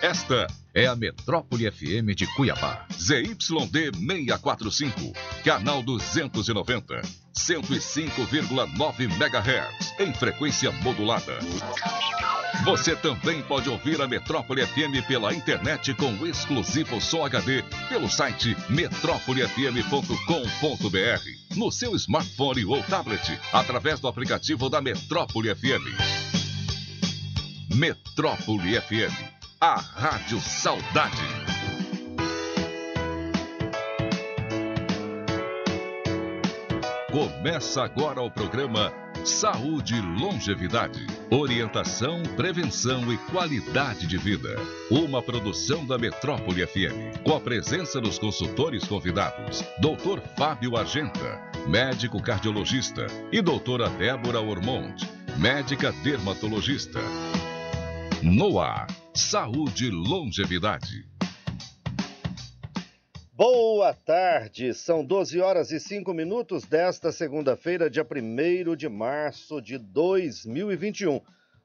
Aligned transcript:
Esta 0.00 0.46
é 0.72 0.86
a 0.86 0.94
Metrópole 0.94 1.68
FM 1.68 2.14
de 2.14 2.24
Cuiabá. 2.34 2.86
ZYD 2.92 3.42
645, 3.42 5.12
canal 5.42 5.82
290, 5.82 7.02
105,9 7.36 9.00
MHz, 9.00 9.94
em 9.98 10.14
frequência 10.14 10.70
modulada. 10.70 11.40
Você 12.64 12.94
também 12.94 13.42
pode 13.42 13.68
ouvir 13.68 14.00
a 14.00 14.06
Metrópole 14.06 14.64
FM 14.64 15.04
pela 15.08 15.34
internet 15.34 15.92
com 15.94 16.24
exclusivo 16.24 17.00
som 17.00 17.24
HD 17.24 17.64
pelo 17.88 18.08
site 18.08 18.56
metrópolefm.com.br, 18.68 21.56
no 21.56 21.72
seu 21.72 21.96
smartphone 21.96 22.64
ou 22.64 22.80
tablet, 22.84 23.36
através 23.52 23.98
do 23.98 24.06
aplicativo 24.06 24.70
da 24.70 24.80
Metrópole 24.80 25.52
FM. 25.52 25.82
Metrópole 27.74 28.80
FM 28.80 29.37
a 29.60 29.74
Rádio 29.74 30.40
Saudade. 30.40 31.16
Começa 37.10 37.82
agora 37.82 38.22
o 38.22 38.30
programa 38.30 38.92
Saúde 39.24 39.96
e 39.96 40.00
Longevidade. 40.00 41.04
Orientação, 41.28 42.22
prevenção 42.36 43.12
e 43.12 43.18
qualidade 43.32 44.06
de 44.06 44.16
vida. 44.16 44.54
Uma 44.92 45.20
produção 45.20 45.84
da 45.84 45.98
Metrópole 45.98 46.64
FM. 46.64 47.18
Com 47.24 47.34
a 47.34 47.40
presença 47.40 48.00
dos 48.00 48.16
consultores 48.16 48.84
convidados: 48.84 49.62
Dr. 49.80 50.20
Fábio 50.36 50.76
Argenta, 50.76 51.42
médico 51.66 52.22
cardiologista, 52.22 53.08
e 53.32 53.42
doutora 53.42 53.90
Débora 53.90 54.40
Ormond, 54.40 55.04
médica 55.36 55.90
dermatologista. 56.04 57.00
No 58.22 58.60
ar 58.60 58.86
saúde 59.18 59.86
e 59.86 59.90
longevidade. 59.90 61.04
Boa 63.34 63.92
tarde, 63.92 64.72
são 64.72 65.04
12 65.04 65.40
horas 65.40 65.72
e 65.72 65.80
5 65.80 66.14
minutos 66.14 66.62
desta 66.62 67.10
segunda-feira, 67.10 67.90
dia 67.90 68.06
1 68.06 68.76
de 68.76 68.88
março 68.88 69.60
de 69.60 69.76
2021. 69.76 71.20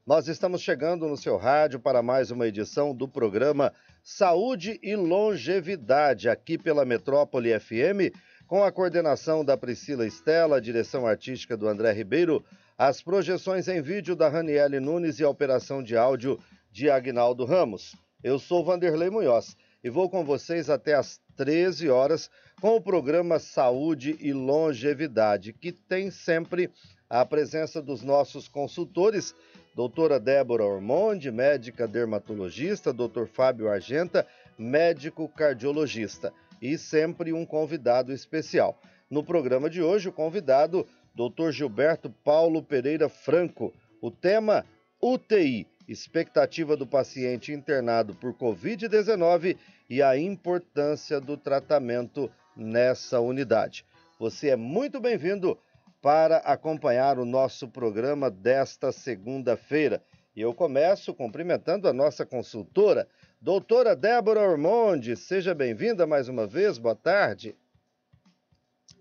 Nós 0.05 0.27
estamos 0.27 0.61
chegando 0.61 1.07
no 1.07 1.15
seu 1.15 1.37
rádio 1.37 1.79
para 1.79 2.01
mais 2.01 2.31
uma 2.31 2.47
edição 2.47 2.93
do 2.93 3.07
programa 3.07 3.71
Saúde 4.01 4.79
e 4.81 4.95
Longevidade, 4.95 6.27
aqui 6.27 6.57
pela 6.57 6.83
Metrópole 6.83 7.57
FM, 7.59 8.17
com 8.47 8.63
a 8.63 8.71
coordenação 8.71 9.45
da 9.45 9.55
Priscila 9.55 10.07
Estela, 10.07 10.59
direção 10.59 11.05
artística 11.05 11.55
do 11.55 11.67
André 11.67 11.93
Ribeiro, 11.93 12.43
as 12.75 13.03
projeções 13.03 13.67
em 13.67 13.79
vídeo 13.79 14.15
da 14.15 14.27
Raniele 14.27 14.79
Nunes 14.79 15.19
e 15.19 15.23
a 15.23 15.29
operação 15.29 15.83
de 15.83 15.95
áudio 15.95 16.39
de 16.73 16.89
Agnaldo 16.89 17.45
Ramos. 17.45 17.95
Eu 18.23 18.39
sou 18.39 18.65
Vanderlei 18.65 19.07
Munhoz 19.07 19.55
e 19.83 19.91
vou 19.91 20.09
com 20.09 20.25
vocês 20.25 20.71
até 20.71 20.95
às 20.95 21.21
13 21.37 21.87
horas 21.87 22.31
com 22.59 22.75
o 22.75 22.81
programa 22.81 23.37
Saúde 23.37 24.17
e 24.19 24.33
Longevidade, 24.33 25.53
que 25.53 25.71
tem 25.71 26.09
sempre 26.09 26.71
a 27.07 27.23
presença 27.23 27.79
dos 27.79 28.01
nossos 28.01 28.47
consultores, 28.47 29.35
doutora 29.75 30.19
Débora 30.19 30.63
Ormonde, 30.63 31.31
médica 31.31 31.87
dermatologista, 31.87 32.91
doutor 32.91 33.27
Fábio 33.27 33.69
Argenta, 33.69 34.25
médico 34.57 35.29
cardiologista, 35.29 36.33
e 36.59 36.75
sempre 36.75 37.31
um 37.31 37.45
convidado 37.45 38.11
especial. 38.11 38.81
No 39.11 39.23
programa 39.23 39.69
de 39.69 39.83
hoje, 39.83 40.09
o 40.09 40.13
convidado, 40.13 40.87
doutor 41.13 41.51
Gilberto 41.51 42.09
Paulo 42.09 42.63
Pereira 42.63 43.07
Franco. 43.09 43.71
O 44.01 44.09
tema 44.09 44.65
UTI, 44.99 45.67
expectativa 45.87 46.75
do 46.75 46.87
paciente 46.87 47.51
internado 47.51 48.15
por 48.15 48.33
Covid-19 48.33 49.57
e 49.89 50.01
a 50.01 50.17
importância 50.17 51.19
do 51.19 51.37
tratamento 51.37 52.31
nessa 52.55 53.19
unidade. 53.19 53.85
Você 54.19 54.49
é 54.49 54.55
muito 54.55 54.99
bem-vindo 54.99 55.57
para 56.01 56.37
acompanhar 56.37 57.17
o 57.17 57.25
nosso 57.25 57.67
programa 57.67 58.29
desta 58.29 58.91
segunda-feira. 58.91 60.03
E 60.35 60.41
eu 60.41 60.53
começo 60.53 61.13
cumprimentando 61.13 61.87
a 61.87 61.93
nossa 61.93 62.25
consultora, 62.25 63.07
doutora 63.39 63.95
Débora 63.95 64.41
Ormonde. 64.41 65.15
Seja 65.15 65.53
bem-vinda 65.53 66.07
mais 66.07 66.27
uma 66.27 66.47
vez, 66.47 66.77
boa 66.77 66.95
tarde. 66.95 67.55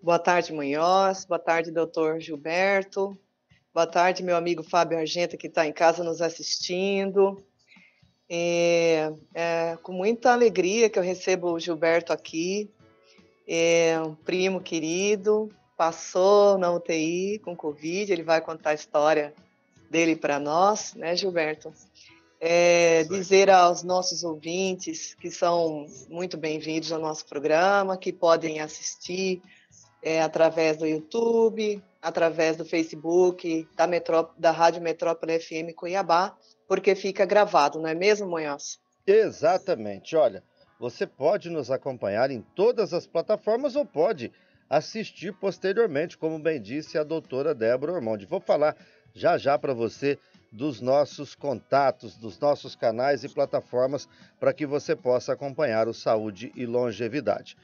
Boa 0.02 0.18
tarde, 0.18 0.52
Munhoz. 0.52 1.24
Boa 1.24 1.38
tarde, 1.38 1.70
doutor 1.70 2.20
Gilberto. 2.20 3.16
Boa 3.74 3.86
tarde, 3.86 4.22
meu 4.22 4.36
amigo 4.36 4.62
Fábio 4.62 4.98
Argenta, 4.98 5.34
que 5.34 5.46
está 5.46 5.66
em 5.66 5.72
casa 5.72 6.04
nos 6.04 6.20
assistindo. 6.20 7.42
É, 8.28 9.10
é, 9.32 9.78
com 9.82 9.92
muita 9.92 10.30
alegria 10.30 10.90
que 10.90 10.98
eu 10.98 11.02
recebo 11.02 11.50
o 11.50 11.58
Gilberto 11.58 12.12
aqui, 12.12 12.70
é 13.48 13.98
um 14.04 14.14
primo 14.14 14.60
querido, 14.60 15.48
passou 15.74 16.58
na 16.58 16.70
UTI 16.70 17.38
com 17.38 17.56
Covid, 17.56 18.12
ele 18.12 18.22
vai 18.22 18.42
contar 18.42 18.70
a 18.70 18.74
história 18.74 19.32
dele 19.90 20.16
para 20.16 20.38
nós, 20.38 20.92
né, 20.94 21.16
Gilberto? 21.16 21.72
É, 22.38 23.04
dizer 23.04 23.48
aos 23.48 23.82
nossos 23.82 24.22
ouvintes 24.22 25.14
que 25.14 25.30
são 25.30 25.86
muito 26.10 26.36
bem-vindos 26.36 26.92
ao 26.92 27.00
nosso 27.00 27.24
programa, 27.24 27.96
que 27.96 28.12
podem 28.12 28.60
assistir 28.60 29.40
é, 30.02 30.20
através 30.20 30.76
do 30.76 30.86
YouTube, 30.86 31.82
através 32.02 32.56
do 32.56 32.64
Facebook, 32.64 33.66
da, 33.76 33.86
Metró 33.86 34.34
da 34.36 34.50
Rádio 34.50 34.82
Metrópole 34.82 35.38
FM 35.38 35.72
Cuiabá, 35.74 36.36
porque 36.66 36.96
fica 36.96 37.24
gravado, 37.24 37.78
não 37.78 37.88
é 37.88 37.94
mesmo, 37.94 38.28
Munhoz? 38.28 38.80
Exatamente. 39.06 40.16
Olha, 40.16 40.42
você 40.80 41.06
pode 41.06 41.48
nos 41.48 41.70
acompanhar 41.70 42.30
em 42.30 42.42
todas 42.56 42.92
as 42.92 43.06
plataformas 43.06 43.76
ou 43.76 43.86
pode 43.86 44.32
assistir 44.68 45.32
posteriormente, 45.34 46.18
como 46.18 46.38
bem 46.38 46.60
disse 46.60 46.98
a 46.98 47.04
doutora 47.04 47.54
Débora 47.54 47.92
Ormonde. 47.92 48.26
Vou 48.26 48.40
falar 48.40 48.76
já 49.14 49.38
já 49.38 49.58
para 49.58 49.74
você 49.74 50.18
dos 50.50 50.80
nossos 50.80 51.34
contatos, 51.34 52.16
dos 52.16 52.38
nossos 52.38 52.74
canais 52.74 53.22
e 53.22 53.28
plataformas 53.28 54.08
para 54.40 54.52
que 54.52 54.66
você 54.66 54.96
possa 54.96 55.32
acompanhar 55.32 55.88
o 55.88 55.94
Saúde 55.94 56.52
e 56.54 56.66
Longevidade. 56.66 57.56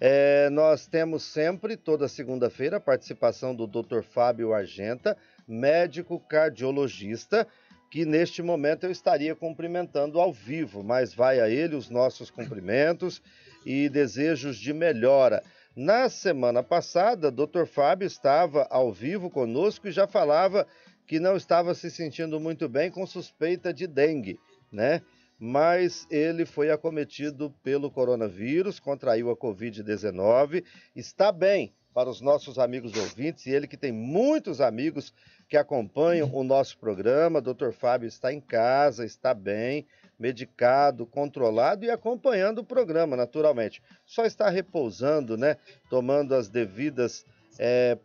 É, 0.00 0.48
nós 0.48 0.86
temos 0.86 1.22
sempre, 1.22 1.76
toda 1.76 2.08
segunda-feira, 2.08 2.78
a 2.78 2.80
participação 2.80 3.54
do 3.54 3.66
Dr. 3.66 4.00
Fábio 4.00 4.54
Argenta, 4.54 5.14
médico 5.46 6.18
cardiologista, 6.18 7.46
que 7.90 8.06
neste 8.06 8.40
momento 8.40 8.84
eu 8.84 8.90
estaria 8.90 9.34
cumprimentando 9.34 10.18
ao 10.18 10.32
vivo, 10.32 10.82
mas 10.82 11.12
vai 11.12 11.38
a 11.38 11.50
ele 11.50 11.76
os 11.76 11.90
nossos 11.90 12.30
cumprimentos 12.30 13.20
e 13.66 13.90
desejos 13.90 14.56
de 14.56 14.72
melhora. 14.72 15.42
Na 15.76 16.08
semana 16.08 16.62
passada, 16.62 17.30
Dr. 17.30 17.66
Fábio 17.66 18.06
estava 18.06 18.66
ao 18.70 18.90
vivo 18.90 19.28
conosco 19.28 19.86
e 19.86 19.92
já 19.92 20.06
falava 20.06 20.66
que 21.06 21.20
não 21.20 21.36
estava 21.36 21.74
se 21.74 21.90
sentindo 21.90 22.40
muito 22.40 22.68
bem 22.68 22.90
com 22.90 23.06
suspeita 23.06 23.72
de 23.72 23.86
dengue, 23.86 24.38
né? 24.72 25.02
Mas 25.40 26.06
ele 26.10 26.44
foi 26.44 26.70
acometido 26.70 27.50
pelo 27.62 27.90
coronavírus, 27.90 28.78
contraiu 28.78 29.30
a 29.30 29.36
Covid-19, 29.36 30.62
está 30.94 31.32
bem 31.32 31.72
para 31.94 32.10
os 32.10 32.20
nossos 32.20 32.58
amigos 32.58 32.94
ouvintes, 32.94 33.46
e 33.46 33.50
ele 33.50 33.66
que 33.66 33.76
tem 33.76 33.90
muitos 33.90 34.60
amigos 34.60 35.14
que 35.48 35.56
acompanham 35.56 36.30
o 36.32 36.44
nosso 36.44 36.78
programa. 36.78 37.40
Dr. 37.40 37.72
Fábio 37.72 38.06
está 38.06 38.32
em 38.32 38.40
casa, 38.40 39.04
está 39.04 39.32
bem, 39.32 39.86
medicado, 40.18 41.06
controlado 41.06 41.86
e 41.86 41.90
acompanhando 41.90 42.58
o 42.58 42.64
programa, 42.64 43.16
naturalmente. 43.16 43.82
Só 44.04 44.26
está 44.26 44.50
repousando, 44.50 45.38
né? 45.38 45.56
Tomando 45.88 46.34
as 46.34 46.48
devidas 46.48 47.24
é, 47.58 47.98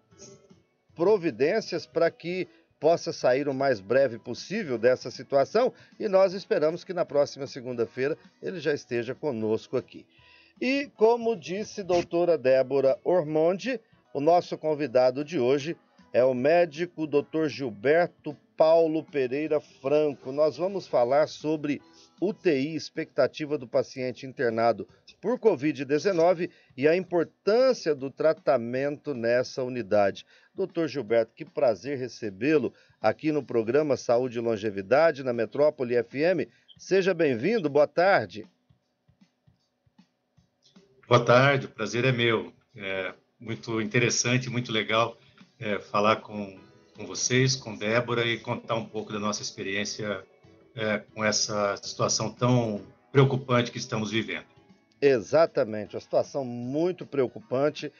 providências 0.95 1.85
para 1.85 2.09
que 2.09 2.47
possa 2.85 3.11
sair 3.11 3.47
o 3.47 3.53
mais 3.53 3.79
breve 3.79 4.19
possível 4.19 4.77
dessa 4.77 5.09
situação 5.09 5.73
e 5.99 6.07
nós 6.07 6.33
esperamos 6.33 6.83
que 6.83 6.93
na 6.93 7.03
próxima 7.03 7.47
segunda-feira 7.47 8.15
ele 8.39 8.59
já 8.59 8.75
esteja 8.75 9.15
conosco 9.15 9.75
aqui. 9.75 10.05
E 10.61 10.91
como 10.95 11.35
disse 11.35 11.81
doutora 11.81 12.37
Débora 12.37 12.95
Ormonde, 13.03 13.81
o 14.13 14.19
nosso 14.19 14.55
convidado 14.55 15.25
de 15.25 15.39
hoje 15.39 15.75
é 16.13 16.23
o 16.23 16.35
médico 16.35 17.07
Dr. 17.07 17.47
Gilberto 17.47 18.37
Paulo 18.55 19.03
Pereira 19.03 19.59
Franco. 19.59 20.31
Nós 20.31 20.55
vamos 20.55 20.87
falar 20.87 21.27
sobre 21.27 21.81
UTI, 22.21 22.75
expectativa 22.75 23.57
do 23.57 23.67
paciente 23.67 24.27
internado 24.27 24.87
por 25.19 25.39
Covid-19 25.39 26.51
e 26.77 26.87
a 26.87 26.95
importância 26.95 27.95
do 27.95 28.11
tratamento 28.11 29.15
nessa 29.15 29.63
unidade. 29.63 30.23
Doutor 30.55 30.87
Gilberto, 30.87 31.33
que 31.35 31.43
prazer 31.43 31.97
recebê-lo 31.97 32.73
aqui 33.01 33.31
no 33.31 33.43
programa 33.43 33.97
Saúde 33.97 34.37
e 34.37 34.41
Longevidade, 34.41 35.23
na 35.23 35.33
Metrópole 35.33 36.01
FM. 36.01 36.49
Seja 36.77 37.13
bem-vindo, 37.13 37.69
boa 37.69 37.87
tarde. 37.87 38.47
Boa 41.07 41.23
tarde, 41.23 41.65
o 41.65 41.69
prazer 41.69 42.05
é 42.05 42.11
meu. 42.11 42.53
É 42.73 43.13
muito 43.37 43.81
interessante, 43.81 44.49
muito 44.49 44.71
legal 44.71 45.17
é, 45.59 45.77
falar 45.77 46.17
com, 46.17 46.57
com 46.95 47.05
vocês, 47.05 47.55
com 47.55 47.75
Débora 47.75 48.25
e 48.25 48.39
contar 48.39 48.75
um 48.75 48.85
pouco 48.85 49.11
da 49.11 49.19
nossa 49.19 49.41
experiência 49.41 50.23
é, 50.73 50.99
com 51.13 51.23
essa 51.23 51.75
situação 51.77 52.31
tão 52.31 52.81
preocupante 53.11 53.71
que 53.71 53.77
estamos 53.77 54.09
vivendo. 54.09 54.45
Exatamente, 55.01 55.95
uma 55.95 56.01
situação 56.01 56.45
muito 56.45 57.05
preocupante. 57.05 57.91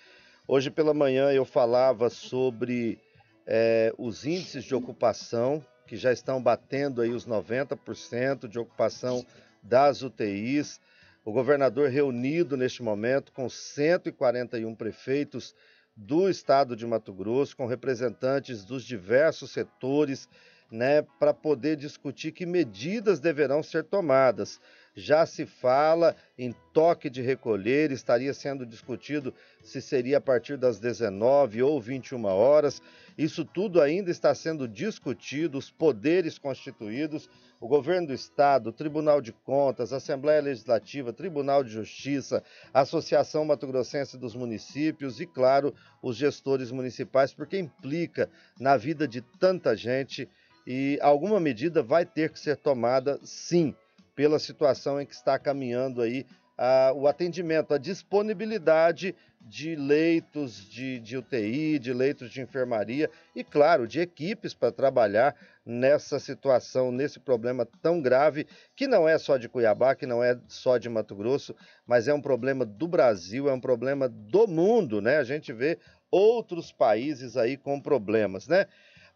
Hoje 0.47 0.69
pela 0.69 0.94
manhã 0.94 1.31
eu 1.31 1.44
falava 1.44 2.07
sobre 2.07 3.00
é, 3.47 3.92
os 3.97 4.27
índices 4.27 4.63
de 4.63 4.75
ocupação, 4.75 5.65
que 5.88 5.97
já 5.97 6.13
estão 6.13 6.39
batendo 6.39 7.01
aí 7.01 7.09
os 7.09 7.25
90% 7.25 8.47
de 8.47 8.59
ocupação 8.59 9.25
das 9.63 10.03
UTIs. 10.03 10.80
O 11.25 11.31
governador 11.31 11.89
reunido 11.89 12.56
neste 12.56 12.83
momento 12.83 13.31
com 13.31 13.50
141 13.50 14.75
prefeitos 14.75 15.56
do 15.95 16.30
estado 16.30 16.75
de 16.75 16.86
Mato 16.86 17.12
Grosso, 17.12 17.57
com 17.57 17.65
representantes 17.65 18.63
dos 18.63 18.83
diversos 18.83 19.50
setores, 19.50 20.30
né, 20.72 21.02
para 21.20 21.34
poder 21.34 21.76
discutir 21.76 22.32
que 22.32 22.46
medidas 22.46 23.20
deverão 23.20 23.62
ser 23.62 23.84
tomadas 23.84 24.60
já 24.96 25.26
se 25.26 25.46
fala 25.46 26.16
em 26.38 26.56
toque 26.74 27.10
de 27.10 27.22
recolher, 27.22 27.92
estaria 27.92 28.34
sendo 28.34 28.66
discutido 28.66 29.34
se 29.62 29.82
seria 29.82 30.20
a 30.20 30.22
partir 30.22 30.58
das 30.58 30.80
19 30.80 31.62
ou 31.62 31.82
21 31.82 32.24
horas. 32.26 32.82
Isso 33.18 33.44
tudo 33.44 33.82
ainda 33.82 34.10
está 34.10 34.34
sendo 34.34 34.68
discutido, 34.68 35.58
os 35.58 35.70
poderes 35.70 36.38
constituídos, 36.38 37.30
o 37.60 37.68
governo 37.68 38.08
do 38.08 38.14
estado, 38.14 38.68
o 38.68 38.74
Tribunal 38.74 39.22
de 39.22 39.34
Contas, 39.34 39.92
Assembleia 39.92 40.42
Legislativa, 40.42 41.12
Tribunal 41.12 41.64
de 41.64 41.72
Justiça, 41.72 42.44
Associação 42.74 43.44
Mato 43.44 43.68
Grossense 43.68 44.18
dos 44.18 44.36
Municípios 44.36 45.20
e, 45.20 45.26
claro, 45.26 45.74
os 46.02 46.16
gestores 46.16 46.72
municipais, 46.72 47.34
porque 47.34 47.58
implica 47.58 48.30
na 48.60 48.78
vida 48.78 49.08
de 49.08 49.22
tanta 49.22 49.76
gente 49.76 50.30
e 50.66 50.98
alguma 51.02 51.40
medida 51.40 51.84
vai 51.84 52.06
ter 52.06 52.32
que 52.32 52.40
ser 52.40 52.58
tomada, 52.58 53.20
sim 53.24 53.76
pela 54.16 54.40
situação 54.40 55.00
em 55.00 55.06
que 55.06 55.14
está 55.14 55.38
caminhando 55.38 56.02
aí 56.02 56.26
a, 56.58 56.94
o 56.96 57.08
atendimento, 57.08 57.74
a 57.74 57.78
disponibilidade 57.78 59.14
de 59.42 59.76
leitos 59.76 60.68
de, 60.68 61.00
de, 61.00 61.18
UTI, 61.18 61.78
de 61.78 61.94
leitos 61.94 62.32
de 62.32 62.42
enfermaria 62.42 63.10
e, 63.36 63.44
claro, 63.44 63.88
de 63.88 64.00
equipes 64.00 64.54
para 64.54 64.72
trabalhar 64.72 65.36
nessa 65.64 66.18
situação, 66.20 66.92
nesse 66.92 67.20
problema 67.20 67.68
tão 67.82 68.02
grave, 68.02 68.48
que 68.76 68.88
não 68.88 69.08
é 69.08 69.18
só 69.18 69.38
de 69.38 69.50
Cuiabá, 69.50 69.94
que 69.94 70.06
não 70.06 70.24
é 70.24 70.40
só 70.48 70.78
de 70.78 70.90
Mato 70.90 71.16
Grosso, 71.16 71.56
mas 71.86 72.08
é 72.08 72.14
um 72.14 72.22
problema 72.22 72.66
do 72.66 72.88
Brasil, 72.88 73.50
é 73.50 73.54
um 73.54 73.60
problema 73.60 74.08
do 74.10 74.48
mundo, 74.48 75.02
né? 75.02 75.18
A 75.18 75.24
gente 75.24 75.54
vê 75.54 75.78
outros 76.10 76.72
países 76.72 77.36
aí 77.36 77.58
com 77.58 77.80
problemas, 77.80 78.48
né? 78.48 78.66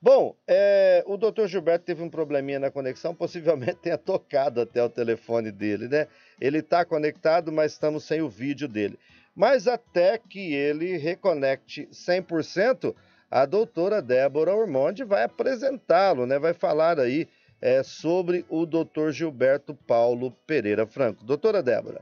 Bom, 0.01 0.33
é, 0.47 1.03
o 1.05 1.17
doutor 1.17 1.47
Gilberto 1.47 1.85
teve 1.85 2.01
um 2.01 2.09
probleminha 2.09 2.57
na 2.57 2.71
conexão, 2.71 3.13
possivelmente 3.13 3.75
tenha 3.81 3.97
tocado 3.97 4.61
até 4.61 4.81
o 4.81 4.89
telefone 4.89 5.51
dele, 5.51 5.89
né? 5.89 6.07
Ele 6.39 6.59
está 6.59 6.85
conectado, 6.85 7.51
mas 7.51 7.73
estamos 7.73 8.05
sem 8.05 8.21
o 8.21 8.29
vídeo 8.29 8.67
dele. 8.67 8.97
Mas 9.35 9.67
até 9.67 10.17
que 10.17 10.53
ele 10.53 10.97
reconecte 10.97 11.87
100%, 11.91 12.95
a 13.29 13.45
doutora 13.45 14.01
Débora 14.01 14.55
Ormonde 14.55 15.03
vai 15.03 15.23
apresentá-lo, 15.23 16.25
né? 16.25 16.39
Vai 16.39 16.53
falar 16.53 16.97
aí 16.97 17.27
é, 17.61 17.83
sobre 17.83 18.45
o 18.47 18.65
doutor 18.65 19.11
Gilberto 19.11 19.73
Paulo 19.73 20.31
Pereira 20.47 20.87
Franco. 20.87 21.25
Doutora 21.25 21.61
Débora. 21.61 22.01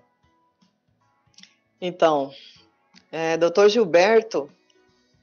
Então, 1.81 2.31
é, 3.11 3.37
doutor 3.37 3.69
Gilberto 3.69 4.49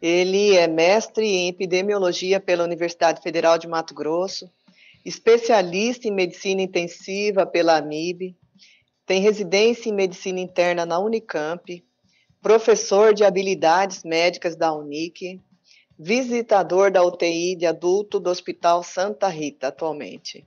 ele 0.07 0.55
é 0.55 0.69
mestre 0.69 1.25
em 1.25 1.49
epidemiologia 1.49 2.39
pela 2.39 2.63
Universidade 2.63 3.23
Federal 3.23 3.57
de 3.57 3.67
Mato 3.67 3.95
Grosso, 3.95 4.51
especialista 5.03 6.07
em 6.07 6.11
medicina 6.11 6.61
intensiva 6.61 7.47
pela 7.47 7.79
AMIB, 7.79 8.37
tem 9.07 9.23
residência 9.23 9.89
em 9.89 9.95
medicina 9.95 10.41
interna 10.41 10.85
na 10.85 10.99
Unicamp, 10.99 11.83
professor 12.43 13.15
de 13.15 13.25
habilidades 13.25 14.05
médicas 14.05 14.55
da 14.55 14.75
Unic, 14.75 15.41
visitador 15.99 16.91
da 16.91 17.03
UTI 17.03 17.57
de 17.57 17.65
adulto 17.65 18.21
do 18.21 18.29
Hospital 18.29 18.83
Santa 18.83 19.29
Rita 19.29 19.69
atualmente. 19.69 20.47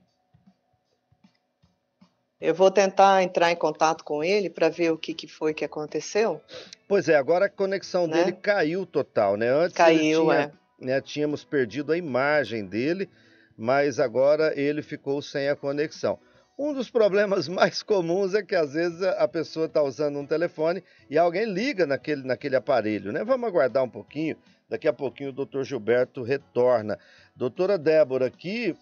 Eu 2.40 2.54
vou 2.54 2.70
tentar 2.70 3.24
entrar 3.24 3.52
em 3.52 3.56
contato 3.56 4.04
com 4.04 4.24
ele 4.24 4.50
para 4.50 4.70
ver 4.70 4.92
o 4.92 4.98
que, 4.98 5.14
que 5.14 5.28
foi 5.28 5.54
que 5.54 5.66
aconteceu. 5.66 6.40
Pois 6.88 7.10
é, 7.10 7.16
agora 7.16 7.46
a 7.46 7.50
conexão 7.50 8.06
né? 8.06 8.18
dele 8.18 8.32
caiu 8.34 8.86
total, 8.86 9.36
né? 9.36 9.50
Antes 9.50 9.76
caiu, 9.76 10.26
tinha, 10.26 10.36
é. 10.36 10.52
Né, 10.80 11.02
tínhamos 11.02 11.44
perdido 11.44 11.92
a 11.92 11.98
imagem 11.98 12.66
dele, 12.66 13.10
mas 13.58 14.00
agora 14.00 14.54
ele 14.56 14.84
ficou 14.84 15.20
sem 15.22 15.50
a 15.50 15.56
conexão. 15.56 16.20
Um 16.58 16.74
dos 16.74 16.90
problemas 16.92 17.48
mais 17.50 17.82
comuns 17.82 18.36
é 18.36 18.44
que 18.44 18.56
às 18.56 18.74
vezes 18.74 19.02
a 19.02 19.28
pessoa 19.28 19.66
está 19.66 19.82
usando 19.82 20.20
um 20.20 20.26
telefone 20.26 20.84
e 21.10 21.18
alguém 21.18 21.46
liga 21.46 21.88
naquele, 21.88 22.24
naquele 22.24 22.56
aparelho, 22.56 23.12
né? 23.12 23.24
Vamos 23.24 23.48
aguardar 23.48 23.84
um 23.84 23.90
pouquinho, 23.90 24.38
daqui 24.70 24.88
a 24.88 24.94
pouquinho 24.94 25.30
o 25.32 25.34
doutor 25.34 25.64
Gilberto 25.64 26.22
retorna. 26.22 27.00
Doutora 27.36 27.80
Débora, 27.80 28.28
aqui, 28.28 28.76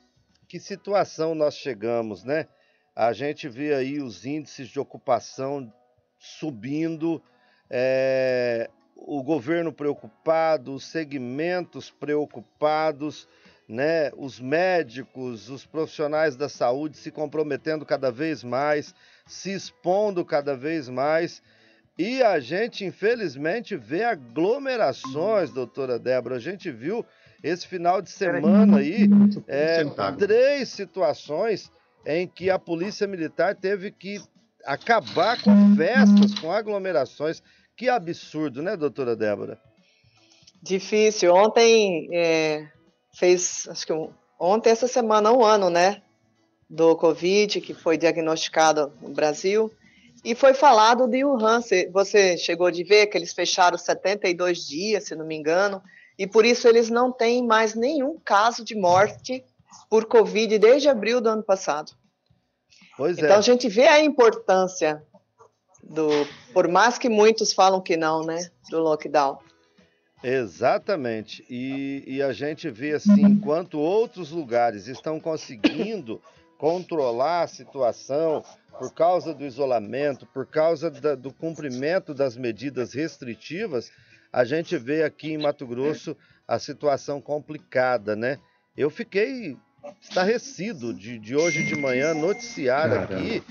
que 0.46 0.60
situação 0.60 1.34
nós 1.34 1.56
chegamos, 1.56 2.26
né? 2.26 2.48
A 2.96 3.12
gente 3.12 3.50
vê 3.50 3.74
aí 3.74 4.00
os 4.00 4.26
índices 4.26 4.70
de 4.70 4.80
ocupação 4.80 5.72
subindo, 6.18 7.22
é, 7.70 8.70
o 8.96 9.22
governo 9.22 9.74
preocupado, 9.74 10.74
os 10.74 10.86
segmentos 10.86 11.92
preocupados, 11.92 13.28
né, 13.68 14.12
os 14.16 14.40
médicos, 14.40 15.50
os 15.50 15.66
profissionais 15.66 16.36
da 16.36 16.48
saúde 16.48 16.98
se 16.98 17.12
comprometendo 17.12 17.86
cada 17.86 18.12
vez 18.12 18.44
mais, 18.44 18.96
se 19.26 19.52
expondo 19.52 20.24
cada 20.24 20.56
vez 20.56 20.88
mais. 20.88 21.42
E 21.98 22.22
a 22.22 22.40
gente, 22.40 22.86
infelizmente, 22.86 23.76
vê 23.76 24.04
aglomerações, 24.04 25.52
doutora 25.52 25.98
Débora. 25.98 26.36
A 26.36 26.40
gente 26.40 26.72
viu 26.72 27.06
esse 27.44 27.68
final 27.68 28.02
de 28.02 28.10
semana 28.10 28.80
aí 28.80 29.08
é, 29.48 29.84
três 30.18 30.70
situações 30.70 31.72
em 32.06 32.28
que 32.28 32.50
a 32.50 32.60
polícia 32.60 33.08
militar 33.08 33.56
teve 33.56 33.92
que 33.92 34.22
acabar 34.66 35.42
com 35.42 35.76
festas, 35.76 36.38
com 36.40 36.52
aglomerações. 36.52 37.42
Que 37.76 37.90
absurdo, 37.90 38.62
né, 38.62 38.78
doutora 38.78 39.16
Débora? 39.16 39.60
Difícil. 40.62 41.34
Ontem 41.34 42.08
é, 42.14 42.68
fez, 43.14 43.68
acho 43.70 43.86
que 43.86 43.94
ontem, 44.40 44.70
essa 44.70 44.88
semana, 44.88 45.32
um 45.32 45.44
ano, 45.44 45.70
né, 45.70 46.02
do 46.70 46.96
Covid, 46.96 47.62
que 47.62 47.74
foi 47.74 47.98
diagnosticado 47.98 48.92
no 49.02 49.10
Brasil. 49.10 49.72
E 50.24 50.34
foi 50.34 50.54
falado 50.54 51.08
de 51.08 51.24
Wuhan. 51.24 51.60
Você 51.92 52.38
chegou 52.38 52.72
de 52.72 52.84
ver 52.84 53.08
que 53.08 53.18
eles 53.18 53.34
fecharam 53.34 53.78
72 53.78 54.66
dias, 54.66 55.06
se 55.06 55.16
não 55.16 55.26
me 55.26 55.36
engano, 55.36 55.82
e 56.18 56.26
por 56.26 56.46
isso 56.46 56.68
eles 56.68 56.90
não 56.90 57.12
têm 57.12 57.46
mais 57.46 57.76
nenhum 57.76 58.18
caso 58.24 58.64
de 58.64 58.76
morte 58.76 59.44
por 59.90 60.06
Covid 60.06 60.58
desde 60.60 60.90
abril 60.90 61.22
do 61.22 61.30
ano 61.30 61.44
passado. 61.44 61.92
Pois 62.98 63.18
então 63.18 63.32
é. 63.32 63.38
a 63.38 63.42
gente 63.42 63.68
vê 63.68 63.88
a 63.88 64.04
importância 64.04 65.04
do, 65.84 66.10
por 66.54 66.68
mais 66.68 66.98
que 66.98 67.10
muitos 67.10 67.54
falam 67.54 67.82
que 67.82 67.96
não, 67.96 68.24
né, 68.24 68.50
do 68.70 68.80
lockdown. 68.80 69.38
Exatamente. 70.24 71.46
E, 71.50 72.04
e 72.08 72.22
a 72.22 72.34
gente 72.34 72.70
vê 72.70 72.94
assim, 72.94 73.22
enquanto 73.22 73.80
outros 73.80 74.32
lugares 74.32 74.88
estão 74.88 75.20
conseguindo 75.20 76.22
controlar 76.58 77.44
a 77.44 77.48
situação 77.48 78.44
por 78.80 78.94
causa 78.94 79.34
do 79.34 79.46
isolamento, 79.46 80.26
por 80.26 80.48
causa 80.48 80.90
da, 80.90 81.16
do 81.16 81.32
cumprimento 81.32 82.14
das 82.14 82.36
medidas 82.36 82.94
restritivas, 82.94 83.92
a 84.34 84.44
gente 84.44 84.78
vê 84.78 85.04
aqui 85.04 85.32
em 85.32 85.38
Mato 85.38 85.66
Grosso 85.68 86.18
a 86.48 86.60
situação 86.60 87.22
complicada, 87.22 88.16
né? 88.16 88.40
Eu 88.78 88.90
fiquei 88.90 89.58
estarrecido 90.02 90.94
de, 90.94 91.18
de 91.18 91.36
hoje 91.36 91.64
de 91.64 91.76
manhã 91.76 92.14
noticiar 92.14 92.90
Caramba. 92.90 93.16
aqui 93.16 93.42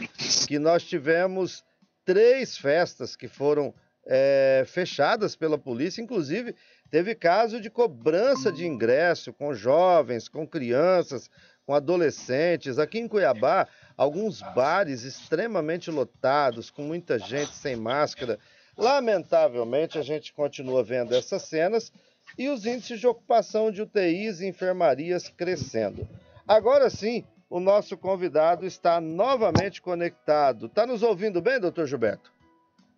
que 0.46 0.58
nós 0.58 0.82
tivemos 0.82 1.64
três 2.04 2.58
festas 2.58 3.16
que 3.16 3.26
foram 3.26 3.74
é, 4.06 4.64
fechadas 4.66 5.34
pela 5.34 5.56
polícia, 5.56 6.02
inclusive 6.02 6.54
teve 6.90 7.14
caso 7.14 7.60
de 7.60 7.70
cobrança 7.70 8.52
de 8.52 8.66
ingresso 8.66 9.32
com 9.32 9.54
jovens, 9.54 10.28
com 10.28 10.46
crianças, 10.46 11.30
com 11.66 11.74
adolescentes. 11.74 12.78
Aqui 12.78 12.98
em 12.98 13.08
Cuiabá, 13.08 13.66
alguns 13.96 14.42
bares 14.54 15.04
extremamente 15.04 15.90
lotados, 15.90 16.70
com 16.70 16.82
muita 16.82 17.18
gente 17.18 17.54
sem 17.54 17.76
máscara. 17.76 18.38
Lamentavelmente, 18.76 19.98
a 19.98 20.02
gente 20.02 20.32
continua 20.32 20.84
vendo 20.84 21.14
essas 21.14 21.42
cenas 21.42 21.90
e 22.38 22.48
os 22.48 22.66
índices 22.66 23.00
de 23.00 23.06
ocupação 23.06 23.70
de 23.70 23.82
UTIs 23.82 24.40
e 24.40 24.46
enfermarias 24.46 25.28
crescendo. 25.28 26.08
Agora 26.46 26.90
sim, 26.90 27.24
o 27.48 27.60
nosso 27.60 27.96
convidado 27.96 28.66
está 28.66 29.00
novamente 29.00 29.80
conectado. 29.80 30.66
Está 30.66 30.86
nos 30.86 31.02
ouvindo 31.02 31.40
bem, 31.40 31.60
doutor 31.60 31.86
Gilberto? 31.86 32.32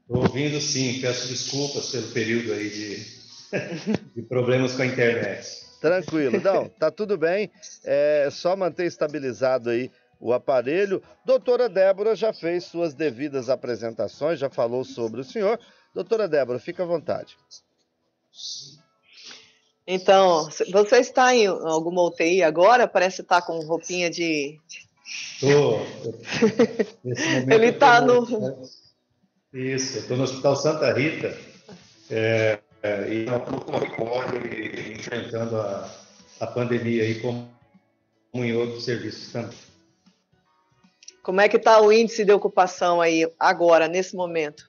Estou 0.02 0.23
ouvindo 0.23 0.61
sim, 0.61 1.00
peço 1.00 1.28
desculpas 1.28 1.90
pelo 1.90 2.09
período 2.12 2.52
aí 2.52 2.71
de, 2.71 2.97
de 4.14 4.23
problemas 4.23 4.75
com 4.75 4.83
a 4.83 4.87
internet. 4.87 5.66
Tranquilo, 5.81 6.40
não, 6.40 6.69
tá 6.69 6.90
tudo 6.90 7.19
bem. 7.19 7.50
É 7.85 8.28
só 8.31 8.57
manter 8.57 8.87
estabilizado 8.87 9.71
aí 9.71 9.90
o 10.19 10.33
aparelho. 10.33 11.02
Doutora 11.25 11.69
Débora 11.69 12.16
já 12.16 12.33
fez 12.33 12.64
suas 12.64 12.95
devidas 12.95 13.49
apresentações, 13.49 14.38
já 14.38 14.49
falou 14.49 14.85
sobre 14.85 15.21
o 15.21 15.25
senhor. 15.25 15.59
Doutora 15.95 16.28
Débora, 16.28 16.59
fica 16.59 16.83
à 16.83 16.87
vontade. 16.87 17.37
Então, 19.87 20.49
você 20.73 20.97
está 20.99 21.35
em 21.35 21.47
alguma 21.47 22.02
UTI 22.02 22.43
agora? 22.43 22.88
Parece 22.88 23.23
estar 23.23 23.43
com 23.43 23.61
roupinha 23.61 24.11
de. 24.11 24.59
Estou. 25.40 25.87
Ele 27.49 27.66
está 27.66 28.00
no. 28.00 28.26
Isso, 29.55 29.99
estou 29.99 30.16
no 30.16 30.25
Hospital 30.25 30.57
Santa 30.57 30.93
Rita. 30.93 31.38
É, 32.11 32.59
é, 32.83 33.12
e 33.12 33.25
no 33.26 33.40
corre 33.97 34.93
enfrentando 34.93 35.57
a, 35.57 35.90
a 36.40 36.47
pandemia 36.47 37.02
aí 37.05 37.21
como, 37.21 37.49
como 38.33 38.45
em 38.45 38.55
outros 38.55 38.85
serviços 38.85 39.33
também. 39.33 39.57
Como 41.23 41.40
é 41.40 41.49
que 41.49 41.57
está 41.57 41.81
o 41.81 41.93
índice 41.93 42.25
de 42.25 42.33
ocupação 42.33 43.00
aí 43.00 43.28
agora, 43.38 43.88
nesse 43.88 44.14
momento? 44.14 44.69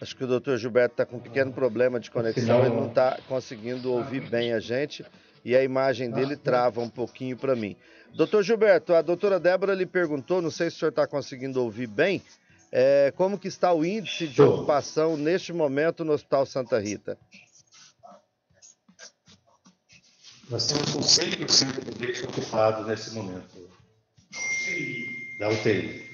Acho 0.00 0.16
que 0.16 0.24
o 0.24 0.26
doutor 0.26 0.56
Gilberto 0.56 0.94
está 0.94 1.04
com 1.04 1.16
um 1.16 1.20
pequeno 1.20 1.52
problema 1.52 2.00
de 2.00 2.10
conexão, 2.10 2.60
ele 2.64 2.74
não 2.74 2.88
está 2.88 3.18
conseguindo 3.28 3.92
ouvir 3.92 4.20
bem 4.30 4.52
a 4.54 4.58
gente 4.58 5.04
e 5.44 5.54
a 5.54 5.62
imagem 5.62 6.10
dele 6.10 6.36
trava 6.36 6.80
um 6.80 6.88
pouquinho 6.88 7.36
para 7.36 7.54
mim. 7.54 7.76
Doutor 8.14 8.42
Gilberto, 8.42 8.94
a 8.94 9.02
doutora 9.02 9.38
Débora 9.38 9.74
lhe 9.74 9.84
perguntou, 9.84 10.40
não 10.40 10.50
sei 10.50 10.70
se 10.70 10.76
o 10.76 10.78
senhor 10.80 10.90
está 10.90 11.06
conseguindo 11.06 11.62
ouvir 11.62 11.86
bem, 11.86 12.22
é, 12.72 13.12
como 13.14 13.38
que 13.38 13.48
está 13.48 13.72
o 13.72 13.84
índice 13.84 14.26
de 14.26 14.40
ocupação 14.40 15.16
neste 15.16 15.52
momento 15.52 16.04
no 16.04 16.12
Hospital 16.12 16.46
Santa 16.46 16.78
Rita? 16.78 17.18
Nós 20.48 20.66
temos 20.66 20.94
um 20.94 21.00
100% 21.00 21.84
do 21.84 22.00
leito 22.00 22.24
ocupado 22.24 22.84
nesse 22.84 23.12
momento 23.14 23.70
da 25.38 25.50
UTI. 25.50 26.08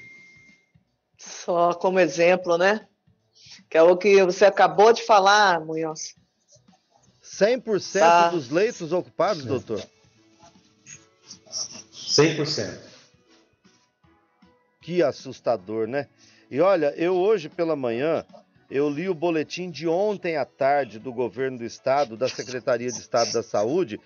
Só 1.19 1.73
como 1.73 2.00
exemplo, 2.00 2.59
né? 2.59 2.87
Que 3.68 3.76
é 3.76 3.82
o 3.82 3.96
que 3.96 4.25
você 4.25 4.44
acabou 4.44 4.92
de 4.92 5.04
falar, 5.04 5.61
Munhoz. 5.61 6.14
100% 7.23 7.99
tá. 7.99 8.28
dos 8.28 8.50
leitos 8.50 8.92
ocupados, 8.92 9.42
Sim. 9.42 9.49
doutor? 9.49 9.85
100%. 11.92 12.78
Que 14.80 15.02
assustador, 15.02 15.88
né? 15.88 16.08
E 16.50 16.61
olha, 16.61 16.94
eu 16.96 17.16
hoje 17.16 17.49
pela 17.49 17.75
manhã, 17.75 18.25
eu 18.70 18.88
li 18.88 19.08
o 19.08 19.14
boletim 19.14 19.68
de 19.70 19.88
ontem 19.88 20.37
à 20.37 20.44
tarde 20.44 21.00
do 21.00 21.12
governo 21.12 21.58
do 21.58 21.64
estado, 21.64 22.16
da 22.16 22.28
Secretaria 22.28 22.90
de 22.90 22.99
Estado 22.99 23.32
da 23.32 23.42
Saúde, 23.42 24.00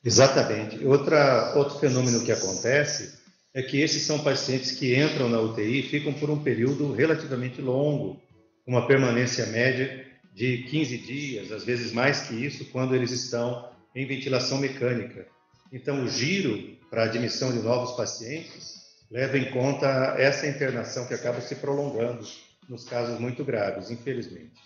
Exatamente. 0.04 0.84
Outra, 0.86 1.52
outro 1.56 1.80
fenômeno 1.80 2.24
que 2.24 2.30
acontece 2.30 3.19
é 3.52 3.62
que 3.62 3.80
esses 3.80 4.02
são 4.02 4.22
pacientes 4.22 4.72
que 4.72 4.96
entram 4.96 5.28
na 5.28 5.40
UTI 5.40 5.80
e 5.80 5.82
ficam 5.82 6.12
por 6.12 6.30
um 6.30 6.42
período 6.42 6.92
relativamente 6.92 7.60
longo, 7.60 8.20
uma 8.66 8.86
permanência 8.86 9.46
média 9.46 10.06
de 10.32 10.58
15 10.64 10.98
dias, 10.98 11.52
às 11.52 11.64
vezes 11.64 11.92
mais 11.92 12.20
que 12.20 12.34
isso, 12.34 12.64
quando 12.66 12.94
eles 12.94 13.10
estão 13.10 13.68
em 13.94 14.06
ventilação 14.06 14.58
mecânica. 14.58 15.26
Então, 15.72 16.04
o 16.04 16.08
giro 16.08 16.76
para 16.88 17.02
a 17.02 17.06
admissão 17.06 17.52
de 17.52 17.58
novos 17.58 17.96
pacientes 17.96 18.80
leva 19.10 19.36
em 19.36 19.50
conta 19.50 20.14
essa 20.16 20.46
internação 20.46 21.06
que 21.06 21.14
acaba 21.14 21.40
se 21.40 21.56
prolongando 21.56 22.24
nos 22.68 22.84
casos 22.84 23.18
muito 23.18 23.44
graves, 23.44 23.90
infelizmente. 23.90 24.60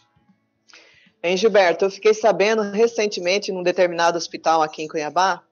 Hein, 1.22 1.38
Gilberto, 1.38 1.86
eu 1.86 1.90
fiquei 1.90 2.12
sabendo 2.12 2.60
recentemente, 2.60 3.50
num 3.50 3.62
determinado 3.62 4.18
hospital 4.18 4.60
aqui 4.60 4.82
em 4.82 4.88
Cuiabá, 4.88 5.42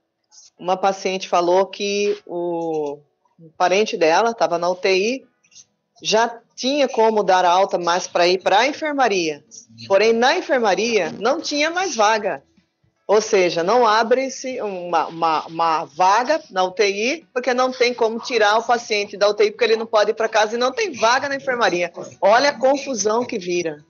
uma 0.59 0.77
paciente 0.77 1.29
falou 1.29 1.67
que 1.67 2.19
o 2.27 3.01
parente 3.57 3.97
dela 3.97 4.31
estava 4.31 4.59
na 4.59 4.69
UTI, 4.69 5.27
já 6.03 6.41
tinha 6.57 6.89
como 6.89 7.23
dar 7.23 7.45
alta 7.45 7.79
mais 7.79 8.07
para 8.07 8.27
ir 8.27 8.43
para 8.43 8.61
a 8.61 8.67
enfermaria. 8.67 9.45
Porém, 9.87 10.13
na 10.13 10.37
enfermaria 10.37 11.13
não 11.19 11.41
tinha 11.41 11.71
mais 11.71 11.95
vaga. 11.95 12.43
Ou 13.07 13.21
seja, 13.21 13.63
não 13.63 13.87
abre-se 13.87 14.61
uma, 14.61 15.07
uma, 15.07 15.47
uma, 15.47 15.85
vaga 15.85 16.41
na 16.51 16.65
UTI, 16.65 17.27
porque 17.33 17.53
não 17.53 17.71
tem 17.71 17.93
como 17.93 18.19
tirar 18.21 18.59
o 18.59 18.63
paciente 18.63 19.17
da 19.17 19.29
UTI, 19.29 19.51
porque 19.51 19.65
ele 19.65 19.77
não 19.77 19.87
pode 19.87 20.13
ir 20.13 20.15
para 20.15 20.29
casa 20.29 20.55
e 20.55 20.59
não 20.59 20.73
tem 20.73 20.93
vaga 20.93 21.29
na 21.29 21.37
enfermaria. 21.37 21.93
Olha 22.21 22.51
a 22.51 22.59
confusão 22.59 23.25
que 23.25 23.39
vira. 23.39 23.85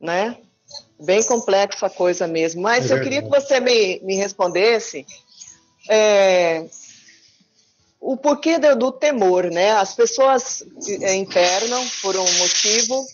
Né? 0.00 0.36
Bem 1.00 1.22
complexa 1.24 1.86
a 1.86 1.90
coisa 1.90 2.26
mesmo. 2.26 2.62
Mas 2.62 2.90
é 2.90 2.94
eu 2.94 3.02
queria 3.02 3.22
que 3.22 3.28
você 3.28 3.58
me, 3.58 4.00
me 4.00 4.16
respondesse 4.16 5.06
é, 5.88 6.66
o 8.02 8.16
porquê 8.16 8.58
do, 8.58 8.74
do, 8.74 8.90
temor, 8.90 9.44
né? 9.44 9.70
As 9.70 9.94
pessoas 9.94 10.64
é, 11.00 11.14
internam 11.14 11.86
por 12.02 12.16
um 12.16 12.32
motivo. 12.38 13.06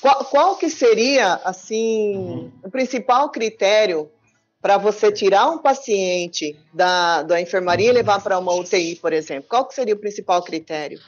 Qual, 0.00 0.24
qual 0.24 0.56
que 0.56 0.70
seria, 0.70 1.34
assim, 1.44 2.16
uhum. 2.16 2.52
o 2.64 2.70
principal 2.70 3.28
critério 3.28 4.10
para 4.62 4.78
você 4.78 5.12
tirar 5.12 5.50
um 5.50 5.58
paciente 5.58 6.58
da, 6.72 7.22
da 7.22 7.38
enfermaria 7.38 7.90
e 7.90 7.92
levar 7.92 8.22
para 8.22 8.38
uma 8.38 8.54
UTI, 8.54 8.96
por 8.96 9.12
exemplo? 9.12 9.48
Qual 9.48 9.66
que 9.66 9.74
seria 9.74 9.94
o 9.94 9.98
principal 9.98 10.42
critério? 10.42 10.98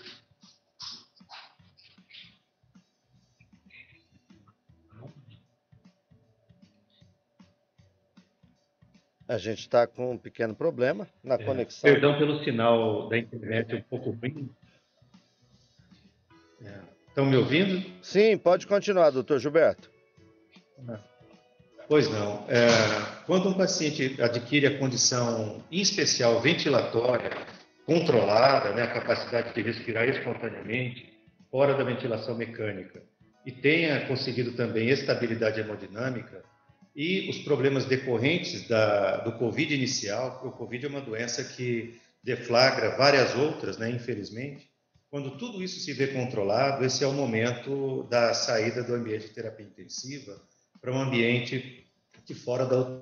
A 9.28 9.36
gente 9.36 9.60
está 9.60 9.86
com 9.86 10.12
um 10.12 10.16
pequeno 10.16 10.54
problema 10.54 11.06
na 11.22 11.34
é, 11.34 11.44
conexão. 11.44 11.92
Perdão 11.92 12.16
pelo 12.18 12.42
sinal 12.42 13.10
da 13.10 13.18
internet 13.18 13.74
um 13.74 13.82
pouco 13.82 14.10
ruim. 14.10 14.48
É, 16.64 16.80
estão 17.08 17.26
me 17.26 17.36
ouvindo? 17.36 17.84
Sim, 18.02 18.38
pode 18.38 18.66
continuar, 18.66 19.10
doutor 19.10 19.38
Gilberto. 19.38 19.90
Pois 21.86 22.10
não. 22.10 22.46
É, 22.48 22.68
quando 23.26 23.50
um 23.50 23.54
paciente 23.54 24.16
adquire 24.20 24.66
a 24.66 24.78
condição, 24.78 25.62
em 25.70 25.80
especial 25.80 26.40
ventilatória, 26.40 27.30
controlada, 27.84 28.72
né, 28.72 28.82
a 28.82 28.94
capacidade 28.94 29.54
de 29.54 29.60
respirar 29.60 30.08
espontaneamente, 30.08 31.12
fora 31.50 31.74
da 31.74 31.84
ventilação 31.84 32.34
mecânica, 32.34 33.02
e 33.44 33.52
tenha 33.52 34.06
conseguido 34.06 34.52
também 34.52 34.88
estabilidade 34.88 35.60
hemodinâmica, 35.60 36.42
e 36.98 37.30
os 37.30 37.38
problemas 37.38 37.84
decorrentes 37.84 38.66
da, 38.66 39.18
do 39.18 39.30
Covid 39.38 39.72
inicial, 39.72 40.32
porque 40.32 40.48
o 40.48 40.50
Covid 40.50 40.84
é 40.84 40.88
uma 40.88 41.00
doença 41.00 41.44
que 41.44 41.96
deflagra 42.24 42.96
várias 42.96 43.36
outras, 43.36 43.78
né, 43.78 43.88
infelizmente. 43.88 44.68
Quando 45.08 45.38
tudo 45.38 45.62
isso 45.62 45.78
se 45.78 45.92
vê 45.92 46.08
controlado, 46.08 46.84
esse 46.84 47.04
é 47.04 47.06
o 47.06 47.12
momento 47.12 48.02
da 48.10 48.34
saída 48.34 48.82
do 48.82 48.96
ambiente 48.96 49.28
de 49.28 49.32
terapia 49.32 49.64
intensiva 49.64 50.42
para 50.80 50.92
um 50.92 51.00
ambiente 51.00 51.86
de 52.26 52.34
fora 52.34 52.66
da 52.66 53.00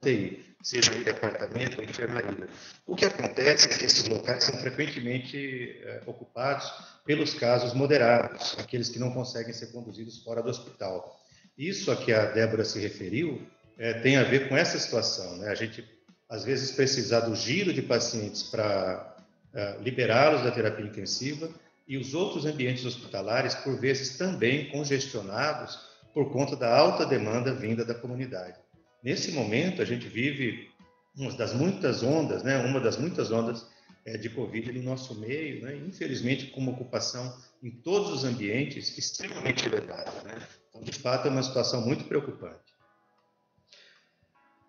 UTI, 0.00 0.42
seja 0.62 0.94
em 0.94 1.02
departamento 1.02 1.76
ou 1.78 1.84
enfermaria. 1.84 2.48
O 2.86 2.96
que 2.96 3.04
acontece 3.04 3.68
é 3.68 3.76
que 3.76 3.84
esses 3.84 4.08
locais 4.08 4.44
são 4.44 4.58
frequentemente 4.58 5.78
é, 5.84 6.02
ocupados 6.06 6.72
pelos 7.04 7.34
casos 7.34 7.74
moderados, 7.74 8.56
aqueles 8.58 8.88
que 8.88 8.98
não 8.98 9.12
conseguem 9.12 9.52
ser 9.52 9.66
conduzidos 9.66 10.22
fora 10.24 10.42
do 10.42 10.48
hospital. 10.48 11.25
Isso 11.56 11.90
a 11.90 11.96
que 11.96 12.12
a 12.12 12.26
Débora 12.26 12.64
se 12.64 12.78
referiu 12.78 13.40
é, 13.78 13.94
tem 13.94 14.16
a 14.16 14.24
ver 14.24 14.48
com 14.48 14.56
essa 14.56 14.78
situação. 14.78 15.36
Né? 15.38 15.48
A 15.48 15.54
gente, 15.54 15.84
às 16.28 16.44
vezes, 16.44 16.72
precisar 16.72 17.20
do 17.20 17.34
giro 17.34 17.72
de 17.72 17.82
pacientes 17.82 18.42
para 18.42 19.16
é, 19.54 19.78
liberá-los 19.80 20.42
da 20.42 20.50
terapia 20.50 20.84
intensiva 20.84 21.48
e 21.88 21.96
os 21.96 22.14
outros 22.14 22.44
ambientes 22.44 22.84
hospitalares, 22.84 23.54
por 23.54 23.78
vezes, 23.78 24.16
também 24.18 24.68
congestionados 24.70 25.78
por 26.12 26.30
conta 26.32 26.56
da 26.56 26.74
alta 26.74 27.06
demanda 27.06 27.52
vinda 27.52 27.84
da 27.84 27.94
comunidade. 27.94 28.58
Nesse 29.02 29.32
momento, 29.32 29.80
a 29.80 29.84
gente 29.84 30.08
vive 30.08 30.68
uma 31.16 31.32
das 31.32 31.54
muitas 31.54 32.02
ondas, 32.02 32.42
né? 32.42 32.58
uma 32.58 32.80
das 32.80 32.96
muitas 32.96 33.30
ondas 33.30 33.66
é, 34.06 34.16
de 34.16 34.30
Covid 34.30 34.72
no 34.72 34.82
nosso 34.82 35.18
meio, 35.18 35.62
né? 35.62 35.76
infelizmente 35.76 36.46
com 36.46 36.60
uma 36.60 36.72
ocupação 36.72 37.36
em 37.62 37.70
todos 37.70 38.10
os 38.10 38.24
ambientes 38.24 38.96
extremamente 38.96 39.66
elevada. 39.66 40.12
Né? 40.22 40.40
Então, 40.70 40.82
de 40.82 40.92
fato, 40.92 41.26
é 41.26 41.30
uma 41.30 41.42
situação 41.42 41.84
muito 41.84 42.04
preocupante. 42.04 42.76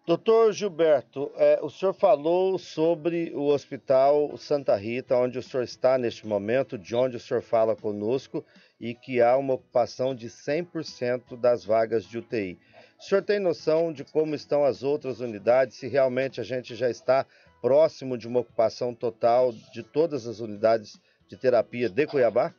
Doutor 0.08 0.54
Gilberto, 0.54 1.30
é, 1.36 1.60
o 1.62 1.70
senhor 1.70 1.94
falou 1.94 2.58
sobre 2.58 3.32
o 3.36 3.48
Hospital 3.48 4.38
Santa 4.38 4.74
Rita, 4.74 5.18
onde 5.18 5.38
o 5.38 5.44
senhor 5.44 5.64
está 5.64 5.98
neste 5.98 6.26
momento, 6.26 6.78
de 6.78 6.96
onde 6.96 7.18
o 7.18 7.20
senhor 7.20 7.42
fala 7.42 7.76
conosco, 7.76 8.44
e 8.80 8.96
que 8.96 9.22
há 9.22 9.36
uma 9.36 9.56
ocupação 9.56 10.16
de 10.16 10.30
100% 10.30 11.38
das 11.38 11.66
vagas 11.66 12.06
de 12.06 12.18
UTI. 12.18 12.58
O 12.98 13.04
senhor 13.04 13.22
tem 13.22 13.38
noção 13.38 13.92
de 13.92 14.06
como 14.06 14.34
estão 14.34 14.64
as 14.64 14.82
outras 14.82 15.20
unidades, 15.20 15.76
se 15.76 15.88
realmente 15.88 16.40
a 16.40 16.44
gente 16.44 16.74
já 16.74 16.90
está 16.90 17.26
próximo 17.62 18.18
de 18.18 18.28
uma 18.28 18.40
ocupação 18.40 18.94
total 18.94 19.52
de 19.74 19.84
todas 19.84 20.28
as 20.28 20.40
unidades 20.40 21.00
de 21.28 21.38
terapia 21.38 21.90
de 21.90 22.06
Cuiabá? 22.06 22.54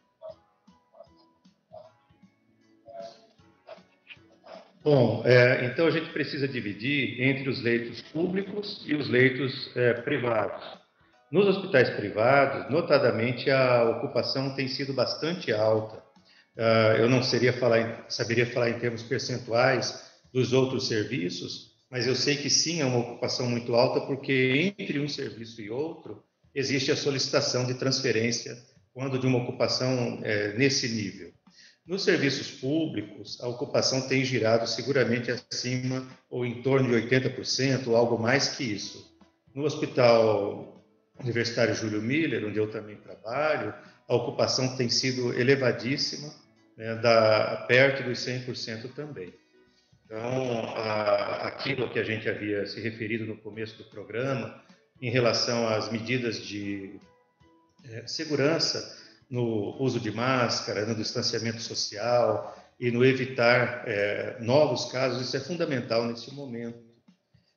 Bom, 4.83 5.23
é, 5.27 5.67
então 5.67 5.87
a 5.87 5.91
gente 5.91 6.11
precisa 6.13 6.49
dividir 6.49 7.21
entre 7.21 7.49
os 7.49 7.61
leitos 7.63 8.01
públicos 8.01 8.83
e 8.87 8.95
os 8.95 9.09
leitos 9.09 9.71
é, 9.77 9.93
privados. 9.95 10.65
Nos 11.31 11.47
hospitais 11.47 11.91
privados, 11.91 12.71
notadamente, 12.71 13.51
a 13.51 13.85
ocupação 13.85 14.55
tem 14.55 14.67
sido 14.67 14.95
bastante 14.95 15.53
alta. 15.53 16.03
Uh, 16.57 16.97
eu 16.99 17.09
não 17.09 17.23
seria 17.23 17.53
falar, 17.53 18.07
saberia 18.09 18.47
falar 18.47 18.71
em 18.71 18.79
termos 18.79 19.03
percentuais 19.03 20.11
dos 20.33 20.53
outros 20.53 20.89
serviços, 20.89 21.68
mas 21.91 22.07
eu 22.07 22.15
sei 22.15 22.37
que 22.37 22.51
sim, 22.51 22.81
é 22.81 22.85
uma 22.85 22.99
ocupação 22.99 23.49
muito 23.49 23.75
alta, 23.75 24.01
porque 24.01 24.75
entre 24.79 25.01
um 25.01 25.09
serviço 25.09 25.61
e 25.63 25.71
outro 25.71 26.23
existe 26.55 26.91
a 26.91 26.97
solicitação 26.97 27.67
de 27.67 27.75
transferência 27.75 28.57
quando 28.93 29.19
de 29.19 29.27
uma 29.27 29.39
ocupação 29.39 30.21
é, 30.23 30.57
nesse 30.57 30.89
nível. 30.89 31.33
Nos 31.87 32.05
serviços 32.05 32.51
públicos, 32.51 33.41
a 33.41 33.49
ocupação 33.49 34.07
tem 34.07 34.23
girado 34.23 34.67
seguramente 34.67 35.31
acima 35.31 36.07
ou 36.29 36.45
em 36.45 36.61
torno 36.61 36.89
de 36.89 37.09
80%, 37.09 37.87
ou 37.87 37.97
algo 37.97 38.19
mais 38.19 38.49
que 38.49 38.65
isso. 38.65 39.17
No 39.55 39.65
Hospital 39.65 40.85
Universitário 41.19 41.75
Júlio 41.75 42.03
Miller, 42.03 42.45
onde 42.47 42.59
eu 42.59 42.71
também 42.71 42.97
trabalho, 42.97 43.73
a 44.07 44.15
ocupação 44.15 44.77
tem 44.77 44.91
sido 44.91 45.33
elevadíssima, 45.33 46.31
né, 46.77 46.95
da, 46.97 47.65
perto 47.67 48.03
dos 48.03 48.19
100% 48.19 48.93
também. 48.95 49.33
Então, 50.09 50.65
a, 50.75 51.49
aquilo 51.49 51.91
que 51.91 51.99
a 51.99 52.03
gente 52.03 52.27
havia 52.31 52.65
se 52.65 52.81
referido 52.81 53.27
no 53.27 53.37
começo 53.37 53.77
do 53.77 53.85
programa, 53.85 54.59
em 55.03 55.11
relação 55.11 55.69
às 55.69 55.93
medidas 55.93 56.41
de 56.43 56.99
é, 57.85 58.07
segurança, 58.07 58.97
no 59.29 59.77
uso 59.79 60.01
de 60.01 60.11
máscara, 60.11 60.87
no 60.87 60.95
distanciamento 60.95 61.61
social 61.61 62.57
e 62.81 62.91
no 62.91 63.05
evitar 63.05 63.85
é, 63.87 64.39
novos 64.41 64.87
casos, 64.87 65.21
isso 65.21 65.37
é 65.37 65.41
fundamental 65.41 66.07
nesse 66.07 66.35
momento. 66.35 66.89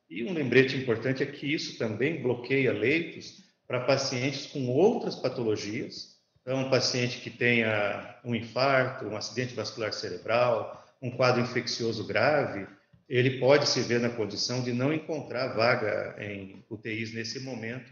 E 0.09 0.25
um 0.25 0.33
lembrete 0.33 0.75
importante 0.75 1.23
é 1.23 1.25
que 1.25 1.53
isso 1.53 1.77
também 1.77 2.21
bloqueia 2.21 2.73
leitos 2.73 3.45
para 3.65 3.85
pacientes 3.85 4.47
com 4.47 4.67
outras 4.67 5.15
patologias. 5.15 6.17
Então, 6.41 6.65
um 6.65 6.69
paciente 6.69 7.21
que 7.21 7.29
tenha 7.29 8.19
um 8.25 8.35
infarto, 8.35 9.05
um 9.05 9.15
acidente 9.15 9.53
vascular 9.53 9.93
cerebral, 9.93 10.80
um 11.01 11.11
quadro 11.11 11.41
infeccioso 11.41 12.05
grave, 12.05 12.67
ele 13.09 13.39
pode 13.39 13.67
se 13.67 13.81
ver 13.81 13.99
na 13.99 14.09
condição 14.09 14.63
de 14.63 14.71
não 14.71 14.93
encontrar 14.93 15.49
vaga 15.49 16.15
em 16.19 16.63
UTIs 16.69 17.13
nesse 17.13 17.39
momento 17.39 17.91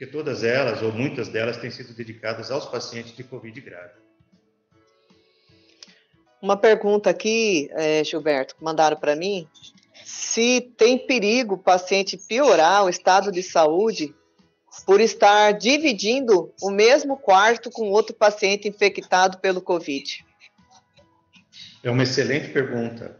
porque 0.00 0.10
todas 0.10 0.42
elas, 0.42 0.80
ou 0.80 0.90
muitas 0.90 1.28
delas, 1.28 1.58
têm 1.58 1.70
sido 1.70 1.92
dedicadas 1.92 2.50
aos 2.50 2.64
pacientes 2.64 3.14
de 3.14 3.22
Covid 3.22 3.60
grave. 3.60 3.92
Uma 6.40 6.56
pergunta 6.56 7.10
aqui, 7.10 7.68
é, 7.72 8.02
Gilberto, 8.02 8.56
mandaram 8.62 8.96
para 8.96 9.14
mim, 9.14 9.46
se 10.02 10.62
tem 10.78 10.96
perigo 10.96 11.56
o 11.56 11.62
paciente 11.62 12.16
piorar 12.16 12.86
o 12.86 12.88
estado 12.88 13.30
de 13.30 13.42
saúde 13.42 14.14
por 14.86 15.02
estar 15.02 15.52
dividindo 15.52 16.50
o 16.62 16.70
mesmo 16.70 17.18
quarto 17.18 17.70
com 17.70 17.90
outro 17.90 18.16
paciente 18.16 18.66
infectado 18.66 19.36
pelo 19.36 19.60
Covid? 19.60 20.24
É 21.82 21.90
uma 21.90 22.02
excelente 22.02 22.48
pergunta. 22.48 23.16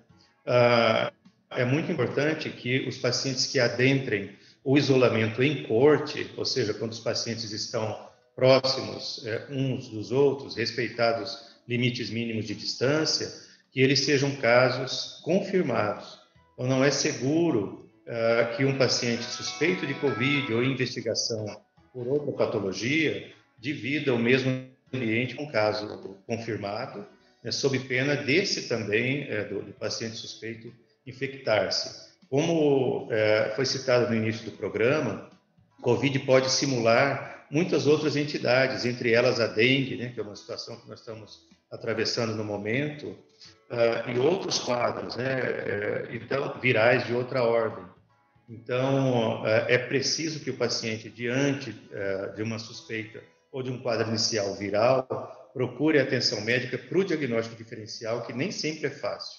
Uh, 0.46 1.12
é 1.50 1.64
muito 1.64 1.90
importante 1.90 2.50
que 2.50 2.86
os 2.88 2.98
pacientes 2.98 3.46
que 3.46 3.58
adentrem 3.58 4.30
o 4.62 4.76
isolamento 4.76 5.42
em 5.42 5.64
corte, 5.64 6.30
ou 6.36 6.44
seja, 6.44 6.74
quando 6.74 6.92
os 6.92 7.00
pacientes 7.00 7.50
estão 7.52 8.08
próximos 8.36 9.24
é, 9.26 9.46
uns 9.50 9.88
dos 9.88 10.12
outros, 10.12 10.56
respeitados 10.56 11.50
limites 11.66 12.10
mínimos 12.10 12.46
de 12.46 12.54
distância, 12.54 13.30
que 13.72 13.80
eles 13.80 14.00
sejam 14.00 14.36
casos 14.36 15.20
confirmados. 15.22 16.18
Então, 16.54 16.66
não 16.66 16.84
é 16.84 16.90
seguro 16.90 17.88
uh, 18.06 18.56
que 18.56 18.64
um 18.64 18.76
paciente 18.76 19.24
suspeito 19.24 19.86
de 19.86 19.94
Covid 19.94 20.52
ou 20.52 20.62
investigação 20.62 21.46
por 21.92 22.06
outra 22.06 22.32
patologia 22.32 23.32
divida 23.58 24.14
o 24.14 24.18
mesmo 24.18 24.68
ambiente 24.92 25.34
com 25.34 25.44
um 25.44 25.50
caso 25.50 26.18
confirmado, 26.26 27.06
né, 27.42 27.50
sob 27.50 27.78
pena 27.80 28.16
desse 28.16 28.68
também, 28.68 29.24
é, 29.28 29.44
do, 29.44 29.62
do 29.62 29.72
paciente 29.72 30.16
suspeito, 30.16 30.72
infectar-se. 31.06 32.10
Como 32.28 33.08
é, 33.10 33.52
foi 33.56 33.66
citado 33.66 34.08
no 34.08 34.14
início 34.14 34.44
do 34.44 34.56
programa, 34.56 35.30
Covid 35.80 36.18
pode 36.20 36.50
simular 36.50 37.46
muitas 37.50 37.86
outras 37.86 38.14
entidades, 38.14 38.84
entre 38.84 39.12
elas 39.12 39.40
a 39.40 39.46
dengue, 39.46 39.96
né, 39.96 40.10
que 40.14 40.20
é 40.20 40.22
uma 40.22 40.36
situação 40.36 40.76
que 40.76 40.88
nós 40.88 41.00
estamos 41.00 41.40
atravessando 41.70 42.34
no 42.34 42.44
momento, 42.44 43.06
uh, 43.06 44.10
e 44.14 44.18
outros 44.18 44.58
quadros, 44.58 45.16
né, 45.16 45.40
é, 45.40 46.08
então 46.12 46.58
virais 46.60 47.06
de 47.06 47.14
outra 47.14 47.42
ordem. 47.42 47.84
Então, 48.48 49.42
uh, 49.42 49.46
é 49.46 49.78
preciso 49.78 50.40
que 50.40 50.50
o 50.50 50.56
paciente, 50.56 51.08
diante 51.08 51.74
de 52.36 52.42
uma 52.42 52.58
suspeita 52.58 53.20
ou 53.50 53.62
de 53.62 53.70
um 53.70 53.78
quadro 53.78 54.08
inicial 54.08 54.54
viral, 54.54 55.39
procure 55.52 55.98
atenção 55.98 56.40
médica 56.40 56.78
para 56.78 56.98
o 56.98 57.04
diagnóstico 57.04 57.56
diferencial, 57.56 58.24
que 58.26 58.32
nem 58.32 58.50
sempre 58.50 58.86
é 58.86 58.90
fácil. 58.90 59.38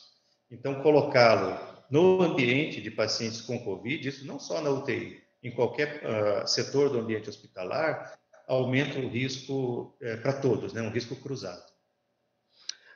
Então, 0.50 0.82
colocá-lo 0.82 1.58
no 1.90 2.22
ambiente 2.22 2.82
de 2.82 2.92
pacientes 2.92 3.42
com 3.42 3.60
Covid, 3.64 4.08
isso 4.08 4.26
não 4.26 4.40
só 4.40 4.62
na 4.62 4.70
UTI, 4.70 5.22
em 5.44 5.52
qualquer 5.52 6.02
uh, 6.04 6.48
setor 6.48 6.90
do 6.90 7.00
ambiente 7.00 7.30
hospitalar, 7.30 8.18
aumenta 8.48 9.00
o 9.00 9.10
risco 9.10 9.96
uh, 10.02 10.22
para 10.22 10.34
todos, 10.34 10.74
né? 10.74 10.82
um 10.82 10.90
risco 10.90 11.16
cruzado. 11.16 11.72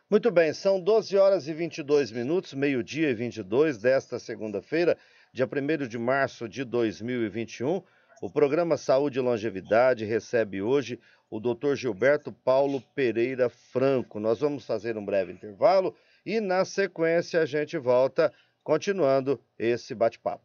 Muito 0.10 0.30
bem, 0.30 0.54
são 0.54 0.80
12 0.80 1.18
horas 1.18 1.48
e 1.48 1.54
22 1.54 2.12
minutos, 2.12 2.54
meio-dia 2.54 3.10
e 3.10 3.16
22 3.16 3.80
desta 3.80 4.20
segunda-feira, 4.20 4.98
dia 5.34 5.48
1 5.48 5.88
de 5.88 5.98
março 5.98 6.48
de 6.48 6.64
2021. 6.64 7.82
O 8.22 8.30
programa 8.30 8.78
Saúde 8.78 9.20
e 9.20 9.22
Longevidade 9.22 10.06
recebe 10.06 10.62
hoje 10.62 11.00
o 11.30 11.40
Dr. 11.40 11.76
Gilberto 11.76 12.32
Paulo 12.32 12.82
Pereira 12.96 13.50
Franco. 13.50 14.20
Nós 14.20 14.40
vamos 14.40 14.66
fazer 14.66 14.98
um 14.98 15.06
breve 15.06 15.34
intervalo 15.34 15.94
e, 16.26 16.40
na 16.40 16.64
sequência, 16.64 17.42
a 17.42 17.46
gente 17.46 17.78
volta 17.78 18.32
continuando 18.64 19.40
esse 19.60 19.94
bate-papo. 19.94 20.44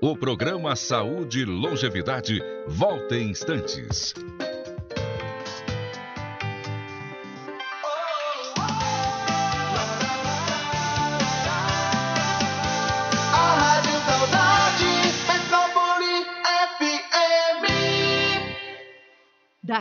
O 0.00 0.16
programa 0.16 0.76
Saúde 0.76 1.40
e 1.40 1.44
Longevidade 1.44 2.40
volta 2.66 3.16
em 3.16 3.30
instantes. 3.30 4.12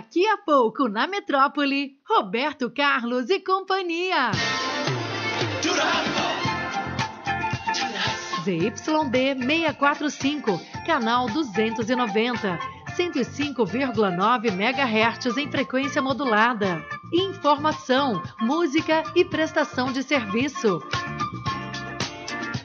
Daqui 0.01 0.25
a 0.25 0.35
pouco 0.35 0.87
na 0.89 1.05
Metrópole, 1.05 1.95
Roberto 2.09 2.71
Carlos 2.71 3.29
e 3.29 3.39
companhia. 3.39 4.31
ZYD 8.43 9.45
645, 9.45 10.59
canal 10.87 11.27
290, 11.27 12.59
105,9 12.97 14.47
MHz 14.47 15.37
em 15.37 15.51
frequência 15.51 16.01
modulada. 16.01 16.83
Informação, 17.13 18.23
música 18.39 19.03
e 19.15 19.23
prestação 19.23 19.91
de 19.91 20.01
serviço. 20.01 20.81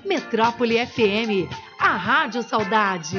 Metrópole 0.06 0.78
FM, 0.86 1.52
a 1.78 1.96
Rádio 1.96 2.42
Saudade. 2.42 3.18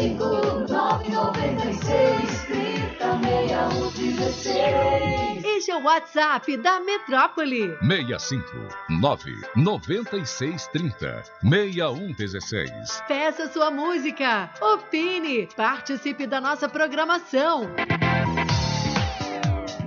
65996 0.00 2.44
30 2.46 3.20
6116 3.20 5.44
Este 5.44 5.70
é 5.72 5.76
o 5.76 5.82
WhatsApp 5.82 6.56
da 6.56 6.80
Metrópole. 6.80 7.76
65 7.82 8.46
9 8.88 9.30
96 9.56 10.68
30 10.68 11.22
6116. 11.42 13.02
Peça 13.06 13.52
sua 13.52 13.70
música, 13.70 14.48
opine, 14.62 15.46
participe 15.54 16.26
da 16.26 16.40
nossa 16.40 16.66
programação. 16.66 17.68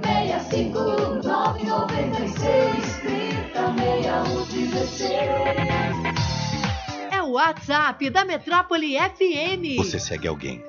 65996 0.04 3.00
30 3.02 3.74
6116 3.74 5.12
É 5.12 5.80
o 5.80 5.83
WhatsApp 7.34 8.12
da 8.12 8.24
Metrópole 8.24 8.96
FM. 8.96 9.78
Você 9.78 10.00
segue 10.00 10.28
alguém. 10.28 10.64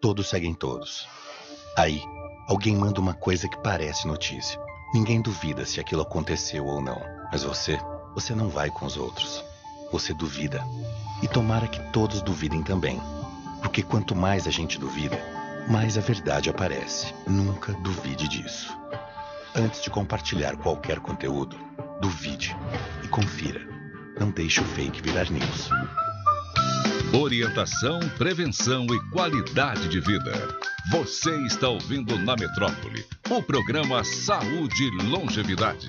Todos 0.00 0.26
seguem 0.26 0.54
todos. 0.54 1.06
Aí, 1.76 2.02
alguém 2.48 2.74
manda 2.74 2.98
uma 2.98 3.12
coisa 3.12 3.46
que 3.46 3.58
parece 3.58 4.06
notícia. 4.06 4.58
Ninguém 4.94 5.20
duvida 5.20 5.66
se 5.66 5.78
aquilo 5.78 6.00
aconteceu 6.00 6.64
ou 6.64 6.80
não. 6.80 6.98
Mas 7.30 7.42
você, 7.42 7.78
você 8.14 8.34
não 8.34 8.48
vai 8.48 8.70
com 8.70 8.86
os 8.86 8.96
outros. 8.96 9.44
Você 9.92 10.14
duvida. 10.14 10.64
E 11.22 11.28
tomara 11.28 11.68
que 11.68 11.80
todos 11.92 12.22
duvidem 12.22 12.62
também. 12.62 12.98
Porque 13.60 13.82
quanto 13.82 14.16
mais 14.16 14.46
a 14.46 14.50
gente 14.50 14.78
duvida, 14.78 15.18
mais 15.68 15.98
a 15.98 16.00
verdade 16.00 16.48
aparece. 16.48 17.12
Nunca 17.26 17.74
duvide 17.74 18.26
disso. 18.28 18.74
Antes 19.54 19.82
de 19.82 19.90
compartilhar 19.90 20.56
qualquer 20.56 21.00
conteúdo, 21.00 21.58
duvide 22.00 22.56
e 23.04 23.08
confira. 23.08 23.75
Não 24.18 24.30
deixe 24.30 24.62
o 24.62 24.64
fake 24.64 25.02
virar 25.02 25.30
news. 25.30 25.68
Orientação, 27.12 28.00
prevenção 28.16 28.86
e 28.86 29.10
qualidade 29.10 29.88
de 29.90 30.00
vida. 30.00 30.32
Você 30.90 31.36
está 31.44 31.68
ouvindo 31.68 32.16
na 32.18 32.34
Metrópole 32.34 33.04
o 33.30 33.42
programa 33.42 34.02
Saúde 34.04 34.84
e 34.84 35.02
Longevidade. 35.10 35.86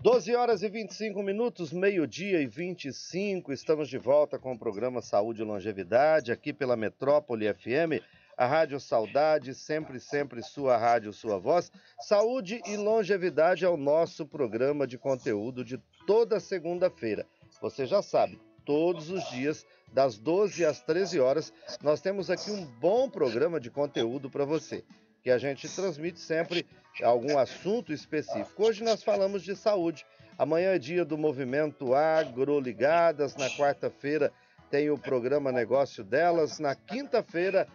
12 0.00 0.36
horas 0.36 0.62
e 0.62 0.68
25 0.68 1.20
minutos, 1.24 1.72
meio-dia 1.72 2.40
e 2.40 2.46
25. 2.46 3.52
Estamos 3.52 3.88
de 3.88 3.98
volta 3.98 4.38
com 4.38 4.52
o 4.52 4.58
programa 4.58 5.02
Saúde 5.02 5.42
e 5.42 5.44
Longevidade, 5.44 6.30
aqui 6.30 6.52
pela 6.52 6.76
Metrópole 6.76 7.52
FM, 7.52 8.00
a 8.36 8.46
Rádio 8.46 8.78
Saudade, 8.78 9.54
sempre, 9.54 9.98
sempre 9.98 10.42
sua 10.42 10.76
rádio, 10.76 11.12
sua 11.12 11.38
voz. 11.38 11.72
Saúde 12.00 12.60
e 12.66 12.76
Longevidade 12.76 13.64
é 13.64 13.68
o 13.68 13.76
nosso 13.76 14.26
programa 14.26 14.86
de 14.86 14.98
conteúdo 14.98 15.64
de 15.64 15.78
toda 16.06 16.38
segunda-feira. 16.38 17.26
Você 17.62 17.86
já 17.86 18.02
sabe, 18.02 18.38
todos 18.64 19.10
os 19.10 19.24
dias, 19.30 19.64
das 19.90 20.18
12 20.18 20.64
às 20.64 20.82
13 20.82 21.18
horas, 21.18 21.52
nós 21.82 22.00
temos 22.02 22.30
aqui 22.30 22.50
um 22.50 22.66
bom 22.78 23.08
programa 23.08 23.58
de 23.58 23.70
conteúdo 23.70 24.28
para 24.28 24.44
você, 24.44 24.84
que 25.22 25.30
a 25.30 25.38
gente 25.38 25.66
transmite 25.68 26.20
sempre 26.20 26.66
algum 27.02 27.38
assunto 27.38 27.92
específico. 27.92 28.64
Hoje 28.64 28.84
nós 28.84 29.02
falamos 29.02 29.42
de 29.42 29.56
saúde. 29.56 30.04
Amanhã 30.36 30.74
é 30.74 30.78
dia 30.78 31.04
do 31.04 31.16
movimento 31.16 31.94
Agroligadas. 31.94 33.34
Na 33.36 33.48
quarta-feira 33.48 34.30
tem 34.70 34.90
o 34.90 34.98
programa 34.98 35.50
Negócio 35.50 36.04
Delas. 36.04 36.58
Na 36.58 36.74
quinta-feira, 36.74 37.66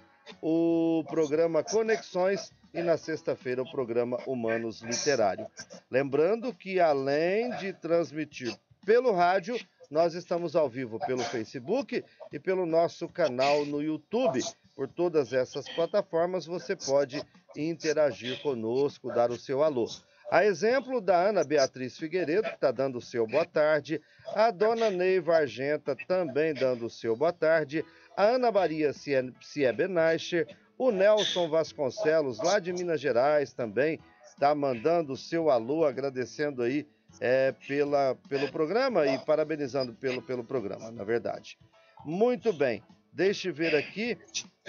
o 0.42 1.04
programa 1.08 1.64
Conexões. 1.64 2.52
E 2.74 2.82
na 2.82 2.96
sexta-feira, 2.96 3.62
o 3.62 3.70
programa 3.70 4.18
Humanos 4.26 4.82
Literário. 4.82 5.46
Lembrando 5.90 6.54
que, 6.54 6.80
além 6.80 7.50
de 7.58 7.74
transmitir 7.74 8.58
pelo 8.86 9.12
rádio, 9.12 9.60
nós 9.90 10.14
estamos 10.14 10.56
ao 10.56 10.70
vivo 10.70 10.98
pelo 11.00 11.22
Facebook 11.22 12.02
e 12.32 12.40
pelo 12.40 12.66
nosso 12.66 13.10
canal 13.10 13.66
no 13.66 13.82
YouTube. 13.82 14.40
Por 14.74 14.88
todas 14.88 15.34
essas 15.34 15.68
plataformas, 15.68 16.46
você 16.46 16.78
pode 16.78 17.22
interagir 17.58 18.42
conosco, 18.42 19.14
dar 19.14 19.32
o 19.32 19.38
seu 19.38 19.62
alô. 19.62 19.86
A 20.32 20.46
exemplo 20.46 21.02
da 21.02 21.28
Ana 21.28 21.44
Beatriz 21.44 21.98
Figueiredo, 21.98 22.44
que 22.44 22.56
está 22.56 22.72
dando 22.72 23.00
o 23.00 23.02
seu 23.02 23.28
boa 23.28 23.46
tarde, 23.46 24.02
a 24.34 24.50
dona 24.50 24.90
Neiva 24.90 25.36
Argenta 25.36 25.94
também 26.08 26.54
dando 26.54 26.86
o 26.86 26.90
seu 26.90 27.18
boa 27.18 27.34
tarde, 27.34 27.84
a 28.16 28.24
Ana 28.24 28.50
Maria 28.50 28.94
Siebenaicher, 28.94 30.48
o 30.78 30.90
Nelson 30.90 31.50
Vasconcelos, 31.50 32.38
lá 32.38 32.60
de 32.60 32.72
Minas 32.72 33.02
Gerais, 33.02 33.52
também 33.52 34.00
está 34.24 34.56
mandando 34.56 35.12
o 35.12 35.18
seu 35.18 35.50
alô, 35.50 35.84
agradecendo 35.84 36.64
aí 36.64 36.88
é, 37.20 37.54
pela, 37.68 38.16
pelo 38.30 38.50
programa 38.50 39.06
e 39.06 39.20
parabenizando 39.26 39.94
pelo, 39.94 40.22
pelo 40.22 40.46
programa, 40.46 40.90
na 40.92 41.04
verdade. 41.04 41.60
Muito 42.06 42.54
bem. 42.54 42.82
Deixe 43.14 43.52
ver 43.52 43.76
aqui. 43.76 44.18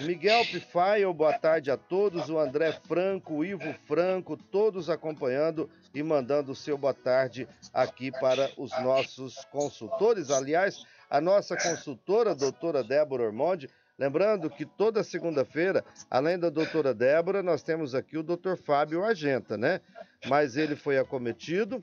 Miguel 0.00 0.44
Pifaio, 0.46 1.14
boa 1.14 1.38
tarde 1.38 1.70
a 1.70 1.76
todos. 1.76 2.28
O 2.28 2.40
André 2.40 2.72
Franco, 2.72 3.34
o 3.34 3.44
Ivo 3.44 3.72
Franco, 3.86 4.36
todos 4.36 4.90
acompanhando 4.90 5.70
e 5.94 6.02
mandando 6.02 6.50
o 6.50 6.54
seu 6.54 6.76
boa 6.76 6.92
tarde 6.92 7.46
aqui 7.72 8.10
para 8.10 8.50
os 8.56 8.72
nossos 8.82 9.36
consultores. 9.52 10.28
Aliás, 10.28 10.84
a 11.08 11.20
nossa 11.20 11.56
consultora, 11.56 12.32
a 12.32 12.34
doutora 12.34 12.82
Débora 12.82 13.22
Ormonde, 13.22 13.70
lembrando 13.96 14.50
que 14.50 14.66
toda 14.66 15.04
segunda-feira, 15.04 15.84
além 16.10 16.36
da 16.36 16.50
doutora 16.50 16.92
Débora, 16.92 17.44
nós 17.44 17.62
temos 17.62 17.94
aqui 17.94 18.18
o 18.18 18.24
doutor 18.24 18.56
Fábio 18.56 19.04
Argenta, 19.04 19.56
né? 19.56 19.80
Mas 20.26 20.56
ele 20.56 20.74
foi 20.74 20.98
acometido, 20.98 21.80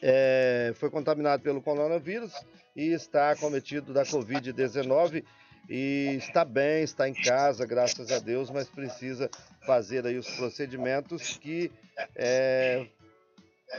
é, 0.00 0.72
foi 0.76 0.90
contaminado 0.90 1.42
pelo 1.42 1.60
coronavírus 1.60 2.32
e 2.76 2.92
está 2.92 3.32
acometido 3.32 3.92
da 3.92 4.04
Covid-19 4.04 5.24
e 5.68 6.16
está 6.18 6.44
bem, 6.44 6.82
está 6.82 7.08
em 7.08 7.14
casa, 7.14 7.66
graças 7.66 8.10
a 8.12 8.18
Deus, 8.18 8.50
mas 8.50 8.68
precisa 8.68 9.30
fazer 9.64 10.06
aí 10.06 10.16
os 10.16 10.28
procedimentos 10.36 11.36
que 11.38 11.70
é, 12.14 12.86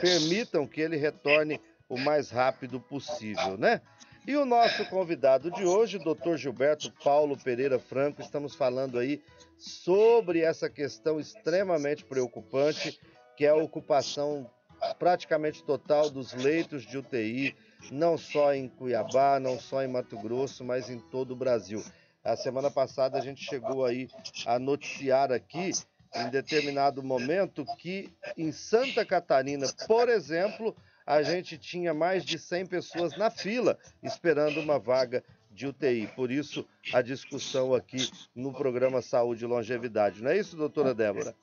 permitam 0.00 0.66
que 0.66 0.80
ele 0.80 0.96
retorne 0.96 1.60
o 1.88 1.98
mais 1.98 2.30
rápido 2.30 2.78
possível, 2.78 3.56
né? 3.56 3.80
E 4.26 4.36
o 4.36 4.44
nosso 4.44 4.84
convidado 4.90 5.50
de 5.50 5.64
hoje, 5.64 5.96
o 5.96 6.14
Dr. 6.14 6.36
Gilberto 6.36 6.92
Paulo 7.02 7.34
Pereira 7.38 7.78
Franco, 7.78 8.20
estamos 8.20 8.54
falando 8.54 8.98
aí 8.98 9.22
sobre 9.56 10.40
essa 10.40 10.68
questão 10.68 11.18
extremamente 11.18 12.04
preocupante, 12.04 13.00
que 13.34 13.46
é 13.46 13.48
a 13.48 13.56
ocupação 13.56 14.50
praticamente 14.98 15.64
total 15.64 16.10
dos 16.10 16.34
leitos 16.34 16.82
de 16.84 16.98
UTI, 16.98 17.56
não 17.90 18.18
só 18.18 18.54
em 18.54 18.68
Cuiabá, 18.68 19.38
não 19.40 19.58
só 19.58 19.82
em 19.82 19.88
Mato 19.88 20.18
Grosso, 20.18 20.64
mas 20.64 20.90
em 20.90 20.98
todo 20.98 21.32
o 21.32 21.36
Brasil. 21.36 21.82
A 22.24 22.36
semana 22.36 22.70
passada 22.70 23.18
a 23.18 23.20
gente 23.20 23.44
chegou 23.44 23.84
aí 23.84 24.08
a 24.44 24.58
noticiar 24.58 25.32
aqui, 25.32 25.70
em 26.14 26.28
determinado 26.30 27.02
momento, 27.02 27.64
que 27.78 28.12
em 28.36 28.52
Santa 28.52 29.04
Catarina, 29.04 29.66
por 29.86 30.08
exemplo, 30.08 30.76
a 31.06 31.22
gente 31.22 31.56
tinha 31.56 31.94
mais 31.94 32.24
de 32.24 32.38
100 32.38 32.66
pessoas 32.66 33.16
na 33.16 33.30
fila 33.30 33.78
esperando 34.02 34.60
uma 34.60 34.78
vaga 34.78 35.24
de 35.50 35.66
UTI. 35.66 36.06
Por 36.14 36.30
isso, 36.30 36.66
a 36.92 37.00
discussão 37.00 37.74
aqui 37.74 38.10
no 38.34 38.52
programa 38.52 39.00
Saúde 39.00 39.44
e 39.44 39.46
Longevidade. 39.48 40.22
Não 40.22 40.30
é 40.30 40.38
isso, 40.38 40.56
doutora 40.56 40.94
Débora? 40.94 41.34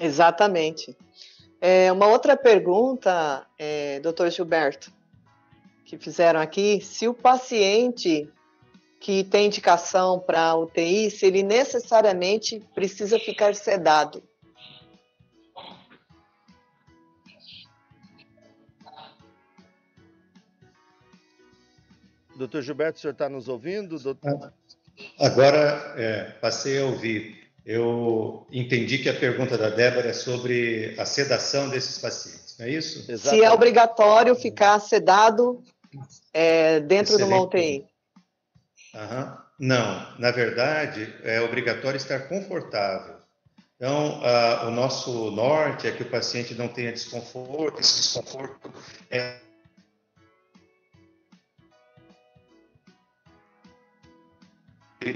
Exatamente. 0.00 0.96
É, 1.60 1.90
uma 1.90 2.06
outra 2.06 2.36
pergunta, 2.36 3.46
é, 3.58 3.98
doutor 4.00 4.30
Gilberto, 4.30 4.92
que 5.84 5.98
fizeram 5.98 6.40
aqui, 6.40 6.80
se 6.80 7.06
o 7.06 7.14
paciente 7.14 8.28
que 8.98 9.22
tem 9.22 9.46
indicação 9.46 10.18
para 10.18 10.56
UTI, 10.56 11.10
se 11.10 11.26
ele 11.26 11.42
necessariamente 11.42 12.58
precisa 12.74 13.18
ficar 13.18 13.54
sedado. 13.54 14.22
Doutor 22.34 22.62
Gilberto, 22.62 22.98
o 22.98 23.00
senhor 23.00 23.12
está 23.12 23.28
nos 23.28 23.46
ouvindo? 23.46 23.98
Doutor... 23.98 24.52
Agora 25.20 25.94
é, 25.96 26.30
passei 26.40 26.80
a 26.80 26.86
ouvir. 26.86 27.44
Eu 27.64 28.46
entendi 28.50 28.98
que 28.98 29.08
a 29.08 29.14
pergunta 29.14 29.56
da 29.56 29.70
Débora 29.70 30.08
é 30.08 30.12
sobre 30.12 30.94
a 30.98 31.04
sedação 31.04 31.68
desses 31.68 31.98
pacientes, 31.98 32.56
não 32.58 32.66
é 32.66 32.70
isso? 32.70 33.10
Exatamente. 33.10 33.42
Se 33.42 33.44
é 33.44 33.50
obrigatório 33.50 34.34
ficar 34.34 34.78
sedado 34.80 35.62
é, 36.32 36.80
dentro 36.80 37.14
Excelente. 37.14 37.28
de 37.28 37.34
uma 37.34 37.42
UTI. 37.42 37.86
Uhum. 38.94 39.44
Não, 39.58 40.18
na 40.18 40.30
verdade, 40.30 41.14
é 41.22 41.40
obrigatório 41.40 41.96
estar 41.96 42.28
confortável. 42.28 43.16
Então, 43.76 44.20
uh, 44.20 44.68
o 44.68 44.70
nosso 44.70 45.30
norte 45.32 45.86
é 45.86 45.92
que 45.92 46.02
o 46.02 46.10
paciente 46.10 46.54
não 46.54 46.68
tenha 46.68 46.92
desconforto, 46.92 47.80
esse 47.80 47.96
desconforto 47.96 48.72
é 49.10 49.38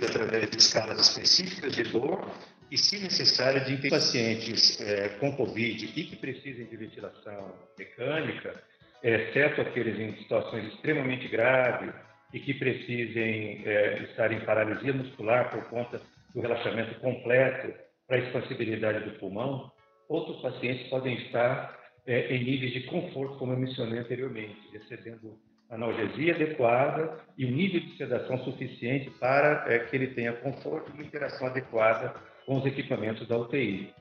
através 0.04 0.50
de 0.50 0.58
escalas 0.58 1.00
específicas 1.00 1.72
de 1.72 1.84
dor, 1.84 2.30
e, 2.70 2.76
se 2.76 2.98
necessário, 2.98 3.64
de 3.64 3.88
pacientes 3.88 4.78
é, 4.80 5.08
com 5.08 5.34
Covid 5.34 5.86
e 5.96 6.04
que 6.04 6.16
precisem 6.16 6.66
de 6.66 6.76
ventilação 6.76 7.54
mecânica, 7.78 8.62
exceto 9.02 9.60
aqueles 9.60 9.98
em 9.98 10.16
situações 10.16 10.72
extremamente 10.72 11.28
graves 11.28 11.92
e 12.32 12.40
que 12.40 12.54
precisem 12.54 13.62
é, 13.64 14.02
estar 14.02 14.32
em 14.32 14.40
paralisia 14.40 14.92
muscular 14.92 15.50
por 15.50 15.64
conta 15.68 16.00
do 16.34 16.40
relaxamento 16.40 16.98
completo 17.00 17.72
para 18.06 18.16
a 18.16 18.20
expansibilidade 18.20 19.04
do 19.08 19.18
pulmão, 19.18 19.70
outros 20.08 20.40
pacientes 20.40 20.88
podem 20.88 21.14
estar 21.14 21.78
é, 22.06 22.34
em 22.34 22.44
níveis 22.44 22.72
de 22.72 22.80
conforto, 22.84 23.38
como 23.38 23.52
eu 23.52 23.58
mencionei 23.58 23.98
anteriormente, 23.98 24.56
recebendo 24.72 25.38
analgesia 25.70 26.34
adequada 26.34 27.20
e 27.36 27.44
um 27.44 27.50
nível 27.50 27.80
de 27.80 27.96
sedação 27.96 28.38
suficiente 28.44 29.10
para 29.18 29.64
é, 29.68 29.78
que 29.80 29.94
ele 29.94 30.08
tenha 30.08 30.32
conforto 30.32 30.90
e 30.96 31.02
interação 31.02 31.46
adequada 31.46 32.14
com 32.46 32.56
os 32.58 32.66
equipamentos 32.66 33.28
da 33.28 33.36
UTI. 33.36 33.92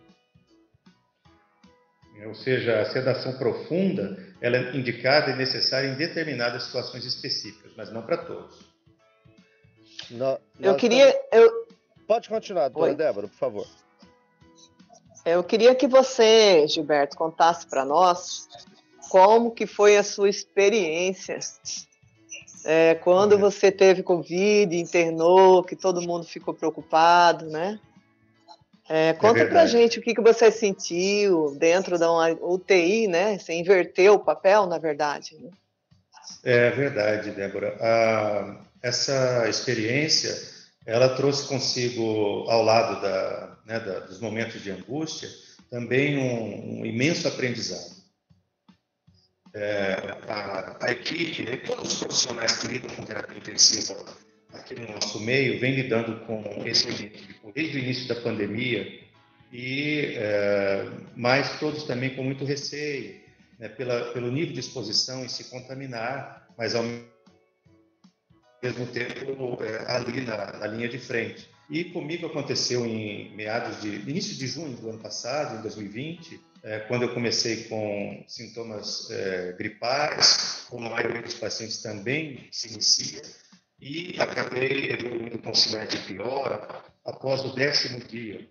Ou 2.25 2.33
seja, 2.33 2.79
a 2.79 2.85
sedação 2.85 3.37
profunda 3.37 4.17
ela 4.41 4.57
é 4.57 4.75
indicada 4.75 5.31
e 5.31 5.35
necessária 5.35 5.87
em 5.87 5.95
determinadas 5.95 6.63
situações 6.63 7.05
específicas, 7.05 7.71
mas 7.75 7.91
não 7.91 8.01
para 8.01 8.17
todos. 8.17 8.55
No, 10.09 10.39
eu 10.59 10.75
queria. 10.75 11.15
Eu... 11.31 11.67
Pode 12.07 12.29
continuar, 12.29 12.69
doutora 12.69 12.95
Débora, 12.95 13.27
por 13.27 13.37
favor. 13.37 13.67
Eu 15.25 15.43
queria 15.43 15.75
que 15.75 15.87
você, 15.87 16.65
Gilberto, 16.67 17.17
contasse 17.17 17.67
para 17.67 17.83
nós 17.83 18.47
como 19.09 19.51
que 19.51 19.67
foi 19.67 19.97
a 19.97 20.03
sua 20.03 20.29
experiência 20.29 21.37
é, 22.63 22.95
quando 22.95 23.35
é. 23.35 23.37
você 23.37 23.71
teve 23.71 24.03
Covid, 24.03 24.77
internou, 24.77 25.63
que 25.63 25.75
todo 25.75 26.01
mundo 26.01 26.25
ficou 26.25 26.53
preocupado, 26.53 27.45
né? 27.45 27.79
É, 28.89 29.13
conta 29.13 29.41
é 29.41 29.45
pra 29.45 29.65
gente 29.65 29.99
o 29.99 30.01
que, 30.01 30.15
que 30.15 30.21
você 30.21 30.49
sentiu 30.49 31.55
dentro 31.59 31.99
da 31.99 32.09
UTI, 32.41 33.07
né? 33.07 33.37
Você 33.37 33.53
inverteu 33.53 34.13
o 34.13 34.19
papel, 34.19 34.65
na 34.65 34.77
verdade. 34.77 35.35
Né? 35.37 35.49
É 36.43 36.69
verdade, 36.71 37.31
Débora. 37.31 37.77
Ah, 37.81 38.61
essa 38.81 39.47
experiência, 39.49 40.33
ela 40.85 41.15
trouxe 41.15 41.47
consigo, 41.47 42.45
ao 42.49 42.63
lado 42.63 43.01
da, 43.01 43.57
né, 43.65 43.79
da, 43.79 43.99
dos 43.99 44.21
momentos 44.21 44.61
de 44.61 44.71
angústia, 44.71 45.29
também 45.69 46.17
um, 46.17 46.79
um 46.79 46.85
imenso 46.85 47.27
aprendizado. 47.27 47.97
É, 49.53 49.95
a, 50.27 50.77
a, 50.81 50.91
equipe, 50.91 51.57
todos 51.65 51.93
os 51.93 51.99
profissionais 51.99 52.57
que 52.57 52.67
lidam 52.67 52.95
com 52.95 53.03
terapia 53.03 53.37
intensiva 53.37 53.95
no 54.75 54.87
nosso 54.93 55.19
meio, 55.19 55.59
vem 55.59 55.75
lidando 55.75 56.19
com 56.25 56.43
esse 56.65 56.91
tipo, 56.91 57.51
desde 57.53 57.77
o 57.77 57.79
início 57.79 58.07
da 58.07 58.15
pandemia, 58.15 59.07
e 59.51 60.13
é, 60.15 60.89
mas 61.15 61.59
todos 61.59 61.83
também 61.83 62.15
com 62.15 62.23
muito 62.23 62.43
receio, 62.43 63.21
né, 63.57 63.69
pela, 63.69 64.11
pelo 64.11 64.31
nível 64.31 64.53
de 64.53 64.59
exposição 64.59 65.23
em 65.23 65.29
se 65.29 65.45
contaminar, 65.45 66.47
mas 66.57 66.75
ao 66.75 66.83
mesmo 68.61 68.87
tempo 68.87 69.57
é, 69.63 69.91
ali 69.91 70.21
na, 70.21 70.57
na, 70.57 70.67
linha 70.67 70.89
de 70.89 70.99
frente. 70.99 71.49
E 71.69 71.85
comigo 71.85 72.27
aconteceu 72.27 72.85
em 72.85 73.35
meados 73.35 73.81
de 73.81 73.89
início 74.09 74.35
de 74.35 74.47
junho 74.47 74.75
do 74.77 74.89
ano 74.89 74.99
passado, 74.99 75.59
em 75.59 75.61
2020, 75.61 76.39
é, 76.63 76.79
quando 76.79 77.03
eu 77.03 77.13
comecei 77.13 77.63
com 77.65 78.23
sintomas 78.27 79.09
é, 79.11 79.53
gripais, 79.57 80.65
como 80.69 80.87
a 80.87 80.89
maioria 80.89 81.21
dos 81.21 81.35
pacientes 81.35 81.81
também 81.81 82.47
se 82.51 82.73
inicia, 82.73 83.21
e 83.79 84.15
acabei 84.19 84.91
evoluindo 84.91 85.37
com 85.39 85.53
cidade 85.53 85.97
pior 86.07 86.83
após 87.05 87.43
o 87.45 87.55
décimo 87.55 87.99
dia. 88.07 88.47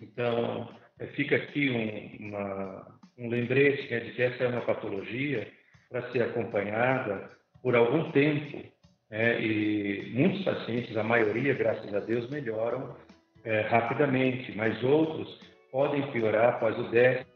Então, 0.00 0.68
é, 0.98 1.06
fica 1.08 1.36
aqui 1.36 1.70
um, 1.70 2.26
uma, 2.28 2.98
um 3.18 3.28
lembrete 3.28 3.90
né, 3.90 4.00
de 4.00 4.12
que 4.12 4.22
essa 4.22 4.44
é 4.44 4.48
uma 4.48 4.60
patologia 4.62 5.50
para 5.88 6.10
ser 6.12 6.22
acompanhada 6.22 7.30
por 7.62 7.74
algum 7.74 8.10
tempo. 8.12 8.64
Né, 9.10 9.40
e 9.40 10.10
muitos 10.14 10.44
pacientes, 10.44 10.96
a 10.96 11.02
maioria, 11.02 11.54
graças 11.54 11.92
a 11.94 12.00
Deus, 12.00 12.28
melhoram 12.28 12.96
é, 13.44 13.60
rapidamente, 13.62 14.52
mas 14.56 14.82
outros 14.82 15.40
podem 15.70 16.10
piorar 16.10 16.54
após 16.54 16.78
o 16.78 16.90
décimo, 16.90 17.26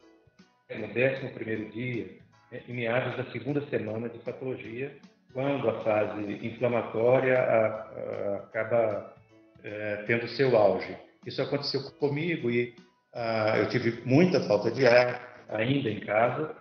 décimo 0.93 1.31
primeiro 1.31 1.69
dia, 1.71 2.07
né, 2.51 2.61
em 2.67 2.73
meados 2.73 3.17
da 3.17 3.31
segunda 3.31 3.65
semana 3.67 4.09
de 4.09 4.19
patologia, 4.19 4.95
quando 5.33 5.69
a 5.69 5.83
fase 5.83 6.45
inflamatória 6.45 7.39
a, 7.39 7.65
a, 7.65 8.35
acaba 8.37 9.15
é, 9.63 10.03
tendo 10.07 10.27
seu 10.29 10.55
auge. 10.57 10.95
Isso 11.25 11.41
aconteceu 11.41 11.81
comigo 11.99 12.49
e 12.49 12.73
a, 13.13 13.57
eu 13.59 13.69
tive 13.69 14.01
muita 14.05 14.41
falta 14.41 14.71
de 14.71 14.85
ar 14.85 15.45
ainda 15.49 15.89
em 15.89 15.99
casa 15.99 16.55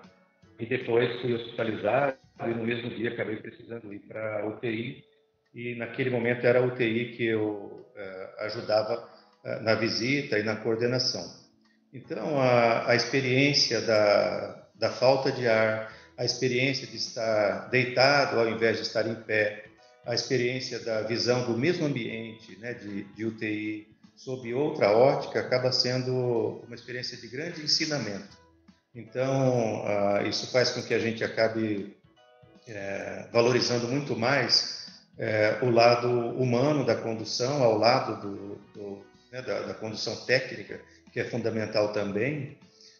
e 0.59 0.67
depois 0.67 1.21
fui 1.21 1.35
hospitalizado 1.35 2.17
e 2.47 2.49
no 2.49 2.65
mesmo 2.65 2.91
dia 2.91 3.11
acabei 3.11 3.37
precisando 3.37 3.93
ir 3.93 4.01
para 4.01 4.47
UTI 4.47 5.05
e 5.55 5.75
naquele 5.75 6.11
momento 6.11 6.45
era 6.45 6.61
a 6.61 6.65
UTI 6.65 7.17
que 7.17 7.27
eu 7.27 7.87
é, 7.97 8.45
ajudava 8.47 9.09
é, 9.45 9.61
na 9.61 9.75
visita 9.75 10.39
e 10.39 10.43
na 10.43 10.57
coordenação. 10.57 11.25
Então 11.93 12.41
a, 12.41 12.91
a 12.91 12.95
experiência 12.95 13.81
da, 13.81 14.69
da 14.75 14.91
falta 14.93 15.33
de 15.33 15.47
ar, 15.49 15.93
a 16.21 16.25
experiência 16.27 16.87
de 16.87 16.99
estar 16.99 17.71
deitado 17.71 18.39
ao 18.39 18.47
invés 18.47 18.77
de 18.77 18.83
estar 18.83 19.07
em 19.07 19.15
pé, 19.15 19.65
a 20.05 20.15
experiência 20.15 20.79
da 20.79 21.01
visão 21.01 21.51
do 21.51 21.57
mesmo 21.57 21.87
ambiente, 21.87 22.59
né, 22.59 22.75
de, 22.75 23.05
de 23.05 23.25
UTI, 23.25 23.89
sob 24.17 24.53
outra 24.53 24.95
ótica, 24.95 25.41
acaba 25.41 25.73
sendo 25.73 26.63
uma 26.67 26.75
experiência 26.75 27.17
de 27.17 27.27
grande 27.27 27.63
ensinamento. 27.63 28.37
Então, 28.95 29.83
uh, 29.83 30.27
isso 30.29 30.51
faz 30.53 30.71
com 30.73 30.83
que 30.83 30.93
a 30.93 30.99
gente 30.99 31.25
acabe 31.25 31.97
é, 32.69 33.27
valorizando 33.33 33.89
muito 33.89 34.15
mais 34.15 34.89
é, 35.17 35.57
o 35.63 35.71
lado 35.71 36.11
humano 36.37 36.85
da 36.85 36.97
condução, 36.97 37.63
ao 37.63 37.79
lado 37.79 38.21
do, 38.21 38.55
do, 38.75 39.07
né, 39.33 39.41
da, 39.41 39.61
da 39.61 39.73
condução 39.73 40.15
técnica, 40.27 40.83
que 41.15 41.19
é 41.19 41.25
fundamental 41.25 41.95
também, 41.95 42.59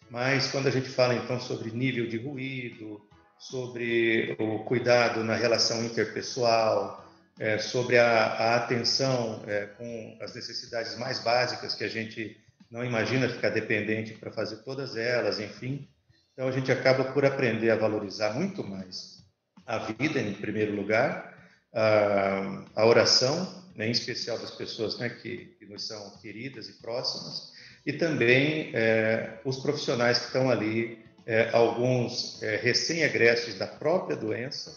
mas 0.09 0.49
quando 0.49 0.67
a 0.67 0.71
gente 0.71 0.89
fala 0.89 1.13
então 1.13 1.39
sobre 1.39 1.69
nível 1.69 2.07
de 2.07 2.17
ruído, 2.17 2.99
sobre 3.41 4.35
o 4.37 4.59
cuidado 4.59 5.23
na 5.23 5.33
relação 5.33 5.83
interpessoal, 5.83 7.03
é, 7.39 7.57
sobre 7.57 7.97
a, 7.97 8.05
a 8.05 8.55
atenção 8.57 9.43
é, 9.47 9.65
com 9.65 10.17
as 10.21 10.35
necessidades 10.35 10.95
mais 10.95 11.17
básicas 11.17 11.73
que 11.73 11.83
a 11.83 11.87
gente 11.87 12.39
não 12.69 12.85
imagina 12.85 13.27
ficar 13.27 13.49
dependente 13.49 14.13
para 14.13 14.31
fazer 14.31 14.57
todas 14.57 14.95
elas, 14.95 15.39
enfim. 15.39 15.89
Então 16.33 16.47
a 16.47 16.51
gente 16.51 16.71
acaba 16.71 17.03
por 17.05 17.25
aprender 17.25 17.71
a 17.71 17.75
valorizar 17.75 18.35
muito 18.35 18.63
mais 18.63 19.25
a 19.65 19.79
vida 19.79 20.19
em 20.19 20.35
primeiro 20.35 20.75
lugar, 20.75 21.35
a, 21.73 22.63
a 22.75 22.85
oração, 22.85 23.65
né, 23.75 23.87
em 23.87 23.91
especial 23.91 24.37
das 24.37 24.51
pessoas 24.51 24.99
né, 24.99 25.09
que, 25.09 25.55
que 25.57 25.65
nos 25.65 25.87
são 25.87 26.11
queridas 26.21 26.69
e 26.69 26.73
próximas, 26.73 27.51
e 27.87 27.93
também 27.93 28.69
é, 28.75 29.39
os 29.43 29.57
profissionais 29.57 30.19
que 30.19 30.25
estão 30.27 30.51
ali 30.51 31.00
é, 31.25 31.49
alguns 31.53 32.41
é, 32.41 32.55
recém-egressos 32.57 33.55
da 33.55 33.67
própria 33.67 34.15
doença, 34.15 34.75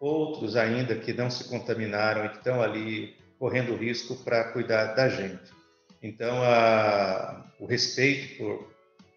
outros 0.00 0.56
ainda 0.56 0.94
que 0.96 1.12
não 1.12 1.30
se 1.30 1.44
contaminaram 1.48 2.26
e 2.26 2.28
que 2.30 2.38
estão 2.38 2.62
ali 2.62 3.14
correndo 3.38 3.76
risco 3.76 4.16
para 4.16 4.52
cuidar 4.52 4.94
da 4.94 5.08
gente. 5.08 5.52
Então, 6.02 6.42
a, 6.42 7.44
o 7.58 7.66
respeito 7.66 8.36
por, 8.36 8.72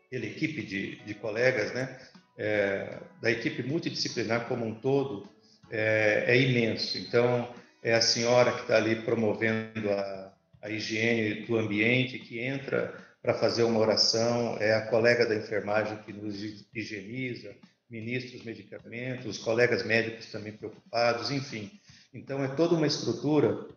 pela 0.10 0.26
equipe 0.26 0.62
de, 0.62 0.96
de 1.04 1.14
colegas, 1.14 1.74
né, 1.74 2.00
é, 2.38 2.98
da 3.22 3.30
equipe 3.30 3.64
multidisciplinar 3.64 4.48
como 4.48 4.66
um 4.66 4.74
todo, 4.74 5.28
é, 5.70 6.26
é 6.28 6.42
imenso. 6.42 6.98
Então, 6.98 7.54
é 7.84 7.94
a 7.94 8.02
senhora 8.02 8.52
que 8.52 8.62
está 8.62 8.78
ali 8.78 8.96
promovendo 8.98 9.90
a, 9.90 10.34
a 10.62 10.70
higiene 10.70 11.46
do 11.46 11.58
ambiente, 11.58 12.20
que 12.20 12.40
entra 12.40 12.94
para 13.22 13.34
fazer 13.34 13.64
uma 13.64 13.80
oração, 13.80 14.58
é 14.60 14.74
a 14.74 14.88
colega 14.88 15.26
da 15.26 15.36
enfermagem 15.36 15.98
que 16.04 16.14
nos 16.14 16.36
higieniza, 16.74 17.54
ministra 17.90 18.38
os 18.38 18.46
medicamentos, 18.46 19.26
os 19.26 19.38
colegas 19.38 19.84
médicos 19.86 20.32
também 20.32 20.54
preocupados, 20.54 21.32
enfim. 21.32 21.72
Então, 22.14 22.44
é 22.44 22.48
toda 22.48 22.76
uma 22.76 22.88
estrutura 22.88 23.68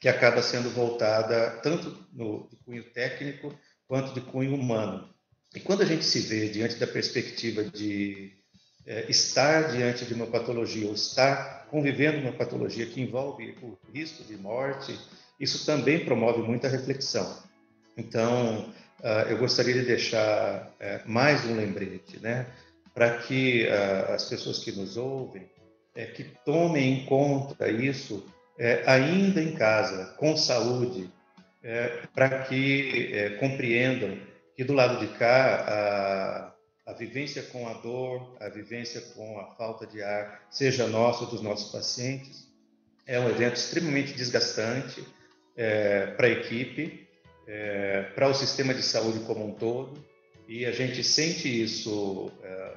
que 0.00 0.08
acaba 0.08 0.42
sendo 0.42 0.70
voltada 0.70 1.60
tanto 1.62 2.06
no 2.12 2.48
de 2.48 2.56
cunho 2.56 2.84
técnico 2.92 3.54
quanto 3.86 4.14
de 4.14 4.20
cunho 4.20 4.54
humano. 4.54 5.08
E 5.54 5.60
quando 5.60 5.82
a 5.82 5.86
gente 5.86 6.04
se 6.04 6.20
vê 6.20 6.48
diante 6.48 6.76
da 6.76 6.86
perspectiva 6.86 7.64
de 7.64 8.32
é, 8.86 9.10
estar 9.10 9.72
diante 9.72 10.04
de 10.04 10.14
uma 10.14 10.26
patologia 10.26 10.86
ou 10.86 10.94
estar 10.94 11.66
convivendo 11.70 12.18
uma 12.18 12.32
patologia 12.32 12.86
que 12.86 13.00
envolve 13.00 13.56
o 13.62 13.78
risco 13.92 14.24
de 14.24 14.36
morte, 14.36 14.98
isso 15.38 15.66
também 15.66 16.04
promove 16.04 16.40
muita 16.42 16.68
reflexão. 16.68 17.42
Então, 17.96 18.72
eu 19.28 19.38
gostaria 19.38 19.74
de 19.74 19.82
deixar 19.82 20.72
uh, 20.80 21.10
mais 21.10 21.44
um 21.44 21.56
lembrete, 21.56 22.18
né? 22.20 22.46
Para 22.94 23.18
que 23.18 23.66
uh, 23.66 24.12
as 24.12 24.28
pessoas 24.28 24.58
que 24.58 24.72
nos 24.72 24.96
ouvem 24.96 25.48
é, 25.94 26.06
que 26.06 26.24
tomem 26.44 26.92
em 26.92 27.06
conta 27.06 27.68
isso 27.68 28.24
é, 28.58 28.82
ainda 28.86 29.42
em 29.42 29.52
casa, 29.52 30.14
com 30.16 30.36
saúde, 30.36 31.10
para 32.14 32.44
que 32.44 33.36
compreendam 33.38 34.18
que 34.56 34.64
do 34.64 34.72
lado 34.72 34.98
de 34.98 35.12
cá 35.18 36.54
a, 36.86 36.90
a 36.90 36.94
vivência 36.94 37.42
com 37.42 37.68
a 37.68 37.74
dor, 37.74 38.34
a 38.40 38.48
vivência 38.48 39.00
com 39.14 39.38
a 39.38 39.54
falta 39.56 39.86
de 39.86 40.02
ar, 40.02 40.46
seja 40.50 40.86
nossa 40.86 41.24
ou 41.24 41.30
dos 41.30 41.42
nossos 41.42 41.70
pacientes, 41.70 42.48
é 43.06 43.20
um 43.20 43.28
evento 43.28 43.56
extremamente 43.56 44.14
desgastante 44.14 45.04
para 46.16 46.26
a 46.26 46.30
equipe, 46.30 47.09
é, 47.50 48.02
para 48.14 48.28
o 48.28 48.34
sistema 48.34 48.72
de 48.72 48.82
saúde 48.82 49.18
como 49.26 49.44
um 49.44 49.52
todo, 49.52 49.92
e 50.46 50.64
a 50.64 50.70
gente 50.70 51.02
sente 51.02 51.48
isso 51.48 52.30
é, 52.44 52.72